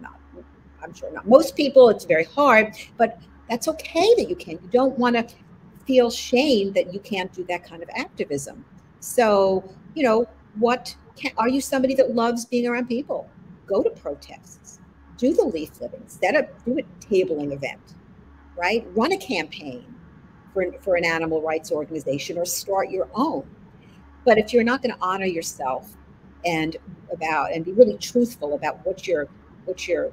Not, 0.01 0.19
I'm 0.83 0.95
sure 0.95 1.13
not 1.13 1.29
most 1.29 1.57
people, 1.57 1.89
it's 1.91 2.05
very 2.05 2.25
hard, 2.25 2.75
but 2.97 3.21
that's 3.49 3.69
okay 3.69 4.15
that 4.17 4.29
you 4.29 4.37
can. 4.37 4.59
You 4.63 4.69
don't 4.71 4.99
want 4.99 5.17
to 5.17 5.35
feel 5.87 6.11
shame 6.11 6.73
that 6.73 6.93
you 6.93 7.01
can't 7.01 7.33
do 7.33 7.45
that 7.45 7.65
kind 7.65 7.83
of 7.83 7.89
activism. 7.95 8.65
So, 9.01 9.65
you 9.95 10.03
know, 10.03 10.29
what 10.59 10.95
can, 11.17 11.33
are 11.37 11.49
you 11.49 11.61
somebody 11.61 11.95
that 11.95 12.15
loves 12.15 12.45
being 12.45 12.67
around 12.67 12.87
people? 12.87 13.29
Go 13.69 13.83
to 13.83 13.91
protests, 13.91 14.81
do 15.17 15.35
the 15.35 15.43
leafleting, 15.43 16.09
set 16.09 16.35
up, 16.35 16.65
do 16.65 16.79
a 16.79 16.83
tabling 17.05 17.53
event, 17.53 17.95
right? 18.57 18.87
Run 18.95 19.13
a 19.13 19.19
campaign 19.19 19.95
for, 20.53 20.73
for 20.81 20.97
an 20.97 21.05
animal 21.05 21.43
rights 21.43 21.71
organization 21.71 22.39
or 22.39 22.45
start 22.45 22.91
your 22.91 23.09
own. 23.15 23.49
But 24.25 24.39
if 24.39 24.53
you're 24.53 24.65
not 24.65 24.83
going 24.83 24.95
to 24.95 25.01
honor 25.01 25.27
yourself 25.27 25.95
and 26.45 26.77
about 27.13 27.53
and 27.53 27.65
be 27.65 27.73
really 27.73 27.99
truthful 27.99 28.55
about 28.55 28.85
what 28.85 29.07
your 29.07 29.29
what 29.65 29.89
your 29.89 30.13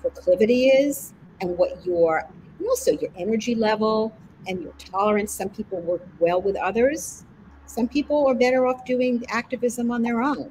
proclivity 0.00 0.68
is 0.68 1.12
and 1.40 1.56
what 1.56 1.84
your 1.84 2.28
and 2.58 2.68
also 2.68 2.92
your 2.92 3.10
energy 3.16 3.54
level 3.54 4.16
and 4.46 4.62
your 4.62 4.72
tolerance. 4.78 5.32
Some 5.32 5.48
people 5.48 5.80
work 5.80 6.06
well 6.18 6.40
with 6.40 6.56
others. 6.56 7.24
Some 7.66 7.88
people 7.88 8.26
are 8.26 8.34
better 8.34 8.66
off 8.66 8.84
doing 8.84 9.24
activism 9.28 9.90
on 9.90 10.02
their 10.02 10.22
own. 10.22 10.50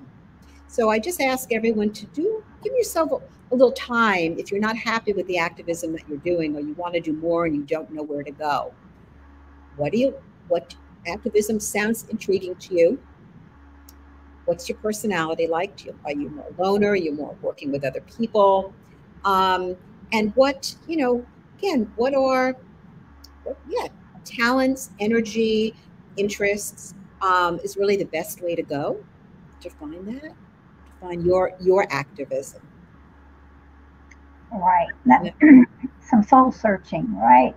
So 0.76 0.90
I 0.90 1.00
just 1.00 1.22
ask 1.22 1.54
everyone 1.54 1.92
to 1.92 2.06
do 2.08 2.44
give 2.62 2.74
yourself 2.74 3.10
a, 3.14 3.16
a 3.16 3.56
little 3.56 3.72
time 3.72 4.38
if 4.38 4.52
you're 4.52 4.60
not 4.60 4.76
happy 4.76 5.14
with 5.14 5.26
the 5.28 5.38
activism 5.38 5.94
that 5.94 6.02
you're 6.10 6.18
doing 6.18 6.54
or 6.54 6.60
you 6.60 6.74
want 6.74 6.94
to 6.96 7.00
do 7.00 7.14
more 7.14 7.46
and 7.46 7.56
you 7.56 7.64
don't 7.64 7.90
know 7.92 8.04
where 8.04 8.24
to 8.24 8.32
go. 8.32 8.74
What 9.78 9.94
do 9.94 10.00
you 10.00 10.14
what 10.50 10.76
activism 11.08 11.62
sounds 11.62 12.06
intriguing 12.10 12.56
to 12.56 12.76
you? 12.76 13.00
What's 14.44 14.68
your 14.68 14.78
personality 14.80 15.48
like? 15.48 15.86
You, 15.86 15.98
are 16.04 16.12
you 16.12 16.30
more 16.30 16.52
loner? 16.58 16.90
Are 16.90 16.96
you 16.98 17.14
more 17.14 17.38
working 17.42 17.72
with 17.72 17.86
other 17.86 18.02
people? 18.02 18.74
Um, 19.24 19.78
and 20.12 20.36
what, 20.36 20.76
you 20.90 20.98
know, 20.98 21.26
again, 21.58 21.90
what 21.96 22.14
are, 22.14 22.54
what, 23.46 23.58
yeah, 23.70 23.88
talents, 24.26 24.90
energy, 25.00 25.74
interests 26.18 26.94
um, 27.22 27.62
is 27.64 27.78
really 27.78 27.96
the 27.96 28.06
best 28.08 28.42
way 28.42 28.56
to 28.56 28.62
go 28.62 29.02
to 29.62 29.70
find 29.70 30.06
that, 30.08 30.34
find 31.06 31.26
your 31.26 31.52
your 31.62 31.88
activism. 31.92 32.62
Right. 34.52 34.88
That, 35.06 35.34
some 36.10 36.24
soul 36.24 36.52
searching, 36.52 37.16
right? 37.18 37.56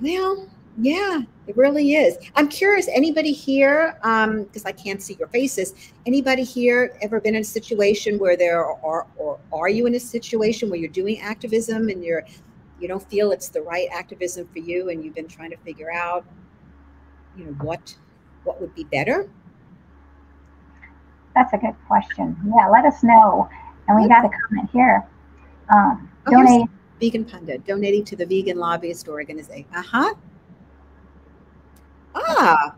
Well, 0.00 0.48
yeah, 0.78 1.20
it 1.46 1.56
really 1.56 1.94
is. 1.94 2.16
I'm 2.36 2.48
curious, 2.48 2.88
anybody 2.88 3.32
here, 3.32 3.98
um 4.02 4.44
because 4.44 4.64
I 4.64 4.72
can't 4.72 5.02
see 5.02 5.16
your 5.18 5.28
faces, 5.28 5.74
anybody 6.06 6.42
here 6.42 6.96
ever 7.02 7.20
been 7.20 7.34
in 7.34 7.42
a 7.42 7.52
situation 7.58 8.18
where 8.18 8.36
there 8.36 8.64
are, 8.64 9.06
or 9.16 9.38
are 9.52 9.68
you 9.68 9.86
in 9.86 9.94
a 9.94 10.00
situation 10.00 10.70
where 10.70 10.78
you're 10.78 10.88
doing 11.02 11.20
activism 11.20 11.88
and 11.88 12.04
you're, 12.04 12.24
you 12.80 12.88
don't 12.88 13.06
feel 13.10 13.30
it's 13.32 13.48
the 13.48 13.62
right 13.62 13.88
activism 13.92 14.48
for 14.52 14.60
you 14.60 14.88
and 14.88 15.04
you've 15.04 15.14
been 15.14 15.28
trying 15.28 15.50
to 15.50 15.56
figure 15.58 15.92
out, 15.92 16.24
you 17.36 17.44
know, 17.44 17.52
what, 17.60 17.94
what 18.44 18.60
would 18.60 18.74
be 18.74 18.84
better? 18.84 19.28
That's 21.34 21.52
a 21.52 21.58
good 21.58 21.76
question. 21.86 22.36
Yeah, 22.56 22.68
let 22.68 22.84
us 22.84 23.02
know. 23.02 23.48
And 23.88 24.00
we 24.00 24.08
got 24.08 24.24
a 24.24 24.28
comment 24.28 24.70
here. 24.72 25.06
Um, 25.72 26.10
oh, 26.26 26.30
donate. 26.30 26.68
Vegan 27.00 27.24
Panda, 27.24 27.58
donating 27.58 28.04
to 28.04 28.16
the 28.16 28.26
Vegan 28.26 28.58
Lobbyist 28.58 29.08
Organization. 29.08 29.66
Uh 29.74 29.82
huh. 29.82 30.14
Ah, 32.14 32.74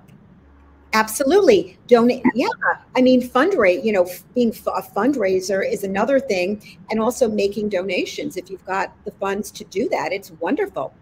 absolutely. 0.93 1.79
Donate. 1.87 2.23
Yeah. 2.35 2.47
I 2.95 3.03
mean, 3.03 3.27
fundraise, 3.27 3.85
you 3.85 3.93
know, 3.93 4.09
being 4.35 4.51
a 4.51 4.83
fundraiser 4.83 5.69
is 5.69 5.85
another 5.85 6.21
thing. 6.21 6.63
And 6.91 7.01
also 7.01 7.29
making 7.29 7.71
donations. 7.71 8.37
If 8.37 8.51
you've 8.51 8.65
got 8.65 8.93
the 9.05 9.11
funds 9.13 9.51
to 9.53 9.65
do 9.65 9.89
that, 9.89 10.13
it's 10.13 10.31
wonderful. 10.33 10.95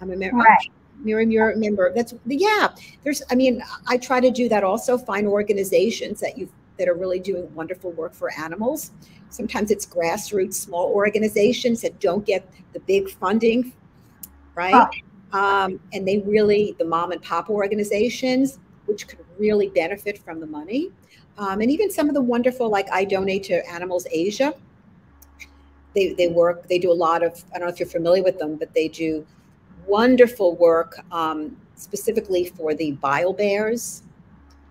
I'm 0.00 0.10
a 0.10 0.16
member. 0.16 0.36
Right. 0.36 0.70
Miriam, 0.98 1.30
you're 1.30 1.50
a 1.50 1.56
member. 1.56 1.92
That's 1.94 2.14
yeah. 2.26 2.68
There's, 3.02 3.22
I 3.30 3.34
mean, 3.34 3.62
I 3.86 3.96
try 3.98 4.20
to 4.20 4.30
do 4.30 4.48
that 4.48 4.62
also. 4.64 4.96
Find 4.96 5.26
organizations 5.26 6.20
that 6.20 6.38
you 6.38 6.48
that 6.78 6.88
are 6.88 6.94
really 6.94 7.18
doing 7.18 7.52
wonderful 7.54 7.92
work 7.92 8.14
for 8.14 8.30
animals. 8.32 8.92
Sometimes 9.30 9.70
it's 9.70 9.86
grassroots, 9.86 10.54
small 10.54 10.92
organizations 10.92 11.80
that 11.82 11.98
don't 12.00 12.24
get 12.24 12.48
the 12.72 12.80
big 12.80 13.10
funding, 13.10 13.72
right? 14.54 14.74
Oh 14.74 14.90
um, 15.32 15.80
and 15.92 16.06
they 16.06 16.18
really, 16.18 16.76
the 16.78 16.84
mom 16.84 17.12
and 17.12 17.22
pop 17.22 17.48
organizations, 17.48 18.58
which 18.86 19.08
could 19.08 19.18
really 19.38 19.68
benefit 19.68 20.18
from 20.18 20.40
the 20.40 20.46
money. 20.46 20.90
Um, 21.38 21.60
and 21.60 21.70
even 21.70 21.90
some 21.90 22.08
of 22.08 22.14
the 22.14 22.20
wonderful, 22.20 22.68
like 22.68 22.90
I 22.92 23.04
donate 23.04 23.44
to 23.44 23.66
Animals 23.70 24.06
Asia. 24.10 24.54
They, 25.94 26.12
they 26.14 26.28
work, 26.28 26.68
they 26.68 26.78
do 26.78 26.90
a 26.90 26.94
lot 26.94 27.22
of, 27.22 27.42
I 27.54 27.58
don't 27.58 27.68
know 27.68 27.72
if 27.72 27.80
you're 27.80 27.88
familiar 27.88 28.22
with 28.22 28.38
them, 28.38 28.56
but 28.56 28.72
they 28.74 28.88
do 28.88 29.26
wonderful 29.86 30.56
work 30.56 30.98
um, 31.10 31.56
specifically 31.74 32.46
for 32.46 32.74
the 32.74 32.92
bile 32.92 33.32
bears. 33.32 34.02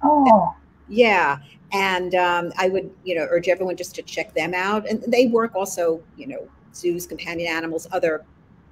Oh. 0.03 0.55
Yeah. 0.87 1.37
And 1.73 2.15
um, 2.15 2.51
I 2.57 2.69
would, 2.69 2.91
you 3.03 3.15
know, 3.15 3.27
urge 3.29 3.47
everyone 3.47 3.77
just 3.77 3.95
to 3.95 4.01
check 4.01 4.33
them 4.33 4.53
out. 4.53 4.87
And 4.89 5.01
they 5.07 5.27
work 5.27 5.55
also, 5.55 6.03
you 6.17 6.27
know, 6.27 6.47
zoos, 6.73 7.07
companion 7.07 7.53
animals, 7.53 7.87
other 7.91 8.25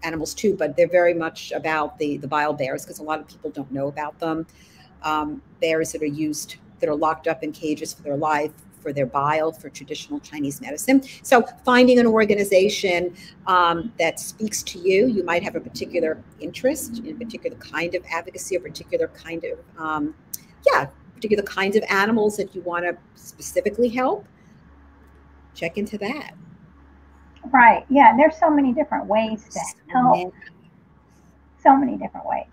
animals 0.04 0.34
too, 0.34 0.56
but 0.56 0.76
they're 0.76 0.88
very 0.88 1.14
much 1.14 1.52
about 1.52 1.98
the 1.98 2.18
the 2.18 2.28
bile 2.28 2.54
bears 2.54 2.84
because 2.84 3.00
a 3.00 3.04
lot 3.04 3.20
of 3.20 3.28
people 3.28 3.50
don't 3.50 3.72
know 3.72 3.88
about 3.88 4.20
them. 4.20 4.46
Um, 5.04 5.42
bears 5.62 5.94
that 5.94 6.02
are 6.02 6.06
used 6.06 6.56
that 6.80 6.90
are 6.90 6.96
locked 6.96 7.28
up 7.28 7.44
in 7.44 7.52
cages 7.52 7.94
for 7.94 8.02
their 8.02 8.18
life 8.18 8.52
for 8.80 8.94
their 8.94 9.06
bile 9.06 9.52
for 9.52 9.70
traditional 9.70 10.20
Chinese 10.20 10.62
medicine. 10.62 11.02
So 11.24 11.44
finding 11.64 12.00
an 12.00 12.08
organization 12.08 13.16
um, 13.48 13.92
that 14.00 14.20
speaks 14.20 14.64
to 14.64 14.80
you, 14.80 15.08
you 15.08 15.24
might 15.24 15.44
have 15.44 15.56
a 15.56 15.60
particular 15.60 16.22
interest 16.40 17.00
in 17.00 17.16
a 17.16 17.18
particular 17.18 17.58
kind 17.58 17.96
of 17.96 18.04
advocacy, 18.12 18.56
a 18.56 18.60
particular 18.60 19.08
kind 19.10 19.44
of, 19.46 19.60
um, 19.78 20.16
yeah, 20.72 20.88
particular 21.14 21.44
kinds 21.44 21.76
of 21.76 21.84
animals 21.90 22.38
that 22.38 22.56
you 22.56 22.62
want 22.62 22.86
to 22.86 22.98
specifically 23.16 23.90
help. 23.90 24.26
Check 25.54 25.78
into 25.78 25.98
that. 25.98 26.34
Right. 27.52 27.86
Yeah. 27.90 28.16
There's 28.16 28.38
so 28.40 28.50
many 28.50 28.74
different 28.74 29.06
ways 29.08 29.44
to 29.50 29.60
help. 29.92 30.34
So 31.62 31.76
many 31.76 31.98
different 31.98 32.26
ways. 32.26 32.46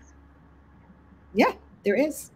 Yeah, 1.33 1.53
there 1.85 1.95
is. 1.95 2.31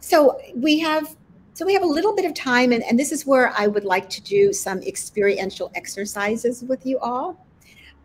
So 0.00 0.40
we 0.54 0.78
have 0.80 1.16
so 1.58 1.66
we 1.66 1.74
have 1.74 1.82
a 1.82 1.86
little 1.86 2.14
bit 2.14 2.24
of 2.24 2.34
time 2.34 2.70
and, 2.70 2.84
and 2.84 2.96
this 2.96 3.10
is 3.10 3.26
where 3.26 3.52
I 3.58 3.66
would 3.66 3.84
like 3.84 4.08
to 4.10 4.22
do 4.22 4.52
some 4.52 4.80
experiential 4.82 5.72
exercises 5.74 6.62
with 6.62 6.86
you 6.86 7.00
all. 7.00 7.44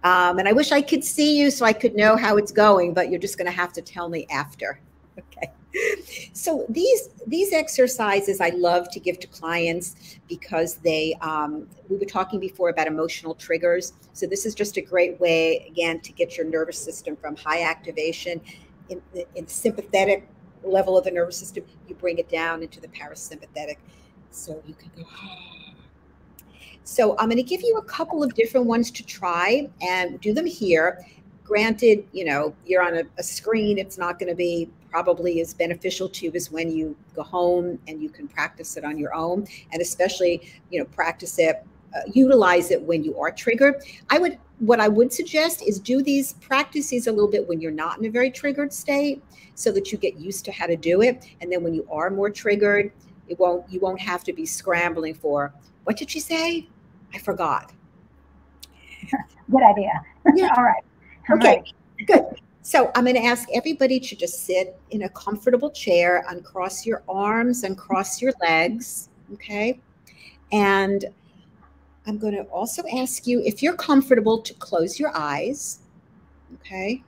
Um, 0.04 0.40
and 0.40 0.48
I 0.48 0.54
wish 0.54 0.72
I 0.72 0.82
could 0.82 1.04
see 1.04 1.38
you 1.38 1.52
so 1.52 1.64
I 1.64 1.72
could 1.72 1.94
know 1.94 2.16
how 2.16 2.38
it's 2.38 2.52
going, 2.52 2.96
but 2.96 3.12
you're 3.12 3.20
just 3.20 3.38
going 3.38 3.46
to 3.46 3.56
have 3.56 3.72
to 3.74 3.82
tell 3.84 4.10
me 4.10 4.26
after. 4.32 4.80
Okay. 5.20 5.52
So 6.34 6.66
these 6.70 7.10
these 7.28 7.54
exercises 7.54 8.42
I 8.42 8.50
love 8.50 8.90
to 8.92 9.00
give 9.00 9.20
to 9.20 9.28
clients 9.28 10.20
because 10.28 10.76
they 10.76 11.16
um, 11.22 11.68
we 11.90 11.98
were 11.98 12.06
talking 12.06 12.40
before 12.40 12.70
about 12.70 12.88
emotional 12.88 13.36
triggers. 13.36 13.94
So 14.14 14.26
this 14.26 14.48
is 14.48 14.56
just 14.56 14.78
a 14.78 14.82
great 14.82 15.20
way 15.20 15.68
again 15.68 16.00
to 16.02 16.12
get 16.12 16.38
your 16.38 16.48
nervous 16.48 16.80
system 16.80 17.16
from 17.16 17.36
high 17.36 17.64
activation 17.64 18.42
in, 18.90 19.02
in 19.36 19.48
sympathetic 19.48 20.28
level 20.64 20.98
of 20.98 21.04
the 21.04 21.12
nervous 21.12 21.38
system. 21.38 21.64
You 21.88 21.96
bring 21.96 22.18
it 22.18 22.30
down 22.30 22.64
into 22.64 22.80
the 22.80 22.88
parasympathetic, 22.90 23.78
so 24.32 24.62
you 24.66 24.74
can 24.74 24.92
go. 24.96 25.04
Ah. 25.12 25.50
So 26.86 27.18
I'm 27.18 27.30
going 27.30 27.38
to 27.38 27.44
give 27.44 27.62
you 27.62 27.78
a 27.78 27.84
couple 27.84 28.24
of 28.24 28.34
different 28.36 28.68
ones 28.68 28.92
to 28.92 29.06
try 29.06 29.70
and 29.82 30.20
do 30.20 30.34
them 30.34 30.46
here 30.46 31.06
granted, 31.44 32.06
you 32.14 32.26
know, 32.26 32.56
you're 32.66 32.82
on 32.82 32.96
a, 32.96 33.04
a 33.18 33.24
screen, 33.24 33.78
it's 33.78 33.98
not 33.98 34.18
going 34.18 34.30
to 34.30 34.36
be 34.36 34.70
probably 34.90 35.42
as 35.42 35.54
beneficial 35.54 36.08
to 36.08 36.26
you 36.26 36.32
as 36.36 36.52
when 36.52 36.72
you 36.72 36.96
go 37.16 37.24
home 37.24 37.80
and 37.88 38.02
you 38.02 38.10
can 38.10 38.28
practice 38.28 38.78
it 38.78 38.86
on 38.86 38.98
your 38.98 39.14
own 39.14 39.46
and 39.72 39.82
especially 39.82 40.54
you 40.70 40.78
know 40.78 40.86
practice 40.86 41.40
it 41.40 41.66
uh, 41.96 42.02
utilize 42.14 42.72
it 42.72 42.82
when 42.82 43.04
you 43.04 43.18
are 43.20 43.32
triggered. 43.32 43.84
I 44.10 44.20
would 44.20 44.38
what 44.60 44.80
i 44.80 44.88
would 44.88 45.12
suggest 45.12 45.62
is 45.64 45.80
do 45.80 46.02
these 46.02 46.34
practices 46.34 47.08
a 47.08 47.12
little 47.12 47.30
bit 47.30 47.46
when 47.50 47.60
you're 47.60 47.72
not 47.72 47.98
in 47.98 48.06
a 48.06 48.10
very 48.10 48.30
triggered 48.30 48.72
state 48.72 49.22
so 49.56 49.72
that 49.72 49.92
you 49.92 49.98
get 49.98 50.16
used 50.18 50.46
to 50.46 50.52
how 50.52 50.68
to 50.68 50.78
do 50.78 51.02
it. 51.02 51.26
And 51.42 51.52
then 51.52 51.64
when 51.64 51.74
you 51.74 51.86
are 51.92 52.10
more 52.10 52.30
triggered 52.30 52.92
it 53.28 53.40
won't 53.40 53.70
you 53.72 53.80
won't 53.80 54.00
have 54.00 54.24
to 54.26 54.34
be 54.34 54.46
scrambling 54.46 55.16
for 55.16 55.54
what 55.84 55.98
did 55.98 56.10
she 56.10 56.20
say? 56.20 56.68
I 57.14 57.18
forgot. 57.18 57.72
Good 59.52 59.64
idea. 59.64 59.92
Yeah. 60.36 60.50
all 60.56 60.64
right. 60.64 60.84
Okay 61.30 61.64
good. 62.06 62.26
So 62.62 62.92
I'm 62.96 63.04
going 63.04 63.16
to 63.16 63.24
ask 63.24 63.48
everybody 63.54 64.00
to 64.00 64.16
just 64.16 64.46
sit 64.46 64.80
in 64.92 65.04
a 65.04 65.10
comfortable 65.10 65.70
chair, 65.70 66.26
uncross 66.30 66.86
your 66.86 67.04
arms, 67.10 67.64
uncross 67.64 68.22
your 68.22 68.34
legs, 68.42 69.10
okay? 69.34 69.80
And 70.52 71.06
I'm 72.06 72.18
going 72.18 72.34
to 72.36 72.44
also 72.44 72.84
ask 72.94 73.28
you 73.28 73.42
if 73.42 73.64
you're 73.64 73.76
comfortable 73.76 74.40
to 74.42 74.54
close 74.56 75.00
your 75.00 75.16
eyes, 75.16 75.80
okay? 76.56 77.02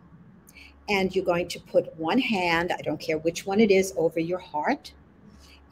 And 0.88 1.14
you're 1.14 1.26
going 1.26 1.48
to 1.50 1.60
put 1.60 1.96
one 1.98 2.20
hand, 2.20 2.72
I 2.72 2.82
don't 2.82 3.00
care 3.00 3.18
which 3.18 3.46
one 3.46 3.60
it 3.60 3.72
is, 3.72 3.94
over 3.98 4.20
your 4.20 4.40
heart 4.40 4.94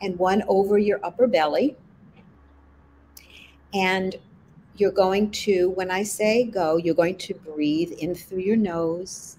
and 0.02 0.18
one 0.20 0.44
over 0.48 0.78
your 0.78 1.00
upper 1.04 1.28
belly. 1.28 1.78
And 3.74 4.16
you're 4.76 4.92
going 4.92 5.32
to, 5.32 5.70
when 5.72 5.90
I 5.90 6.04
say 6.04 6.44
go, 6.44 6.78
you're 6.78 6.96
going 6.96 7.18
to 7.20 7.34
breathe 7.34 7.92
in 7.94 8.16
through 8.16 8.40
your 8.40 8.58
nose 8.58 9.38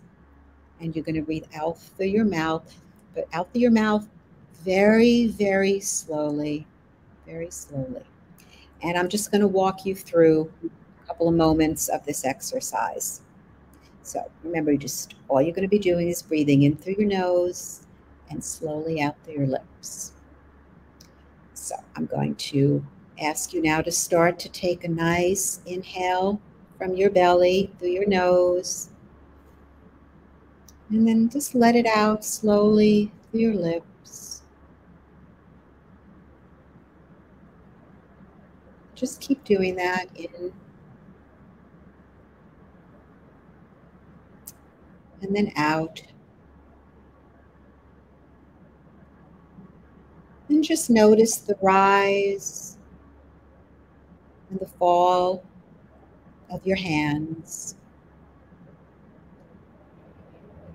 and 0.81 0.95
you're 0.97 1.05
going 1.05 1.17
to 1.17 1.23
breathe 1.23 1.45
out 1.55 1.79
through 1.79 2.07
your 2.07 2.25
mouth, 2.25 2.75
but 3.15 3.29
out 3.33 3.53
through 3.53 3.63
your 3.63 3.71
mouth 3.71 4.09
very, 4.63 5.29
very 5.29 5.79
slowly, 5.81 6.67
very 7.27 7.51
slowly. 7.51 8.03
And 8.85 8.99
I'm 8.99 9.09
just 9.09 9.31
going 9.31 9.41
to 9.41 9.49
walk 9.49 9.87
you 9.87 9.95
through 9.95 10.53
a 10.65 11.07
couple 11.07 11.29
of 11.29 11.35
moments 11.35 11.89
of 11.89 12.05
this 12.05 12.25
exercise. 12.25 13.23
So 14.03 14.31
remember, 14.43 14.77
just 14.77 15.15
all 15.29 15.41
you're 15.41 15.55
going 15.55 15.63
to 15.63 15.69
be 15.69 15.79
doing 15.79 16.09
is 16.09 16.23
breathing 16.23 16.65
in 16.65 16.77
through 16.77 16.97
your 16.99 17.09
nose 17.09 17.87
and 18.29 18.45
slowly 18.45 19.01
out 19.01 19.17
through 19.25 19.35
your 19.35 19.47
lips. 19.47 20.13
So 21.55 21.75
I'm 21.97 22.05
going 22.05 22.35
to 22.37 22.85
ask 23.23 23.55
you 23.55 23.63
now 23.63 23.81
to 23.81 23.91
start 23.91 24.39
to 24.41 24.51
take 24.51 24.85
a 24.85 24.89
nice 24.89 25.61
inhale 25.65 26.41
from 26.77 26.95
your 26.95 27.09
belly 27.09 27.71
through 27.79 27.89
your 27.89 28.07
nose 28.07 28.91
and 30.91 31.09
then 31.09 31.31
just 31.31 31.55
let 31.55 31.75
it 31.75 31.87
out 31.87 32.25
slowly 32.25 33.11
through 33.31 33.41
your 33.41 33.55
lips. 33.55 33.87
Just 39.05 39.21
keep 39.21 39.45
doing 39.45 39.77
that 39.77 40.07
in 40.15 40.51
and 45.21 45.37
then 45.37 45.53
out. 45.57 46.03
And 50.49 50.65
just 50.65 50.89
notice 50.89 51.37
the 51.37 51.55
rise 51.61 52.79
and 54.49 54.59
the 54.59 54.69
fall 54.79 55.45
of 56.49 56.67
your 56.67 56.79
hands 56.79 57.77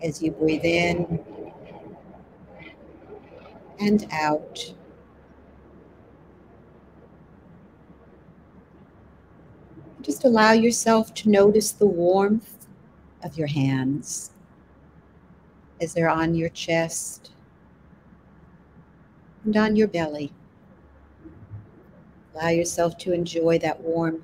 as 0.04 0.22
you 0.22 0.30
breathe 0.30 0.66
in 0.66 1.20
and 3.80 4.08
out. 4.12 4.72
Just 10.02 10.24
allow 10.24 10.54
yourself 10.54 11.14
to 11.16 11.30
notice 11.30 11.72
the 11.72 11.86
warmth 11.86 12.68
of 13.24 13.38
your 13.38 13.48
hands 13.48 14.32
as 15.82 15.94
they're 15.94 16.10
on 16.10 16.36
your 16.36 16.50
chest 16.50 17.32
and 19.44 19.56
on 19.58 19.76
your 19.76 19.88
belly. 19.88 20.32
Allow 22.34 22.50
yourself 22.50 22.98
to 23.00 23.12
enjoy 23.12 23.60
that 23.60 23.82
warmth. 23.82 24.24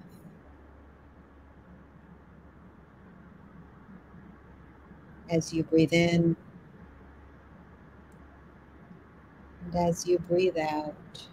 As 5.30 5.54
you 5.54 5.64
breathe 5.64 5.94
in 5.94 6.36
and 9.66 9.76
as 9.76 10.08
you 10.08 10.20
breathe 10.20 10.58
out. 10.58 11.28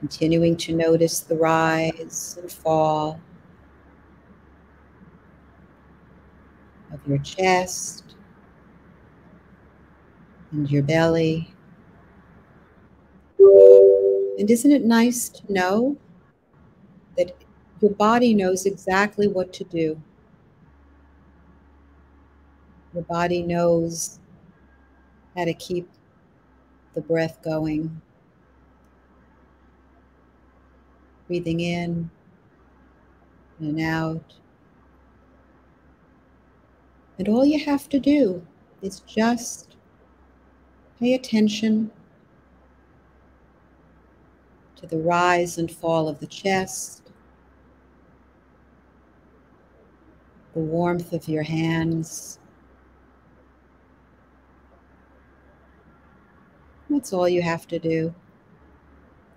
Continuing 0.00 0.56
to 0.56 0.74
notice 0.74 1.20
the 1.20 1.36
rise 1.36 2.38
and 2.40 2.50
fall 2.50 3.20
of 6.92 7.00
your 7.06 7.18
chest 7.18 8.14
and 10.52 10.70
your 10.70 10.82
belly. 10.82 11.54
And 13.38 14.50
isn't 14.50 14.72
it 14.72 14.84
nice 14.84 15.28
to 15.28 15.52
know 15.52 15.96
that 17.18 17.36
your 17.82 17.90
body 17.92 18.32
knows 18.32 18.64
exactly 18.64 19.28
what 19.28 19.52
to 19.52 19.64
do? 19.64 20.00
Your 22.94 23.02
body 23.04 23.42
knows 23.42 24.18
how 25.36 25.44
to 25.44 25.54
keep 25.54 25.88
the 26.94 27.02
breath 27.02 27.42
going. 27.42 28.00
Breathing 31.30 31.60
in 31.60 32.10
and 33.60 33.80
out. 33.80 34.34
And 37.20 37.28
all 37.28 37.44
you 37.44 37.64
have 37.64 37.88
to 37.90 38.00
do 38.00 38.44
is 38.82 38.98
just 39.06 39.76
pay 40.98 41.14
attention 41.14 41.92
to 44.74 44.88
the 44.88 44.98
rise 44.98 45.56
and 45.56 45.70
fall 45.70 46.08
of 46.08 46.18
the 46.18 46.26
chest, 46.26 47.12
the 50.54 50.58
warmth 50.58 51.12
of 51.12 51.28
your 51.28 51.44
hands. 51.44 52.40
That's 56.88 57.12
all 57.12 57.28
you 57.28 57.42
have 57.42 57.68
to 57.68 57.78
do 57.78 58.12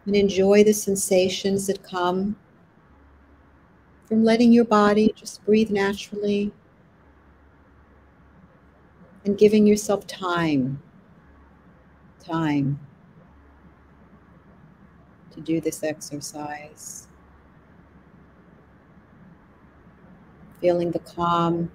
and 0.06 0.16
enjoy 0.16 0.64
the 0.64 0.74
sensations 0.74 1.68
that 1.68 1.82
come 1.84 2.36
from 4.08 4.24
letting 4.24 4.51
your 4.51 4.66
body 4.66 5.14
just 5.16 5.43
breathe 5.45 5.70
naturally 5.70 6.51
and 9.26 9.38
giving 9.38 9.66
yourself 9.66 10.06
time, 10.06 10.82
time 12.20 12.80
to 15.32 15.41
do 15.41 15.62
this 15.62 15.84
exercise. 15.84 17.08
Feeling 20.60 20.91
the 20.91 20.99
calm 20.99 21.72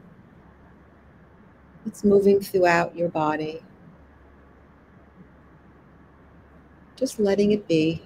that's 1.85 2.05
moving 2.05 2.41
throughout 2.41 2.95
your 2.97 3.09
body. 3.09 3.63
Just 6.97 7.19
letting 7.19 7.53
it 7.53 7.67
be 7.69 8.03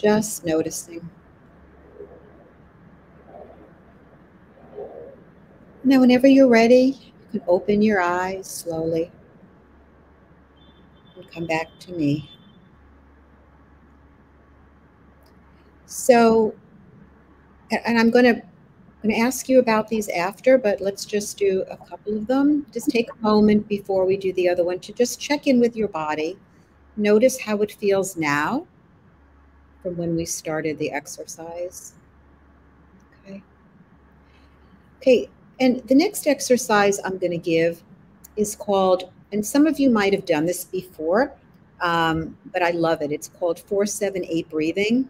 just 0.00 0.44
noticing. 0.44 1.08
Now, 5.84 6.00
whenever 6.00 6.26
you're 6.26 6.48
ready, 6.48 6.98
you 7.32 7.40
can 7.40 7.42
open 7.48 7.82
your 7.82 8.00
eyes 8.00 8.46
slowly 8.46 9.10
and 11.16 11.30
come 11.30 11.46
back 11.46 11.66
to 11.80 11.92
me. 11.92 12.30
So, 15.86 16.54
and 17.70 17.98
I'm 17.98 18.10
going 18.10 18.24
to 18.24 18.42
I'm 19.02 19.08
going 19.08 19.18
to 19.18 19.26
ask 19.26 19.48
you 19.48 19.60
about 19.60 19.88
these 19.88 20.10
after, 20.10 20.58
but 20.58 20.82
let's 20.82 21.06
just 21.06 21.38
do 21.38 21.64
a 21.70 21.76
couple 21.78 22.18
of 22.18 22.26
them. 22.26 22.66
Just 22.70 22.90
take 22.90 23.08
a 23.10 23.22
moment 23.22 23.66
before 23.66 24.04
we 24.04 24.18
do 24.18 24.30
the 24.34 24.46
other 24.46 24.62
one 24.62 24.78
to 24.80 24.92
just 24.92 25.18
check 25.18 25.46
in 25.46 25.58
with 25.58 25.74
your 25.74 25.88
body. 25.88 26.36
Notice 26.98 27.40
how 27.40 27.56
it 27.62 27.72
feels 27.72 28.18
now 28.18 28.66
from 29.82 29.96
when 29.96 30.16
we 30.16 30.24
started 30.24 30.78
the 30.78 30.90
exercise. 30.90 31.94
Okay. 33.24 33.42
Okay, 35.00 35.28
and 35.58 35.86
the 35.88 35.94
next 35.94 36.26
exercise 36.26 37.00
I'm 37.04 37.18
going 37.18 37.32
to 37.32 37.38
give 37.38 37.82
is 38.36 38.56
called, 38.56 39.10
and 39.32 39.44
some 39.44 39.66
of 39.66 39.78
you 39.78 39.90
might 39.90 40.12
have 40.12 40.24
done 40.24 40.46
this 40.46 40.64
before, 40.64 41.32
um, 41.80 42.36
but 42.52 42.62
I 42.62 42.70
love 42.70 43.02
it. 43.02 43.12
It's 43.12 43.28
called 43.28 43.58
478 43.58 44.48
breathing. 44.48 45.08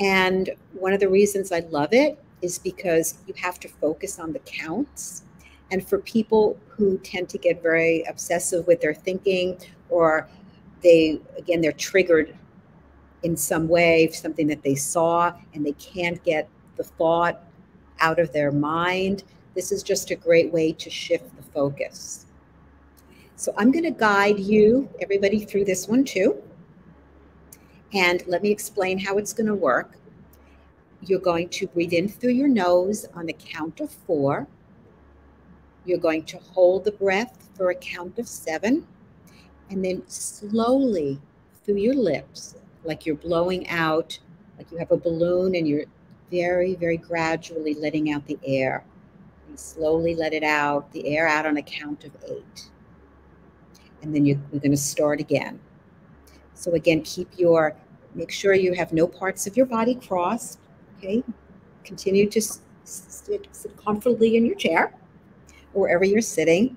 And 0.00 0.50
one 0.72 0.92
of 0.92 1.00
the 1.00 1.08
reasons 1.08 1.50
I 1.52 1.60
love 1.70 1.92
it 1.92 2.22
is 2.40 2.58
because 2.58 3.14
you 3.26 3.34
have 3.36 3.58
to 3.60 3.68
focus 3.68 4.18
on 4.18 4.32
the 4.32 4.38
counts. 4.40 5.24
And 5.70 5.86
for 5.86 5.98
people 5.98 6.58
who 6.68 6.98
tend 6.98 7.28
to 7.30 7.38
get 7.38 7.62
very 7.62 8.04
obsessive 8.08 8.66
with 8.66 8.80
their 8.80 8.94
thinking, 8.94 9.58
or 9.90 10.28
they, 10.82 11.20
again, 11.36 11.60
they're 11.60 11.72
triggered 11.72 12.34
in 13.22 13.36
some 13.36 13.68
way, 13.68 14.08
something 14.08 14.46
that 14.46 14.62
they 14.62 14.74
saw, 14.74 15.32
and 15.54 15.64
they 15.64 15.72
can't 15.72 16.22
get 16.24 16.48
the 16.76 16.84
thought 16.84 17.42
out 18.00 18.18
of 18.18 18.32
their 18.32 18.52
mind, 18.52 19.24
this 19.54 19.72
is 19.72 19.82
just 19.82 20.10
a 20.10 20.14
great 20.14 20.52
way 20.52 20.72
to 20.72 20.88
shift 20.88 21.36
the 21.36 21.42
focus. 21.42 22.26
So 23.36 23.52
I'm 23.56 23.70
going 23.70 23.84
to 23.84 23.90
guide 23.90 24.38
you, 24.38 24.88
everybody, 25.00 25.44
through 25.44 25.64
this 25.64 25.88
one 25.88 26.04
too. 26.04 26.42
And 27.92 28.22
let 28.26 28.42
me 28.42 28.50
explain 28.50 28.98
how 28.98 29.18
it's 29.18 29.32
going 29.32 29.46
to 29.46 29.54
work. 29.54 29.92
You're 31.02 31.20
going 31.20 31.48
to 31.50 31.66
breathe 31.68 31.92
in 31.92 32.08
through 32.08 32.32
your 32.32 32.48
nose 32.48 33.06
on 33.14 33.28
a 33.28 33.32
count 33.32 33.80
of 33.80 33.90
four. 33.90 34.46
You're 35.84 35.98
going 35.98 36.24
to 36.24 36.38
hold 36.38 36.84
the 36.84 36.92
breath 36.92 37.48
for 37.56 37.70
a 37.70 37.74
count 37.74 38.18
of 38.18 38.28
seven. 38.28 38.86
And 39.70 39.84
then 39.84 40.02
slowly 40.08 41.20
through 41.64 41.76
your 41.76 41.94
lips, 41.94 42.56
like 42.84 43.06
you're 43.06 43.16
blowing 43.16 43.68
out, 43.68 44.18
like 44.56 44.70
you 44.70 44.78
have 44.78 44.90
a 44.90 44.96
balloon 44.96 45.54
and 45.54 45.66
you're 45.66 45.84
very, 46.30 46.74
very 46.74 46.96
gradually 46.96 47.74
letting 47.74 48.12
out 48.12 48.26
the 48.26 48.38
air. 48.44 48.84
You 49.50 49.56
slowly 49.56 50.14
let 50.14 50.32
it 50.32 50.42
out, 50.42 50.90
the 50.92 51.06
air 51.08 51.26
out 51.26 51.46
on 51.46 51.56
a 51.56 51.62
count 51.62 52.04
of 52.04 52.12
eight. 52.26 52.70
And 54.02 54.14
then 54.14 54.24
you, 54.24 54.40
you're 54.52 54.60
going 54.60 54.70
to 54.70 54.76
start 54.76 55.20
again. 55.20 55.58
So 56.54 56.72
again, 56.72 57.02
keep 57.02 57.28
your, 57.36 57.76
make 58.14 58.30
sure 58.30 58.52
you 58.52 58.74
have 58.74 58.92
no 58.92 59.06
parts 59.06 59.46
of 59.46 59.56
your 59.56 59.66
body 59.66 59.94
crossed. 59.94 60.58
Okay. 60.98 61.22
Continue 61.84 62.28
to 62.28 62.40
sit, 62.84 63.48
sit 63.52 63.76
comfortably 63.76 64.36
in 64.36 64.44
your 64.44 64.56
chair 64.56 64.92
wherever 65.72 66.04
you're 66.04 66.20
sitting. 66.20 66.76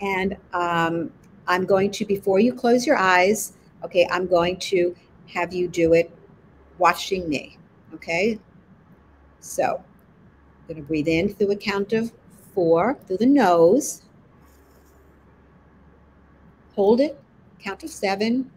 And 0.00 0.36
um, 0.52 1.12
I'm 1.46 1.66
going 1.66 1.90
to, 1.92 2.04
before 2.04 2.40
you 2.40 2.54
close 2.54 2.86
your 2.86 2.96
eyes, 2.96 3.54
okay, 3.84 4.08
I'm 4.10 4.26
going 4.26 4.58
to 4.58 4.94
have 5.32 5.52
you 5.52 5.68
do 5.68 5.92
it 5.92 6.10
watching 6.78 7.28
me. 7.28 7.58
Okay. 7.94 8.38
So 9.40 9.82
I'm 9.82 10.66
going 10.68 10.82
to 10.82 10.86
breathe 10.86 11.08
in 11.08 11.34
through 11.34 11.52
a 11.52 11.56
count 11.56 11.92
of 11.92 12.12
four 12.54 12.98
through 13.06 13.18
the 13.18 13.26
nose. 13.26 14.02
Hold 16.76 17.00
it, 17.00 17.20
count 17.58 17.82
of 17.82 17.90
seven, 17.90 18.50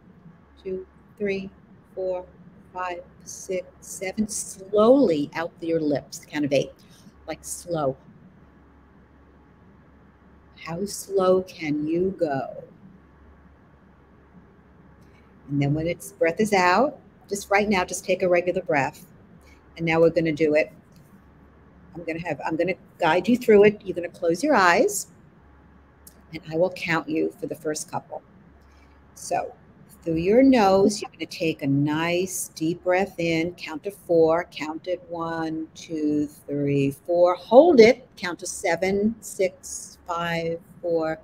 two, 0.63 0.85
three, 1.17 1.49
four, 1.95 2.25
five, 2.73 3.01
six, 3.23 3.67
seven. 3.81 4.27
Slowly 4.27 5.29
out 5.33 5.51
through 5.59 5.69
your 5.69 5.81
lips, 5.81 6.25
count 6.25 6.45
of 6.45 6.53
eight, 6.53 6.71
like 7.27 7.39
slow. 7.43 7.97
How 10.63 10.85
slow 10.85 11.41
can 11.41 11.85
you 11.85 12.15
go? 12.17 12.63
And 15.49 15.61
then 15.61 15.73
when 15.73 15.87
its 15.87 16.11
breath 16.13 16.39
is 16.39 16.53
out, 16.53 16.99
just 17.29 17.49
right 17.49 17.67
now, 17.67 17.83
just 17.85 18.05
take 18.05 18.21
a 18.23 18.29
regular 18.29 18.61
breath. 18.61 19.05
And 19.77 19.85
now 19.85 19.99
we're 19.99 20.09
going 20.09 20.25
to 20.25 20.31
do 20.31 20.55
it. 20.55 20.71
I'm 21.95 22.03
going 22.03 22.19
to 22.19 22.27
have, 22.27 22.39
I'm 22.45 22.55
going 22.55 22.67
to 22.67 22.75
guide 22.99 23.27
you 23.27 23.37
through 23.37 23.65
it. 23.65 23.81
You're 23.83 23.95
going 23.95 24.09
to 24.09 24.17
close 24.17 24.43
your 24.43 24.55
eyes 24.55 25.07
and 26.33 26.43
I 26.51 26.57
will 26.57 26.71
count 26.71 27.07
you 27.07 27.33
for 27.39 27.47
the 27.47 27.55
first 27.55 27.89
couple. 27.89 28.21
So 29.15 29.53
through 30.03 30.15
your 30.15 30.43
nose, 30.43 31.01
you're 31.01 31.09
going 31.09 31.19
to 31.19 31.25
take 31.25 31.61
a 31.61 31.67
nice 31.67 32.49
deep 32.55 32.83
breath 32.83 33.19
in, 33.19 33.53
count 33.53 33.83
to 33.83 33.91
four, 33.91 34.45
count 34.51 34.87
it 34.87 35.01
one, 35.09 35.67
two, 35.75 36.27
three, 36.47 36.91
four, 36.91 37.35
hold 37.35 37.79
it, 37.79 38.07
count 38.17 38.39
to 38.39 38.47
seven, 38.47 39.15
six, 39.21 39.97
five, 40.07 40.59
four, 40.81 41.19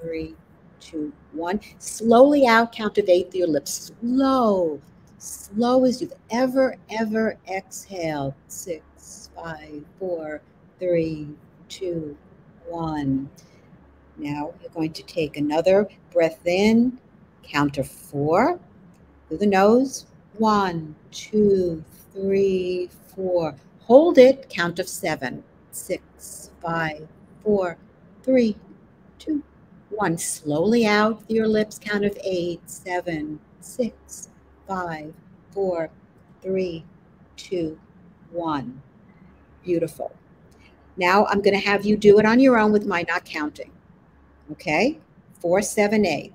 three, 0.00 0.34
two, 0.82 1.12
one. 1.32 1.60
Slowly 1.78 2.46
out, 2.46 2.72
count 2.72 2.98
of 2.98 3.08
eight 3.08 3.30
through 3.30 3.40
your 3.40 3.48
lips. 3.48 3.92
Slow, 4.00 4.80
slow 5.18 5.84
as 5.84 6.00
you've 6.00 6.12
ever, 6.30 6.76
ever 6.90 7.38
exhaled. 7.48 8.34
Six, 8.48 9.30
five, 9.34 9.84
four, 9.98 10.42
three, 10.78 11.28
two, 11.68 12.16
one. 12.66 13.30
Now 14.16 14.52
you're 14.60 14.70
going 14.70 14.92
to 14.92 15.02
take 15.04 15.36
another 15.36 15.88
breath 16.12 16.46
in 16.46 16.98
Count 17.42 17.74
to 17.74 17.84
four 17.84 18.58
through 19.28 19.38
the 19.38 19.46
nose. 19.46 20.06
One, 20.38 20.94
two, 21.10 21.84
three, 22.12 22.88
four. 23.14 23.54
Hold 23.80 24.18
it. 24.18 24.48
Count 24.48 24.78
of 24.78 24.88
seven, 24.88 25.42
six, 25.70 26.50
five, 26.62 27.06
four, 27.42 27.76
three, 28.22 28.56
two, 29.18 29.42
one. 29.96 30.18
Slowly 30.18 30.86
out 30.86 31.26
through 31.26 31.36
your 31.36 31.48
lips. 31.48 31.78
Count 31.78 32.04
of 32.04 32.16
eight, 32.24 32.68
seven, 32.68 33.38
six, 33.60 34.28
five, 34.66 35.12
four, 35.50 35.90
three, 36.42 36.84
two, 37.36 37.78
one. 38.30 38.82
Beautiful. 39.64 40.14
Now 40.96 41.26
I'm 41.26 41.40
going 41.40 41.58
to 41.58 41.66
have 41.66 41.84
you 41.84 41.96
do 41.96 42.18
it 42.18 42.26
on 42.26 42.40
your 42.40 42.58
own 42.58 42.72
with 42.72 42.86
my 42.86 43.04
not 43.08 43.24
counting. 43.24 43.70
Okay? 44.50 44.98
Four, 45.40 45.62
seven, 45.62 46.04
eight. 46.04 46.32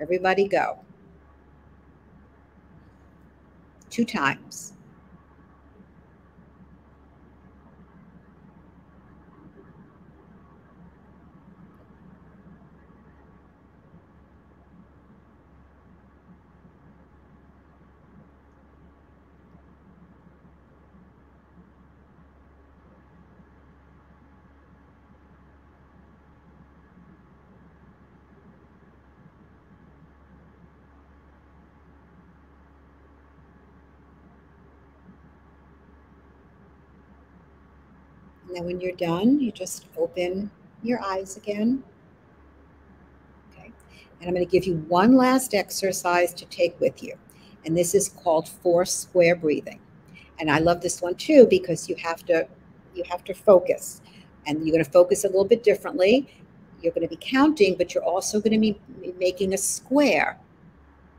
Everybody 0.00 0.48
go. 0.48 0.78
Two 3.90 4.04
times. 4.04 4.73
Now, 38.54 38.62
when 38.62 38.80
you're 38.80 38.92
done, 38.92 39.40
you 39.40 39.50
just 39.50 39.86
open 39.96 40.48
your 40.84 41.02
eyes 41.02 41.36
again. 41.36 41.82
Okay. 43.50 43.72
And 44.20 44.28
I'm 44.28 44.34
going 44.34 44.46
to 44.46 44.50
give 44.50 44.64
you 44.64 44.76
one 44.88 45.16
last 45.16 45.54
exercise 45.54 46.32
to 46.34 46.44
take 46.46 46.78
with 46.80 47.02
you. 47.02 47.14
And 47.64 47.76
this 47.76 47.96
is 47.96 48.08
called 48.08 48.48
four 48.48 48.84
square 48.84 49.34
breathing. 49.34 49.80
And 50.38 50.48
I 50.50 50.60
love 50.60 50.80
this 50.80 51.02
one 51.02 51.16
too 51.16 51.46
because 51.50 51.88
you 51.88 51.96
have 51.96 52.24
to 52.26 52.46
you 52.94 53.02
have 53.10 53.24
to 53.24 53.34
focus. 53.34 54.02
And 54.46 54.64
you're 54.64 54.72
going 54.72 54.84
to 54.84 54.90
focus 54.90 55.24
a 55.24 55.28
little 55.28 55.44
bit 55.44 55.64
differently. 55.64 56.28
You're 56.80 56.92
going 56.92 57.08
to 57.08 57.08
be 57.08 57.18
counting, 57.20 57.76
but 57.76 57.92
you're 57.92 58.04
also 58.04 58.40
going 58.40 58.52
to 58.52 58.60
be 58.60 58.78
making 59.18 59.54
a 59.54 59.58
square 59.58 60.38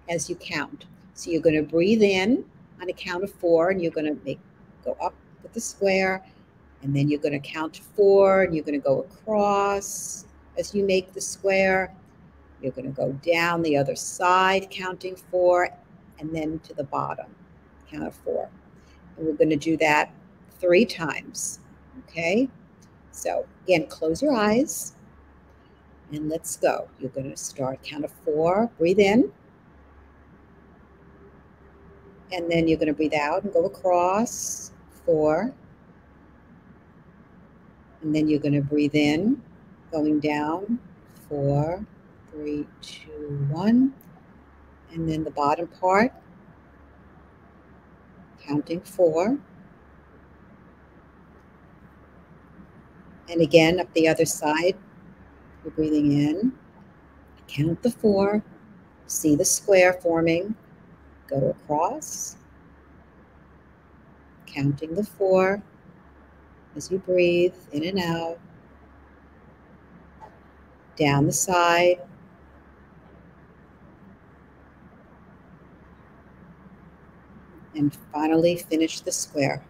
as 0.08 0.30
you 0.30 0.36
count. 0.36 0.86
So 1.16 1.32
you're 1.32 1.42
going 1.42 1.56
to 1.56 1.64
breathe 1.64 2.04
in 2.04 2.46
on 2.82 2.90
a 2.90 2.94
count 2.94 3.24
of 3.24 3.32
four, 3.34 3.72
and 3.72 3.82
you're 3.82 3.92
going 3.92 4.06
to 4.06 4.24
make 4.24 4.40
go 4.86 4.96
up 5.02 5.16
with 5.42 5.54
the 5.54 5.60
square, 5.60 6.24
and 6.86 6.96
then 6.96 7.10
you're 7.10 7.20
going 7.20 7.34
to 7.34 7.40
count 7.40 7.82
four 7.96 8.44
and 8.44 8.54
you're 8.54 8.64
going 8.64 8.80
to 8.80 8.84
go 8.84 9.00
across 9.02 10.26
as 10.56 10.76
you 10.76 10.86
make 10.86 11.14
the 11.14 11.20
square. 11.20 11.92
You're 12.62 12.74
going 12.74 12.86
to 12.86 12.92
go 12.92 13.12
down 13.24 13.64
the 13.64 13.76
other 13.76 13.96
side, 13.96 14.70
counting 14.70 15.16
four, 15.16 15.70
and 16.20 16.34
then 16.34 16.60
to 16.60 16.76
the 16.76 16.84
bottom, 16.84 17.26
count 17.90 18.06
of 18.06 18.14
four. 18.14 18.50
And 19.18 19.26
we're 19.26 19.34
going 19.34 19.50
to 19.50 19.56
do 19.56 19.78
that 19.78 20.14
three 20.60 20.86
times. 20.86 21.60
Okay? 22.08 22.48
So 23.12 23.48
again, 23.64 23.88
close 23.88 24.22
your 24.22 24.36
eyes 24.36 24.94
and 26.12 26.30
let's 26.30 26.56
go. 26.56 26.88
You're 27.00 27.10
going 27.10 27.32
to 27.32 27.38
start 27.38 27.82
count 27.82 28.06
of 28.06 28.12
four, 28.24 28.70
breathe 28.78 29.00
in. 29.00 29.32
And 32.32 32.52
then 32.52 32.68
you're 32.68 32.78
going 32.78 32.90
to 32.90 32.94
breathe 32.94 33.16
out 33.16 33.44
and 33.44 33.52
go 33.52 33.66
across 33.66 34.72
four, 35.04 35.52
and 38.06 38.14
then 38.14 38.28
you're 38.28 38.40
going 38.40 38.54
to 38.54 38.62
breathe 38.62 38.94
in, 38.94 39.42
going 39.92 40.20
down, 40.20 40.78
four, 41.28 41.84
three, 42.32 42.68
two, 42.80 43.48
one. 43.50 43.92
And 44.92 45.10
then 45.10 45.24
the 45.24 45.32
bottom 45.32 45.66
part, 45.68 46.14
counting 48.46 48.80
four. 48.82 49.40
And 53.28 53.42
again, 53.42 53.80
up 53.80 53.92
the 53.96 54.08
other 54.08 54.26
side, 54.26 54.78
you're 55.64 55.72
breathing 55.72 56.12
in, 56.12 56.54
count 57.48 57.82
the 57.82 57.90
four, 57.90 58.44
see 59.08 59.36
the 59.36 59.44
square 59.44 59.94
forming, 59.94 60.54
go 61.28 61.50
across, 61.50 62.38
counting 64.46 64.94
the 64.94 65.04
four, 65.04 65.64
as 66.76 66.92
you 66.92 67.00
breathe 67.00 67.54
in 67.72 67.86
and 67.86 68.00
out, 68.00 68.40
down 70.98 71.26
the 71.26 71.32
side. 71.32 72.00
And 77.76 77.96
finally 78.14 78.56
finish 78.56 79.02
the 79.02 79.12
square. 79.12 79.66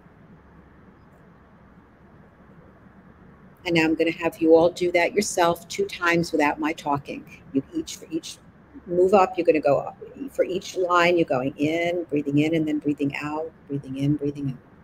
And 3.65 3.75
now 3.75 3.83
I'm 3.83 3.95
going 3.95 4.11
to 4.11 4.17
have 4.19 4.37
you 4.37 4.55
all 4.55 4.69
do 4.69 4.91
that 4.91 5.13
yourself 5.13 5.67
two 5.67 5.85
times 5.85 6.31
without 6.31 6.59
my 6.59 6.71
talking. 6.71 7.25
You 7.53 7.63
each 7.73 7.95
for 7.95 8.05
each 8.11 8.37
move 8.85 9.15
up, 9.15 9.37
you're 9.37 9.45
going 9.45 9.55
to 9.55 9.59
go 9.59 9.79
up. 9.79 9.97
For 10.29 10.45
each 10.45 10.77
line, 10.77 11.17
you're 11.17 11.25
going 11.25 11.55
in, 11.57 12.03
breathing 12.03 12.39
in, 12.39 12.53
and 12.53 12.67
then 12.67 12.77
breathing 12.77 13.15
out, 13.15 13.51
breathing 13.67 13.97
in, 13.97 14.17
breathing 14.17 14.51
out. 14.51 14.74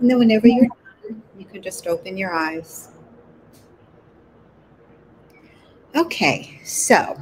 And 0.00 0.10
then 0.10 0.18
whenever 0.18 0.48
you're 0.48 0.68
done, 1.02 1.22
you 1.38 1.44
can 1.44 1.62
just 1.62 1.86
open 1.86 2.16
your 2.16 2.32
eyes. 2.32 2.88
Okay, 5.94 6.58
so 6.64 7.18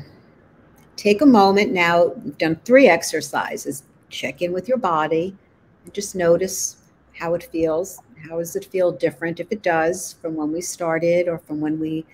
take 0.96 1.20
a 1.20 1.26
moment 1.26 1.72
now. 1.72 2.12
We've 2.24 2.38
done 2.38 2.60
three 2.64 2.86
exercises. 2.86 3.82
Check 4.10 4.42
in 4.42 4.52
with 4.52 4.68
your 4.68 4.78
body 4.78 5.36
and 5.84 5.92
just 5.92 6.14
notice 6.14 6.76
how 7.14 7.34
it 7.34 7.44
feels. 7.50 7.98
How 8.28 8.38
does 8.38 8.54
it 8.54 8.66
feel 8.66 8.92
different 8.92 9.40
if 9.40 9.50
it 9.50 9.62
does 9.62 10.14
from 10.20 10.34
when 10.36 10.52
we 10.52 10.60
started 10.60 11.28
or 11.28 11.38
from 11.38 11.60
when 11.60 11.80
we 11.80 12.06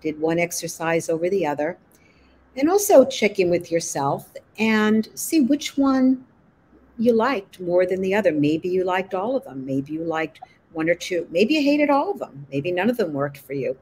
did 0.00 0.20
one 0.20 0.38
exercise 0.38 1.08
over 1.08 1.28
the 1.28 1.46
other? 1.46 1.78
And 2.56 2.70
also 2.70 3.04
check 3.04 3.40
in 3.40 3.50
with 3.50 3.72
yourself 3.72 4.32
and 4.58 5.08
see 5.14 5.40
which 5.40 5.76
one 5.76 6.24
you 6.98 7.14
liked 7.14 7.60
more 7.60 7.86
than 7.86 8.00
the 8.00 8.14
other. 8.14 8.32
Maybe 8.32 8.68
you 8.68 8.84
liked 8.84 9.14
all 9.14 9.36
of 9.36 9.44
them. 9.44 9.64
Maybe 9.64 9.92
you 9.92 10.04
liked 10.04 10.40
one 10.72 10.90
or 10.90 10.94
two. 10.94 11.26
Maybe 11.30 11.54
you 11.54 11.62
hated 11.62 11.90
all 11.90 12.10
of 12.10 12.18
them. 12.18 12.46
Maybe 12.50 12.72
none 12.72 12.90
of 12.90 12.96
them 12.96 13.12
worked 13.12 13.38
for 13.38 13.52
you. 13.52 13.76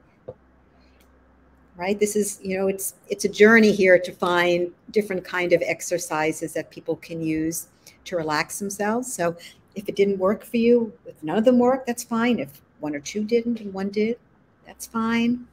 Right? 1.77 1.99
This 1.99 2.17
is, 2.17 2.41
you 2.43 2.59
know, 2.59 2.69
it's 2.69 2.95
it's 3.09 3.25
a 3.25 3.29
journey 3.29 3.73
here 3.73 3.99
to 3.99 4.13
find 4.13 4.71
different 4.93 5.25
kind 5.25 5.53
of 5.53 5.63
exercises 5.63 6.53
that 6.55 6.71
people 6.71 6.97
can 6.97 7.21
use 7.21 7.69
to 8.05 8.17
relax 8.17 8.59
themselves. 8.59 9.13
So 9.13 9.37
if 9.75 9.89
it 9.89 9.97
didn't 9.97 10.19
work 10.19 10.45
for 10.45 10.57
you, 10.57 10.93
if 11.05 11.23
none 11.23 11.37
of 11.37 11.45
them 11.45 11.59
worked, 11.59 11.87
that's 11.87 12.03
fine. 12.03 12.39
If 12.39 12.63
one 12.81 12.95
or 12.95 13.01
two 13.01 13.25
didn't 13.25 13.61
and 13.61 13.73
one 13.75 13.91
did, 13.91 14.19
that's 14.67 14.87
fine. 14.87 15.47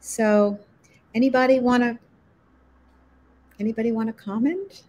So, 0.00 0.58
anybody 1.14 1.60
want 1.60 1.82
to 1.82 1.98
anybody 3.60 3.92
want 3.92 4.08
to 4.08 4.12
comment? 4.12 4.84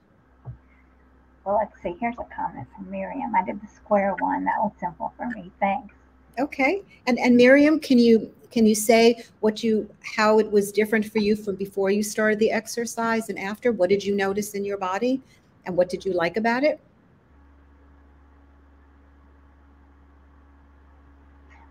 Well, 1.50 1.58
let's 1.58 1.82
see. 1.82 1.98
Here's 2.00 2.14
a 2.20 2.26
comment 2.26 2.68
from 2.76 2.92
Miriam. 2.92 3.34
I 3.36 3.44
did 3.44 3.60
the 3.60 3.66
square 3.66 4.14
one. 4.20 4.46
That 4.46 4.60
was 4.60 4.72
simple 4.80 5.12
for 5.18 5.26
me. 5.30 5.50
Thanks. 5.60 5.96
Okay. 6.38 6.84
And 7.08 7.18
and 7.18 7.36
Miriam, 7.36 7.80
can 7.80 7.98
you 7.98 8.32
can 8.52 8.68
you 8.68 8.76
say 8.76 9.24
what 9.40 9.64
you 9.64 9.90
how 10.04 10.38
it 10.38 10.52
was 10.52 10.72
different 10.72 11.12
for 11.12 11.18
you 11.18 11.36
from 11.36 11.56
before 11.56 11.90
you 11.90 12.04
started 12.04 12.38
the 12.38 12.52
exercise 12.52 13.30
and 13.30 13.40
after? 13.40 13.72
What 13.72 13.90
did 13.90 14.04
you 14.04 14.16
notice 14.16 14.54
in 14.54 14.64
your 14.64 14.78
body 14.78 15.24
and 15.66 15.76
what 15.76 15.90
did 15.90 16.06
you 16.06 16.14
like 16.14 16.38
about 16.38 16.64
it? 16.64 16.80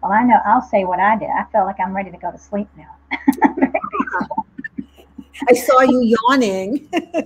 Well, 0.02 0.10
I 0.10 0.24
know 0.24 0.40
I'll 0.44 0.60
say 0.60 0.82
what 0.82 0.98
I 0.98 1.16
did. 1.16 1.28
I 1.28 1.44
felt 1.52 1.66
like 1.66 1.78
I'm 1.78 1.94
ready 1.94 2.10
to 2.10 2.18
go 2.18 2.32
to 2.32 2.38
sleep 2.38 2.66
now. 2.76 2.96
I 5.48 5.54
saw 5.54 5.82
you 5.82 6.02
yawning. 6.02 6.88
I 6.94 7.22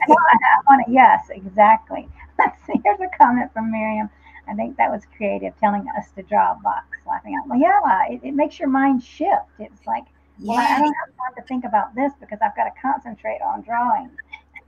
want 0.67 0.87
to, 0.87 0.93
yes, 0.93 1.31
exactly. 1.31 2.07
Let's 2.39 2.65
see. 2.67 2.81
Here's 2.85 3.01
a 3.01 3.09
comment 3.17 3.53
from 3.53 3.71
Miriam. 3.71 4.09
I 4.49 4.55
think 4.55 4.77
that 4.77 4.91
was 4.91 5.03
creative, 5.17 5.55
telling 5.61 5.87
us 5.97 6.11
to 6.17 6.23
draw 6.23 6.53
a 6.53 6.61
box, 6.63 6.87
laughing 7.07 7.37
out. 7.41 7.49
Well, 7.49 7.61
yeah, 7.61 7.79
it, 8.11 8.21
it 8.25 8.35
makes 8.35 8.59
your 8.59 8.69
mind 8.69 9.03
shift. 9.03 9.31
It's 9.59 9.87
like, 9.87 10.05
well, 10.41 10.59
I 10.59 10.81
don't 10.81 10.95
have 10.95 11.17
time 11.17 11.35
to 11.37 11.43
think 11.43 11.65
about 11.65 11.95
this 11.95 12.13
because 12.21 12.39
I've 12.43 12.57
got 12.57 12.65
to 12.65 12.73
concentrate 12.81 13.41
on 13.43 13.63
drawing. 13.63 14.11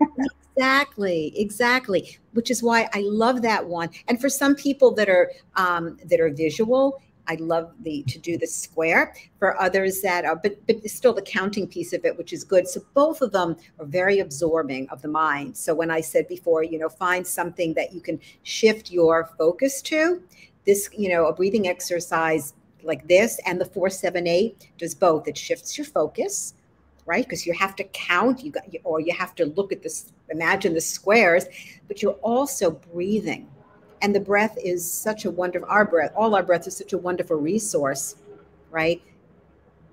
exactly 0.57 1.33
exactly 1.37 2.19
which 2.33 2.51
is 2.51 2.63
why 2.63 2.89
i 2.93 3.01
love 3.05 3.43
that 3.43 3.65
one 3.65 3.89
and 4.09 4.21
for 4.21 4.29
some 4.29 4.55
people 4.55 4.93
that 4.93 5.09
are 5.09 5.31
um, 5.57 5.97
that 6.05 6.21
are 6.21 6.31
visual 6.31 7.01
I 7.27 7.37
love 7.37 7.73
the 7.81 8.03
to 8.05 8.19
do 8.19 8.37
the 8.37 8.47
square. 8.47 9.15
For 9.39 9.61
others 9.61 10.01
that 10.03 10.25
are, 10.25 10.37
but 10.37 10.59
but 10.67 10.83
still 10.89 11.13
the 11.13 11.23
counting 11.23 11.67
piece 11.67 11.93
of 11.93 12.05
it, 12.05 12.17
which 12.17 12.33
is 12.33 12.45
good. 12.45 12.69
So 12.69 12.83
both 12.95 13.23
of 13.23 13.33
them 13.33 13.57
are 13.79 13.87
very 13.87 14.19
absorbing 14.21 14.89
of 14.91 15.03
the 15.03 15.09
mind. 15.09 15.57
So 15.57 15.75
when 15.75 15.91
I 15.91 16.01
said 16.01 16.29
before, 16.29 16.63
you 16.63 16.79
know, 16.79 16.89
find 16.89 17.27
something 17.27 17.75
that 17.75 17.93
you 17.93 18.01
can 18.01 18.21
shift 18.43 18.91
your 18.91 19.31
focus 19.39 19.83
to. 19.83 20.23
This, 20.67 20.89
you 20.97 21.09
know, 21.11 21.27
a 21.27 21.33
breathing 21.33 21.69
exercise 21.69 22.55
like 22.83 23.07
this 23.09 23.41
and 23.47 23.61
the 23.61 23.65
four 23.65 23.91
seven 23.91 24.27
eight 24.27 24.71
does 24.79 24.95
both. 24.95 25.29
It 25.29 25.37
shifts 25.37 25.77
your 25.77 25.87
focus, 25.87 26.55
right? 27.07 27.25
Because 27.25 27.47
you 27.47 27.53
have 27.55 27.77
to 27.77 27.85
count. 27.85 28.43
You 28.43 28.53
got, 28.53 28.65
or 28.85 29.01
you 29.01 29.15
have 29.15 29.35
to 29.37 29.47
look 29.47 29.73
at 29.73 29.83
this, 29.83 30.13
imagine 30.31 30.75
the 30.75 30.81
squares, 30.81 31.45
but 31.89 32.03
you're 32.03 32.21
also 32.23 32.71
breathing 32.71 33.49
and 34.03 34.15
the 34.15 34.21
breath 34.21 34.57
is 34.63 34.91
such 34.91 35.25
a 35.25 35.31
wonderful 35.31 35.69
our 35.69 35.85
breath 35.85 36.13
all 36.17 36.35
our 36.35 36.43
breath 36.43 36.67
is 36.67 36.77
such 36.77 36.93
a 36.93 36.99
wonderful 36.99 37.37
resource 37.37 38.17
right 38.71 39.03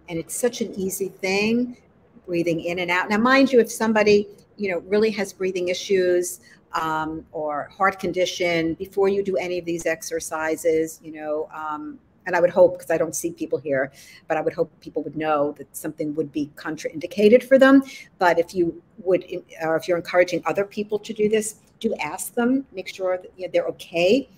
and 0.10 0.20
it's 0.20 0.36
such 0.36 0.62
an 0.62 0.74
easy 0.76 1.10
thing 1.10 1.78
breathing 2.26 2.62
in 2.62 2.80
and 2.80 2.92
out 2.92 3.10
now 3.10 3.18
mind 3.18 3.52
you 3.52 3.60
if 3.60 3.72
somebody 3.72 4.28
you 4.58 4.70
know 4.70 4.80
really 4.88 5.12
has 5.12 5.34
breathing 5.34 5.70
issues 5.70 6.42
um, 6.74 7.26
or 7.32 7.70
heart 7.76 8.00
condition 8.00 8.76
before 8.76 9.10
you 9.10 9.24
do 9.24 9.36
any 9.38 9.58
of 9.58 9.66
these 9.66 9.86
exercises 9.86 11.00
you 11.04 11.12
know 11.12 11.50
um, 11.54 12.00
and 12.26 12.36
I 12.36 12.40
would 12.40 12.50
hope 12.50 12.78
because 12.78 12.92
I 12.92 12.98
don't 12.98 13.16
see 13.16 13.32
people 13.32 13.60
here, 13.60 13.92
but 14.28 14.38
I 14.38 14.42
would 14.42 14.54
hope 14.54 14.72
people 14.80 15.04
would 15.04 15.16
know 15.16 15.54
that 15.58 15.76
something 15.76 16.14
would 16.16 16.32
be 16.32 16.52
contraindicated 16.56 17.44
for 17.44 17.58
them. 17.58 17.84
But 18.20 18.40
if 18.40 18.54
you 18.54 18.82
would, 19.00 19.26
or 19.62 19.76
if 19.76 19.88
you're 19.88 19.98
encouraging 19.98 20.42
other 20.46 20.66
people 20.66 21.00
to 21.00 21.14
do 21.14 21.30
this, 21.30 21.56
do 21.82 21.94
ask 21.96 22.34
them, 22.34 22.66
make 22.72 22.88
sure 22.88 23.18
that 23.18 23.32
you 23.36 23.48
know, 23.48 23.52
they're 23.52 23.68
okay. 23.68 24.30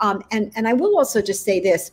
Um, 0.00 0.22
and, 0.30 0.52
and 0.56 0.68
I 0.68 0.74
will 0.74 0.98
also 0.98 1.22
just 1.22 1.44
say 1.44 1.60
this, 1.60 1.92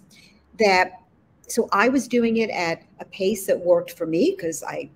that, 0.60 1.02
so 1.48 1.70
I 1.72 1.88
was 1.88 2.08
doing 2.08 2.38
it 2.38 2.50
at 2.50 2.84
a 3.00 3.06
pace 3.06 3.46
that 3.48 3.58
worked 3.58 3.92
for 3.92 4.06
me 4.06 4.36
because 4.36 4.64
I, 4.64 4.90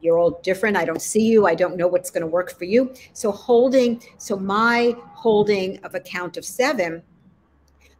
you're 0.00 0.18
all 0.18 0.40
different. 0.42 0.76
I 0.76 0.84
don't 0.84 1.02
see 1.02 1.26
you. 1.26 1.46
I 1.46 1.54
don't 1.54 1.76
know 1.76 1.86
what's 1.86 2.10
going 2.10 2.22
to 2.22 2.26
work 2.26 2.58
for 2.58 2.64
you. 2.64 2.92
So 3.12 3.30
holding, 3.30 4.02
so 4.16 4.36
my 4.36 4.96
holding 5.12 5.78
of 5.84 5.94
a 5.94 6.00
count 6.00 6.38
of 6.38 6.44
seven 6.44 7.02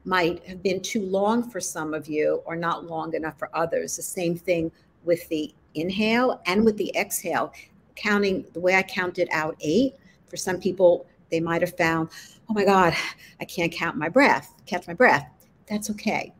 might 0.06 0.42
have 0.46 0.62
been 0.62 0.80
too 0.80 1.02
long 1.02 1.48
for 1.48 1.60
some 1.60 1.92
of 1.92 2.08
you 2.08 2.42
or 2.46 2.56
not 2.56 2.86
long 2.86 3.14
enough 3.14 3.38
for 3.38 3.50
others. 3.54 3.96
The 3.96 4.02
same 4.02 4.34
thing 4.34 4.72
with 5.04 5.28
the 5.28 5.54
inhale 5.74 6.40
and 6.46 6.64
with 6.64 6.78
the 6.78 6.90
exhale. 6.96 7.52
Counting 7.96 8.46
the 8.54 8.60
way 8.60 8.76
I 8.76 8.82
counted 8.82 9.28
out 9.30 9.56
eight, 9.60 9.94
for 10.26 10.38
some 10.38 10.58
people, 10.58 11.06
they 11.30 11.40
might 11.40 11.62
have 11.62 11.76
found, 11.76 12.10
oh 12.48 12.54
my 12.54 12.64
God, 12.64 12.94
I 13.40 13.44
can't 13.44 13.72
count 13.72 13.96
my 13.96 14.08
breath, 14.08 14.54
catch 14.66 14.86
my 14.86 14.94
breath. 14.94 15.28
That's 15.68 15.90
okay. 15.90 16.32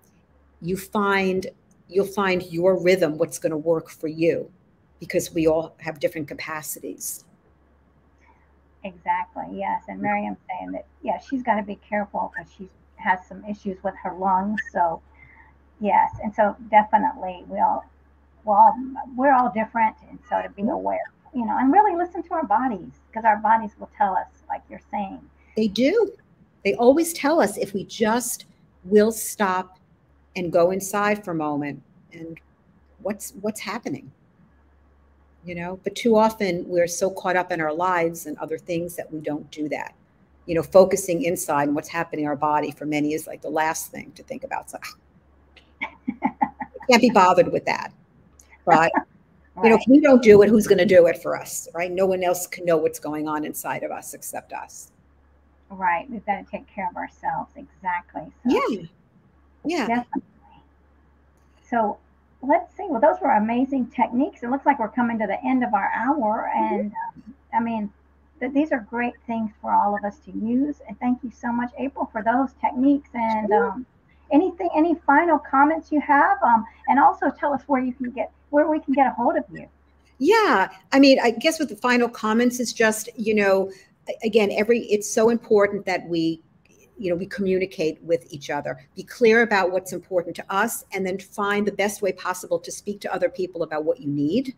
You 0.61 0.77
find 0.77 1.47
you'll 1.91 2.07
find 2.07 2.43
your 2.45 2.81
rhythm, 2.81 3.19
what's 3.19 3.39
going 3.39 3.51
to 3.51 3.57
work 3.57 3.91
for 3.91 4.09
you, 4.09 4.51
because 5.01 5.33
we 5.35 5.47
all 5.47 5.75
have 5.81 5.99
different 6.01 6.29
capacities. 6.29 7.25
Exactly. 8.85 9.45
Yes. 9.53 9.83
And 9.89 10.01
Miriam's 10.01 10.39
saying 10.49 10.73
that, 10.73 10.87
yeah, 11.03 11.19
she's 11.19 11.43
got 11.43 11.57
to 11.57 11.63
be 11.63 11.77
careful 11.77 12.33
because 12.33 12.51
she 12.57 12.69
has 12.97 13.19
some 13.27 13.45
issues 13.45 13.83
with 13.83 13.95
her 14.03 14.15
lungs. 14.15 14.61
So, 14.73 15.03
yes. 15.81 16.13
And 16.23 16.35
so 16.35 16.57
definitely 16.71 17.45
we 17.49 17.59
all, 17.59 17.85
well, 18.45 18.75
we're 19.17 19.35
all 19.35 19.53
different. 19.53 19.97
And 20.09 20.19
so 20.29 20.41
to 20.41 20.49
be 20.51 20.63
mm-hmm. 20.63 20.71
aware, 20.71 21.11
you 21.35 21.45
know, 21.45 21.59
and 21.59 21.73
really 21.73 21.97
listen 21.97 22.23
to 22.23 22.35
our 22.35 22.47
bodies 22.47 22.93
because 23.09 23.25
our 23.25 23.37
bodies 23.37 23.73
will 23.79 23.91
tell 23.99 24.15
us, 24.15 24.29
like 24.51 24.63
you're 24.69 24.81
saying. 24.91 25.21
They 25.57 25.69
do. 25.69 26.13
They 26.65 26.75
always 26.75 27.13
tell 27.13 27.41
us 27.41 27.57
if 27.57 27.73
we 27.73 27.85
just 27.85 28.47
will 28.85 29.13
stop 29.13 29.79
and 30.37 30.53
go 30.53 30.71
inside 30.71 31.25
for 31.25 31.33
a 31.33 31.35
moment 31.35 31.83
and 32.13 32.39
what's 33.03 33.33
what's 33.41 33.61
happening 33.61 34.11
you 35.45 35.55
know 35.55 35.79
but 35.85 35.95
too 35.95 36.17
often 36.17 36.67
we're 36.69 36.87
so 36.87 37.11
caught 37.11 37.37
up 37.37 37.51
in 37.51 37.61
our 37.61 37.73
lives 37.73 38.27
and 38.27 38.37
other 38.39 38.59
things 38.59 38.97
that 38.97 39.11
we 39.13 39.21
don't 39.21 39.51
do 39.51 39.69
that 39.69 39.95
you 40.47 40.55
know 40.55 40.63
focusing 40.63 41.23
inside 41.25 41.65
and 41.65 41.75
what's 41.75 41.89
happening 41.89 42.25
in 42.25 42.29
our 42.29 42.37
body 42.37 42.71
for 42.71 42.87
many 42.87 43.15
is 43.15 43.27
like 43.27 43.41
the 43.43 43.51
last 43.51 43.91
thing 43.91 44.13
to 44.13 44.23
think 44.23 44.45
about 44.45 44.71
so 44.71 44.79
ah, 45.83 45.89
can't 46.91 47.03
be 47.03 47.11
bothered 47.11 47.51
with 47.51 47.65
that 47.65 47.93
but 48.65 48.93
Right. 49.61 49.65
You 49.65 49.71
know, 49.71 49.77
if 49.77 49.89
we 49.89 50.01
don't 50.01 50.23
do 50.23 50.43
it, 50.43 50.49
who's 50.49 50.67
going 50.67 50.79
to 50.79 50.87
do 50.87 51.07
it 51.07 51.21
for 51.21 51.37
us, 51.37 51.69
right? 51.75 51.91
No 51.91 52.07
one 52.07 52.23
else 52.23 52.47
can 52.47 52.65
know 52.65 52.79
what's 52.79 52.99
going 52.99 53.29
on 53.29 53.45
inside 53.45 53.83
of 53.83 53.91
us 53.91 54.15
except 54.15 54.53
us. 54.53 54.91
Right. 55.69 56.09
We've 56.11 56.25
got 56.25 56.37
to 56.37 56.51
take 56.51 56.67
care 56.67 56.89
of 56.89 56.97
ourselves. 56.97 57.53
Exactly. 57.57 58.23
So, 58.49 58.69
yeah. 58.69 58.87
Yeah. 59.65 59.87
Definitely. 59.87 60.23
So 61.69 61.99
let's 62.43 62.75
see. 62.77 62.87
Well, 62.89 63.01
those 63.01 63.21
were 63.21 63.33
amazing 63.33 63.89
techniques. 63.89 64.43
It 64.43 64.51
looks 64.51 64.65
like 64.65 64.79
we're 64.79 64.89
coming 64.89 65.19
to 65.19 65.27
the 65.27 65.45
end 65.45 65.63
of 65.63 65.75
our 65.75 65.91
hour. 65.95 66.51
Mm-hmm. 66.57 66.75
And 66.75 66.93
um, 66.93 67.35
I 67.53 67.61
mean, 67.61 67.93
th- 68.41 68.53
these 68.53 68.73
are 68.73 68.81
great 68.91 69.15
things 69.27 69.53
for 69.61 69.73
all 69.73 69.95
of 69.95 70.05
us 70.05 70.19
to 70.21 70.33
use. 70.33 70.81
And 70.89 70.99
thank 70.99 71.23
you 71.23 71.31
so 71.31 71.53
much, 71.53 71.71
April, 71.79 72.09
for 72.11 72.23
those 72.23 72.55
techniques. 72.61 73.11
And 73.15 73.53
um, 73.53 73.87
anything, 74.33 74.71
any 74.75 74.95
final 75.07 75.39
comments 75.39 75.93
you 75.93 76.01
have? 76.01 76.39
Um, 76.43 76.65
and 76.89 76.99
also 76.99 77.31
tell 77.31 77.53
us 77.53 77.63
where 77.67 77.83
you 77.83 77.93
can 77.93 78.11
get 78.11 78.33
where 78.51 78.69
we 78.69 78.81
can 78.81 78.95
get 78.95 79.07
a 79.07 79.11
hold 79.11 79.37
of 79.37 79.45
you. 79.53 79.69
Yeah, 80.19 80.69
I 80.93 81.01
mean, 81.01 81.19
I 81.19 81.31
guess 81.31 81.59
with 81.59 81.71
the 81.71 81.77
final 81.77 82.09
comments 82.09 82.61
is 82.61 82.73
just 82.73 83.09
you 83.17 83.35
know, 83.35 83.73
again, 84.23 84.51
every 84.53 84.81
it's 84.81 85.09
so 85.09 85.31
important 85.31 85.87
that 85.87 86.07
we 86.09 86.43
you 87.01 87.09
know 87.09 87.17
we 87.17 87.25
communicate 87.27 88.01
with 88.03 88.31
each 88.31 88.51
other 88.51 88.87
be 88.95 89.03
clear 89.03 89.41
about 89.41 89.73
what's 89.73 89.95
important 89.95 90.37
to 90.37 90.45
us 90.55 90.85
and 90.93 91.05
then 91.07 91.19
find 91.19 91.67
the 91.67 91.73
best 91.73 92.03
way 92.03 92.13
possible 92.13 92.59
to 92.59 92.71
speak 92.71 93.01
to 93.01 93.13
other 93.13 93.31
people 93.31 93.63
about 93.63 93.85
what 93.85 93.99
you 93.99 94.09
need. 94.09 94.55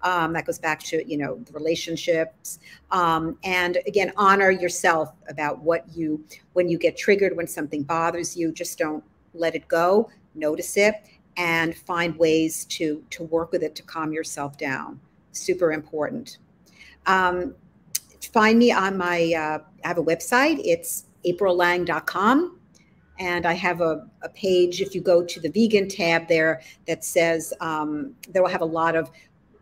Um, 0.00 0.32
that 0.32 0.46
goes 0.46 0.58
back 0.58 0.82
to 0.84 1.06
you 1.06 1.18
know 1.18 1.36
the 1.44 1.52
relationships. 1.52 2.58
Um, 2.90 3.38
and 3.44 3.78
again 3.86 4.12
honor 4.16 4.50
yourself 4.50 5.12
about 5.28 5.58
what 5.58 5.84
you 5.94 6.24
when 6.54 6.68
you 6.68 6.78
get 6.78 6.96
triggered 6.96 7.36
when 7.36 7.46
something 7.46 7.82
bothers 7.82 8.34
you 8.34 8.50
just 8.50 8.78
don't 8.78 9.04
let 9.34 9.54
it 9.54 9.68
go. 9.68 10.10
Notice 10.34 10.78
it 10.78 10.94
and 11.36 11.76
find 11.76 12.16
ways 12.16 12.64
to 12.66 13.02
to 13.10 13.24
work 13.24 13.52
with 13.52 13.62
it 13.62 13.74
to 13.76 13.82
calm 13.82 14.12
yourself 14.12 14.56
down. 14.58 15.00
Super 15.32 15.72
important. 15.72 16.38
Um, 17.06 17.54
find 18.32 18.58
me 18.58 18.70
on 18.72 18.96
my 18.96 19.32
uh, 19.36 19.58
I 19.84 19.88
have 19.88 19.98
a 19.98 20.04
website. 20.04 20.60
It's 20.64 21.06
aprillang.com. 21.24 22.58
And 23.18 23.46
I 23.46 23.52
have 23.52 23.80
a, 23.80 24.08
a, 24.22 24.28
page, 24.30 24.80
if 24.80 24.94
you 24.94 25.00
go 25.00 25.22
to 25.22 25.38
the 25.38 25.48
vegan 25.48 25.86
tab 25.86 26.26
there, 26.28 26.62
that 26.88 27.04
says 27.04 27.52
um, 27.60 28.14
there 28.30 28.42
will 28.42 28.50
have 28.50 28.62
a 28.62 28.66
lot 28.66 28.96
of 28.96 29.10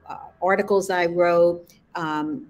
uh, 0.09 0.16
articles 0.41 0.89
I 0.89 1.07
wrote, 1.07 1.71
um, 1.95 2.47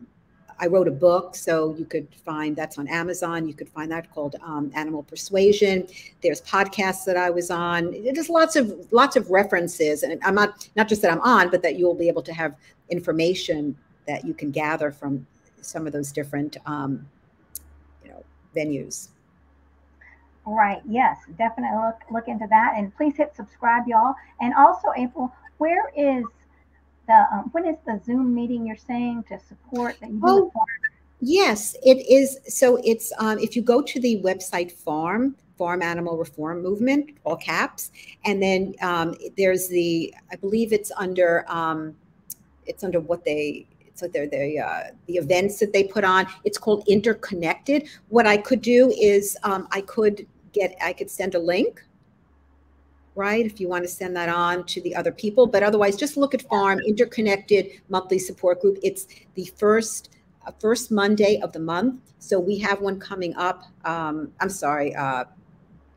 I 0.61 0.67
wrote 0.67 0.89
a 0.89 0.93
book, 0.93 1.35
so 1.35 1.75
you 1.79 1.87
could 1.87 2.07
find 2.15 2.55
that's 2.55 2.77
on 2.77 2.87
Amazon. 2.87 3.49
You 3.49 3.55
could 3.55 3.69
find 3.69 3.91
that 3.91 4.13
called 4.13 4.37
um, 4.43 4.71
Animal 4.75 5.03
Persuasion. 5.03 5.87
There's 6.23 6.43
podcasts 6.43 7.05
that 7.07 7.17
I 7.17 7.31
was 7.31 7.51
on. 7.51 7.93
There's 8.05 8.29
lots 8.29 8.57
of 8.57 8.87
lots 8.93 9.17
of 9.17 9.31
references, 9.31 10.03
and 10.03 10.23
I'm 10.23 10.35
not 10.35 10.69
not 10.77 10.87
just 10.87 11.01
that 11.01 11.11
I'm 11.11 11.21
on, 11.23 11.51
but 11.51 11.63
that 11.63 11.77
you'll 11.79 11.95
be 11.95 12.09
able 12.09 12.23
to 12.23 12.35
have 12.35 12.55
information 12.91 13.75
that 14.07 14.25
you 14.25 14.35
can 14.35 14.51
gather 14.51 14.91
from 14.91 15.27
some 15.63 15.87
of 15.87 15.95
those 15.95 16.13
different 16.13 16.59
um, 16.67 17.07
you 18.05 18.11
know 18.11 18.23
venues. 18.55 19.09
Right. 20.47 20.83
Yes, 20.87 21.19
definitely 21.39 21.79
look 21.79 22.01
look 22.11 22.29
into 22.29 22.47
that, 22.51 22.75
and 22.77 22.95
please 22.97 23.17
hit 23.17 23.35
subscribe, 23.35 23.89
y'all. 23.89 24.15
And 24.43 24.53
also, 24.55 24.89
April, 24.95 25.33
where 25.57 25.91
is 25.97 26.25
the 27.11 27.27
um, 27.33 27.51
when 27.53 27.67
is 27.67 27.77
the 27.87 28.01
Zoom 28.05 28.35
meeting 28.35 28.67
you're 28.67 28.77
saying 28.77 29.25
to 29.29 29.39
support 29.41 29.97
that 30.01 30.11
you 30.11 30.21
oh, 30.25 30.53
Yes, 31.21 31.77
it 31.83 31.99
is. 32.09 32.39
So 32.49 32.81
it's 32.83 33.13
um, 33.19 33.39
if 33.39 33.55
you 33.55 33.63
go 33.63 33.83
to 33.83 34.01
the 34.01 34.23
website 34.23 34.73
Farm 34.73 35.37
Farm 35.59 35.83
Animal 35.83 36.17
Reform 36.17 36.63
Movement, 36.63 37.11
all 37.25 37.37
caps, 37.37 37.91
and 38.25 38.43
then 38.43 38.75
um, 38.81 39.15
there's 39.37 39.69
the 39.69 40.15
I 40.33 40.37
believe 40.37 40.73
it's 40.73 40.91
under 40.97 41.45
um, 41.49 41.95
it's 42.65 42.85
under 42.85 43.01
what 43.01 43.25
they 43.25 43.67
so 43.95 44.09
they're 44.09 44.29
the 44.29 44.59
uh, 44.59 44.83
the 45.07 45.17
events 45.17 45.59
that 45.59 45.73
they 45.75 45.85
put 45.85 46.05
on. 46.05 46.27
It's 46.45 46.57
called 46.57 46.85
Interconnected. 46.89 47.89
What 48.09 48.27
I 48.27 48.39
could 48.39 48.63
do 48.63 48.91
is 48.99 49.37
um, 49.43 49.69
I 49.73 49.83
could 49.83 50.27
get 50.53 50.75
I 50.83 50.95
could 50.95 51.11
send 51.11 51.35
a 51.35 51.39
link, 51.39 51.85
right? 53.21 53.45
If 53.45 53.61
you 53.61 53.69
want 53.69 53.85
to 53.85 53.89
send 53.89 54.17
that 54.17 54.31
on 54.31 54.65
to 54.65 54.81
the 54.81 54.97
other 54.97 55.13
people, 55.13 55.47
but 55.47 55.63
otherwise, 55.63 55.95
just 55.95 56.17
look 56.17 56.33
at 56.33 56.43
Farm 56.49 56.81
Interconnected 56.81 57.83
Monthly 57.91 58.19
Support 58.19 58.63
Group. 58.63 58.79
It's 58.83 59.07
the 59.35 59.45
first 59.57 60.17
uh, 60.47 60.53
first 60.59 60.91
Monday 60.91 61.39
of 61.43 61.53
the 61.53 61.61
month. 61.61 62.01
So 62.19 62.41
we 62.41 62.57
have 62.59 62.81
one 62.81 62.99
coming 62.99 63.37
up. 63.37 63.65
Um, 63.85 64.33
I'm 64.41 64.49
sorry. 64.49 64.95
Uh, 64.95 65.25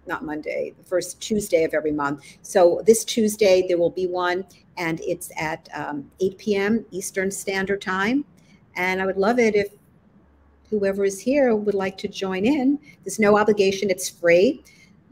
not 0.05 0.25
Monday, 0.25 0.73
the 0.77 0.83
first 0.83 1.21
Tuesday 1.21 1.63
of 1.63 1.73
every 1.73 1.93
month. 1.93 2.25
So 2.41 2.81
this 2.85 3.05
Tuesday, 3.05 3.65
there 3.65 3.77
will 3.77 3.89
be 3.89 4.05
one, 4.05 4.43
and 4.75 4.99
it's 4.99 5.31
at 5.37 5.69
um, 5.73 6.11
8 6.19 6.37
p.m. 6.37 6.85
Eastern 6.91 7.31
Standard 7.31 7.81
Time. 7.81 8.25
And 8.75 9.01
I 9.01 9.05
would 9.05 9.15
love 9.15 9.39
it 9.39 9.55
if 9.55 9.69
whoever 10.69 11.05
is 11.05 11.21
here 11.21 11.55
would 11.55 11.73
like 11.73 11.97
to 11.99 12.09
join 12.09 12.45
in. 12.45 12.79
There's 13.05 13.17
no 13.19 13.37
obligation, 13.37 13.89
it's 13.89 14.09
free. 14.09 14.61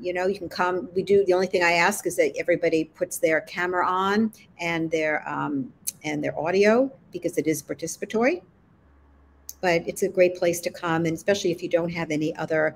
You 0.02 0.14
know, 0.14 0.28
you 0.28 0.38
can 0.38 0.50
come. 0.50 0.90
We 0.96 1.04
do. 1.04 1.24
The 1.26 1.34
only 1.34 1.48
thing 1.48 1.64
I 1.64 1.74
ask 1.74 2.08
is 2.08 2.16
that 2.18 2.34
everybody 2.38 2.86
puts 2.86 3.20
their 3.20 3.42
camera 3.42 3.88
on 3.88 4.34
and 4.60 4.90
their 4.90 5.28
um, 5.30 5.72
and 6.04 6.24
their 6.24 6.38
audio 6.40 6.92
because 7.12 7.38
it 7.38 7.48
is 7.48 7.62
participatory. 7.62 8.42
But 9.62 9.88
it's 9.88 10.02
a 10.02 10.10
great 10.10 10.36
place 10.36 10.60
to 10.62 10.72
come, 10.72 11.06
and 11.06 11.14
especially 11.16 11.52
if 11.52 11.62
you 11.62 11.70
don't 11.70 11.92
have 11.92 12.10
any 12.10 12.36
other 12.36 12.76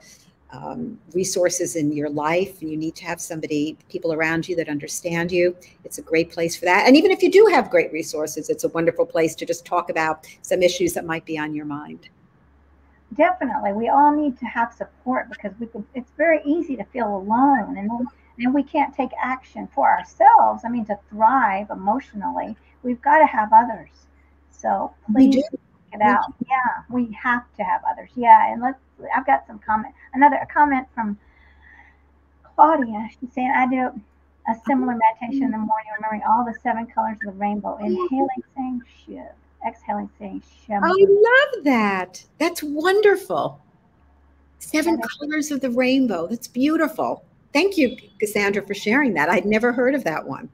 um, 0.52 1.00
resources 1.14 1.76
in 1.76 1.92
your 1.92 2.10
life 2.10 2.62
and 2.62 2.70
you 2.70 2.78
need 2.78 2.96
to 2.96 3.06
have 3.06 3.20
somebody 3.20 3.78
people 3.90 4.14
around 4.14 4.48
you 4.48 4.56
that 4.56 4.70
understand 4.70 5.32
you 5.32 5.56
it's 5.84 5.98
a 5.98 6.02
great 6.02 6.32
place 6.32 6.56
for 6.56 6.66
that 6.66 6.88
and 6.88 6.96
even 6.96 7.12
if 7.12 7.22
you 7.24 7.32
do 7.32 7.48
have 7.52 7.70
great 7.70 7.92
resources 7.92 8.50
it's 8.50 8.64
a 8.64 8.70
wonderful 8.70 9.06
place 9.06 9.36
to 9.36 9.46
just 9.46 9.66
talk 9.66 9.90
about 9.90 10.26
some 10.44 10.62
issues 10.62 10.94
that 10.94 11.06
might 11.06 11.26
be 11.26 11.38
on 11.38 11.54
your 11.54 11.66
mind 11.66 12.10
definitely 13.16 13.74
we 13.74 13.90
all 13.90 14.16
need 14.16 14.38
to 14.38 14.46
have 14.46 14.74
support 14.74 15.30
because 15.30 15.52
we 15.60 15.68
can 15.68 15.86
it's 15.94 16.12
very 16.18 16.42
easy 16.46 16.76
to 16.76 16.84
feel 16.86 17.16
alone 17.16 17.78
and 17.78 17.90
and 18.38 18.54
we 18.54 18.64
can't 18.64 18.94
take 18.94 19.12
action 19.22 19.68
for 19.74 19.90
ourselves 19.90 20.64
i 20.66 20.70
mean 20.70 20.86
to 20.86 20.98
thrive 21.10 21.70
emotionally 21.70 22.56
we've 22.84 23.02
got 23.02 23.20
to 23.20 23.26
have 23.26 23.50
others 23.54 23.90
so 24.52 24.94
please 25.12 25.44
it 25.96 26.02
out. 26.02 26.34
Yeah, 26.48 26.84
we 26.90 27.12
have 27.12 27.44
to 27.58 27.64
have 27.64 27.82
others. 27.90 28.10
Yeah, 28.16 28.52
and 28.52 28.62
let's. 28.62 28.80
I've 29.16 29.26
got 29.26 29.48
some 29.48 29.60
comment. 29.60 29.94
Another 30.14 30.46
comment 30.54 30.88
from 30.94 31.18
Claudia. 32.44 33.10
She's 33.20 33.32
saying, 33.34 33.52
"I 33.56 33.68
do 33.68 34.02
a 34.48 34.56
similar 34.68 34.96
meditation 34.96 35.44
in 35.44 35.52
the 35.52 35.58
morning, 35.58 35.92
remembering 35.96 36.22
all 36.28 36.46
the 36.46 36.58
seven 36.62 36.86
colors 36.88 37.18
of 37.26 37.34
the 37.34 37.40
rainbow, 37.40 37.78
inhaling, 37.78 38.44
saying 38.56 38.82
Shiv, 39.06 39.32
exhaling, 39.68 40.10
saying 40.20 40.44
Shiv." 40.66 40.82
I 40.84 40.90
love 40.90 41.64
that. 41.64 42.24
That's 42.40 42.64
wonderful. 42.64 43.62
Seven 44.60 45.00
colors 45.20 45.52
of 45.52 45.62
the 45.62 45.70
rainbow. 45.70 46.28
That's 46.28 46.48
beautiful. 46.48 47.24
Thank 47.54 47.78
you, 47.78 47.96
Cassandra, 48.20 48.66
for 48.66 48.74
sharing 48.74 49.14
that. 49.14 49.30
I'd 49.30 49.46
never 49.46 49.72
heard 49.72 49.96
of 49.96 50.04
that 50.04 50.26
one. 50.26 50.50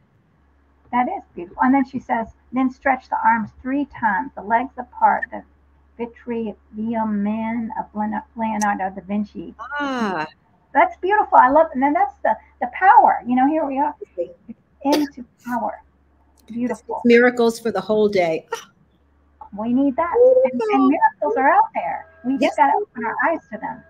That 0.92 1.08
is 1.08 1.24
beautiful. 1.34 1.64
And 1.64 1.74
then 1.74 1.86
she 1.86 2.00
says, 2.00 2.28
then 2.52 2.70
stretch 2.70 3.10
the 3.10 3.18
arms 3.24 3.50
three 3.62 3.86
times, 3.86 4.32
the 4.36 4.42
legs 4.42 4.74
apart, 4.78 5.24
the 5.32 5.44
Vitruvian 5.98 7.10
Man 7.10 7.72
of 7.80 7.86
Leonardo 8.36 8.90
da 8.90 9.02
Vinci. 9.08 9.56
Ah. 9.60 10.28
That's 10.74 10.98
beautiful. 10.98 11.38
I 11.38 11.50
love, 11.50 11.68
and 11.74 11.82
then 11.84 11.94
that's 11.94 12.16
the 12.24 12.36
the 12.62 12.68
power. 12.74 13.22
You 13.26 13.36
know, 13.36 13.48
here 13.48 13.66
we 13.66 13.78
are 13.78 13.94
into 14.84 15.26
power. 15.46 15.82
Beautiful 16.48 17.02
miracles 17.06 17.60
for 17.60 17.72
the 17.72 17.82
whole 17.82 18.08
day. 18.08 18.48
We 19.58 19.74
need 19.74 19.96
that, 19.98 20.14
and, 20.52 20.62
and, 20.62 20.88
miracles 20.88 21.36
are 21.38 21.52
out 21.52 21.70
there. 21.76 22.08
We 22.24 22.34
just 22.34 22.44
yes. 22.44 22.56
got 22.56 22.68
to 22.68 22.74
open 22.78 23.04
our 23.06 23.16
eyes 23.30 23.40
to 23.52 23.58
them. 23.58 23.84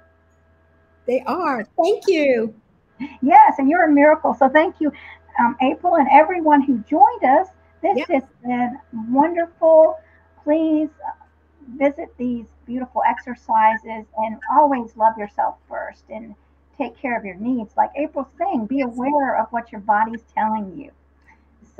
They 1.05 1.21
are. 1.27 1.63
Thank 1.81 2.07
you. 2.07 2.53
Yes, 3.21 3.55
and 3.59 3.69
you're 3.69 3.85
a 3.85 3.91
miracle. 3.91 4.33
So 4.33 4.49
thank 4.49 4.75
you, 4.79 4.91
um, 5.39 5.55
April, 5.61 5.95
and 5.95 6.07
everyone 6.11 6.61
who 6.61 6.79
joined 6.89 7.23
us. 7.23 7.47
This 7.81 7.97
yep. 7.97 8.07
has 8.09 8.23
been 8.43 8.79
wonderful. 9.09 9.99
Please 10.43 10.89
visit 11.77 12.13
these 12.17 12.45
beautiful 12.65 13.01
exercises 13.07 14.05
and 14.17 14.37
always 14.51 14.95
love 14.95 15.17
yourself 15.17 15.57
first 15.67 16.03
and 16.09 16.35
take 16.77 16.97
care 16.97 17.17
of 17.17 17.25
your 17.25 17.35
needs. 17.35 17.73
Like 17.75 17.91
April's 17.95 18.27
saying, 18.37 18.67
be 18.67 18.81
aware 18.81 19.39
of 19.41 19.47
what 19.51 19.71
your 19.71 19.81
body's 19.81 20.23
telling 20.33 20.77
you. 20.77 20.91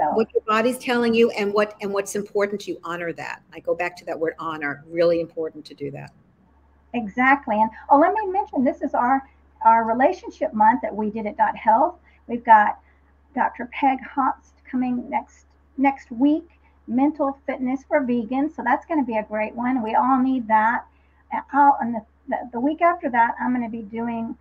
So 0.01 0.09
what 0.13 0.33
your 0.33 0.41
body's 0.47 0.79
telling 0.79 1.13
you 1.13 1.29
and 1.31 1.53
what 1.53 1.75
and 1.81 1.93
what's 1.93 2.15
important 2.15 2.61
to 2.61 2.71
you, 2.71 2.79
honor 2.83 3.13
that. 3.13 3.43
I 3.53 3.59
go 3.59 3.75
back 3.75 3.95
to 3.97 4.05
that 4.05 4.19
word 4.19 4.33
honor. 4.39 4.83
Really 4.87 5.19
important 5.19 5.63
to 5.65 5.75
do 5.75 5.91
that. 5.91 6.11
Exactly. 6.93 7.55
And 7.55 7.69
oh, 7.89 7.99
let 7.99 8.13
me 8.13 8.27
mention 8.27 8.63
this 8.63 8.81
is 8.81 8.93
our 8.93 9.21
our 9.63 9.85
relationship 9.85 10.53
month 10.53 10.81
that 10.81 10.95
we 10.95 11.11
did 11.11 11.27
at 11.27 11.37
Dot 11.37 11.55
Health. 11.55 11.95
We've 12.27 12.43
got 12.43 12.79
Dr. 13.35 13.69
Peg 13.71 13.99
Honst 14.01 14.53
coming 14.65 15.07
next 15.09 15.45
next 15.77 16.11
week 16.11 16.49
mental 16.87 17.39
fitness 17.45 17.81
for 17.87 18.01
vegans. 18.01 18.55
So 18.55 18.63
that's 18.63 18.85
going 18.85 18.99
to 18.99 19.05
be 19.05 19.17
a 19.17 19.23
great 19.23 19.55
one. 19.55 19.83
We 19.83 19.95
all 19.95 20.19
need 20.19 20.47
that. 20.47 20.85
I'll, 21.53 21.77
and 21.79 21.95
the, 21.95 22.01
the, 22.27 22.37
the 22.53 22.59
week 22.59 22.81
after 22.81 23.09
that, 23.09 23.35
I'm 23.39 23.55
going 23.55 23.63
to 23.63 23.71
be 23.71 23.83
doing 23.83 24.35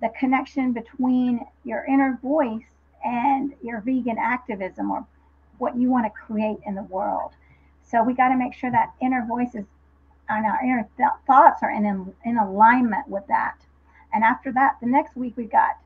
the 0.00 0.10
connection 0.18 0.72
between 0.72 1.40
your 1.64 1.84
inner 1.84 2.18
voice 2.22 2.69
and 3.04 3.54
your 3.62 3.80
vegan 3.80 4.18
activism 4.18 4.90
or 4.90 5.06
what 5.58 5.76
you 5.76 5.90
want 5.90 6.06
to 6.06 6.10
create 6.10 6.58
in 6.66 6.74
the 6.74 6.82
world. 6.84 7.32
So 7.82 8.02
we 8.02 8.14
got 8.14 8.28
to 8.28 8.36
make 8.36 8.54
sure 8.54 8.70
that 8.70 8.92
inner 9.00 9.24
voices 9.28 9.64
and 10.28 10.46
our 10.46 10.60
inner 10.62 10.88
th- 10.96 11.08
thoughts 11.26 11.62
are 11.62 11.70
in, 11.70 11.84
in, 11.84 12.14
in 12.24 12.38
alignment 12.38 13.08
with 13.08 13.26
that. 13.28 13.56
And 14.12 14.24
after 14.24 14.52
that, 14.52 14.76
the 14.80 14.86
next 14.86 15.16
week 15.16 15.36
we 15.36 15.44
got 15.44 15.76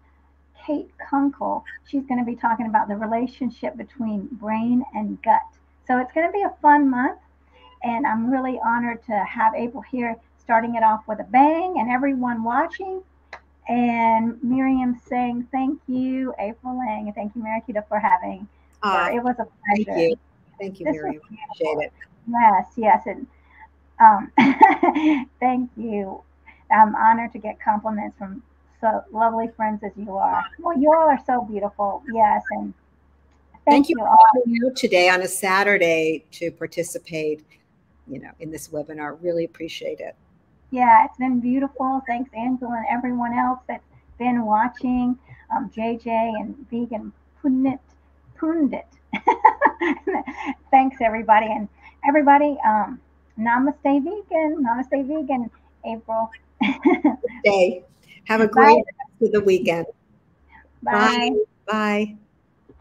Kate 0.67 0.91
Kunkel. 0.99 1.65
She's 1.87 2.05
going 2.05 2.19
to 2.19 2.25
be 2.25 2.37
talking 2.37 2.67
about 2.67 2.89
the 2.89 2.97
relationship 2.97 3.77
between 3.77 4.29
brain 4.33 4.85
and 4.95 5.21
gut. 5.23 5.43
So 5.87 5.99
it's 5.99 6.13
going 6.13 6.27
to 6.27 6.33
be 6.33 6.43
a 6.43 6.55
fun 6.63 6.91
month. 6.91 7.19
And 7.83 8.07
I'm 8.07 8.31
really 8.31 8.59
honored 8.65 9.05
to 9.07 9.13
have 9.13 9.55
April 9.55 9.83
here 9.83 10.17
starting 10.39 10.75
it 10.75 10.83
off 10.83 11.05
with 11.07 11.21
a 11.21 11.25
bang 11.25 11.77
and 11.79 11.91
everyone 11.91 12.45
watching. 12.45 13.03
And 13.69 14.43
Miriam 14.43 15.01
saying 15.09 15.49
thank 15.51 15.81
you, 15.87 16.35
April 16.39 16.79
Lang, 16.79 17.07
and 17.07 17.15
thank 17.15 17.35
you, 17.35 17.43
Marikita, 17.43 17.87
for 17.89 17.99
having 17.99 18.47
uh. 18.85 19.11
It 19.13 19.23
was 19.23 19.37
a 19.39 19.47
pleasure. 19.67 19.85
Thank 19.93 20.11
you. 20.11 20.17
Thank 20.61 20.81
you, 20.81 20.87
this 20.87 20.95
Miriam. 20.95 21.17
Appreciate 21.17 21.87
it. 21.87 21.93
Yes, 22.29 22.67
yes. 22.77 23.07
And 23.07 23.27
um, 23.99 25.27
thank 25.41 25.71
you. 25.77 26.23
I'm 26.71 26.95
honored 26.95 27.33
to 27.33 27.39
get 27.39 27.61
compliments 27.61 28.17
from 28.19 28.43
so 28.81 29.03
lovely 29.13 29.49
friends 29.57 29.83
as 29.83 29.93
you 29.97 30.17
are. 30.17 30.45
Well, 30.59 30.79
you 30.79 30.93
all 30.93 31.09
are 31.09 31.21
so 31.27 31.43
beautiful. 31.43 32.03
Yes. 32.13 32.43
And 32.51 32.75
thank, 33.65 33.87
thank 33.87 33.89
you, 33.89 33.97
you 33.99 34.07
all 34.67 34.75
today 34.75 35.09
on 35.09 35.23
a 35.23 35.29
Saturday 35.29 36.25
to 36.33 36.51
participate, 36.51 37.45
you 38.07 38.21
know, 38.21 38.31
in 38.41 38.51
this 38.51 38.69
webinar. 38.69 39.17
Really 39.23 39.45
appreciate 39.45 40.01
it. 40.01 40.15
Yeah, 40.75 41.05
it's 41.05 41.17
been 41.19 41.39
beautiful. 41.39 42.03
Thanks, 42.05 42.33
Angela, 42.37 42.79
and 42.79 42.87
everyone 42.91 43.33
else 43.39 43.61
that's 43.69 43.85
been 44.19 44.45
watching. 44.45 45.17
Um, 45.55 45.71
JJ 45.71 46.09
and 46.09 46.57
Vegan 46.69 47.13
Pundit. 47.41 47.79
Pundit. 48.37 48.89
Thanks, 50.73 50.97
everybody. 51.01 51.47
And 51.47 51.69
everybody, 52.09 52.59
um, 52.67 53.01
namaste 53.39 53.85
vegan. 53.85 54.67
Namaste 54.67 55.07
vegan, 55.07 55.49
April. 55.87 56.29
Day. 57.45 57.85
Have 58.25 58.41
a 58.41 58.49
great 58.59 58.75
Bye. 58.75 58.83
rest 58.99 59.23
of 59.23 59.31
the 59.31 59.43
weekend. 59.43 59.87
Bye. 60.83 61.31
Bye. 61.31 61.31
Bye. 61.69 62.17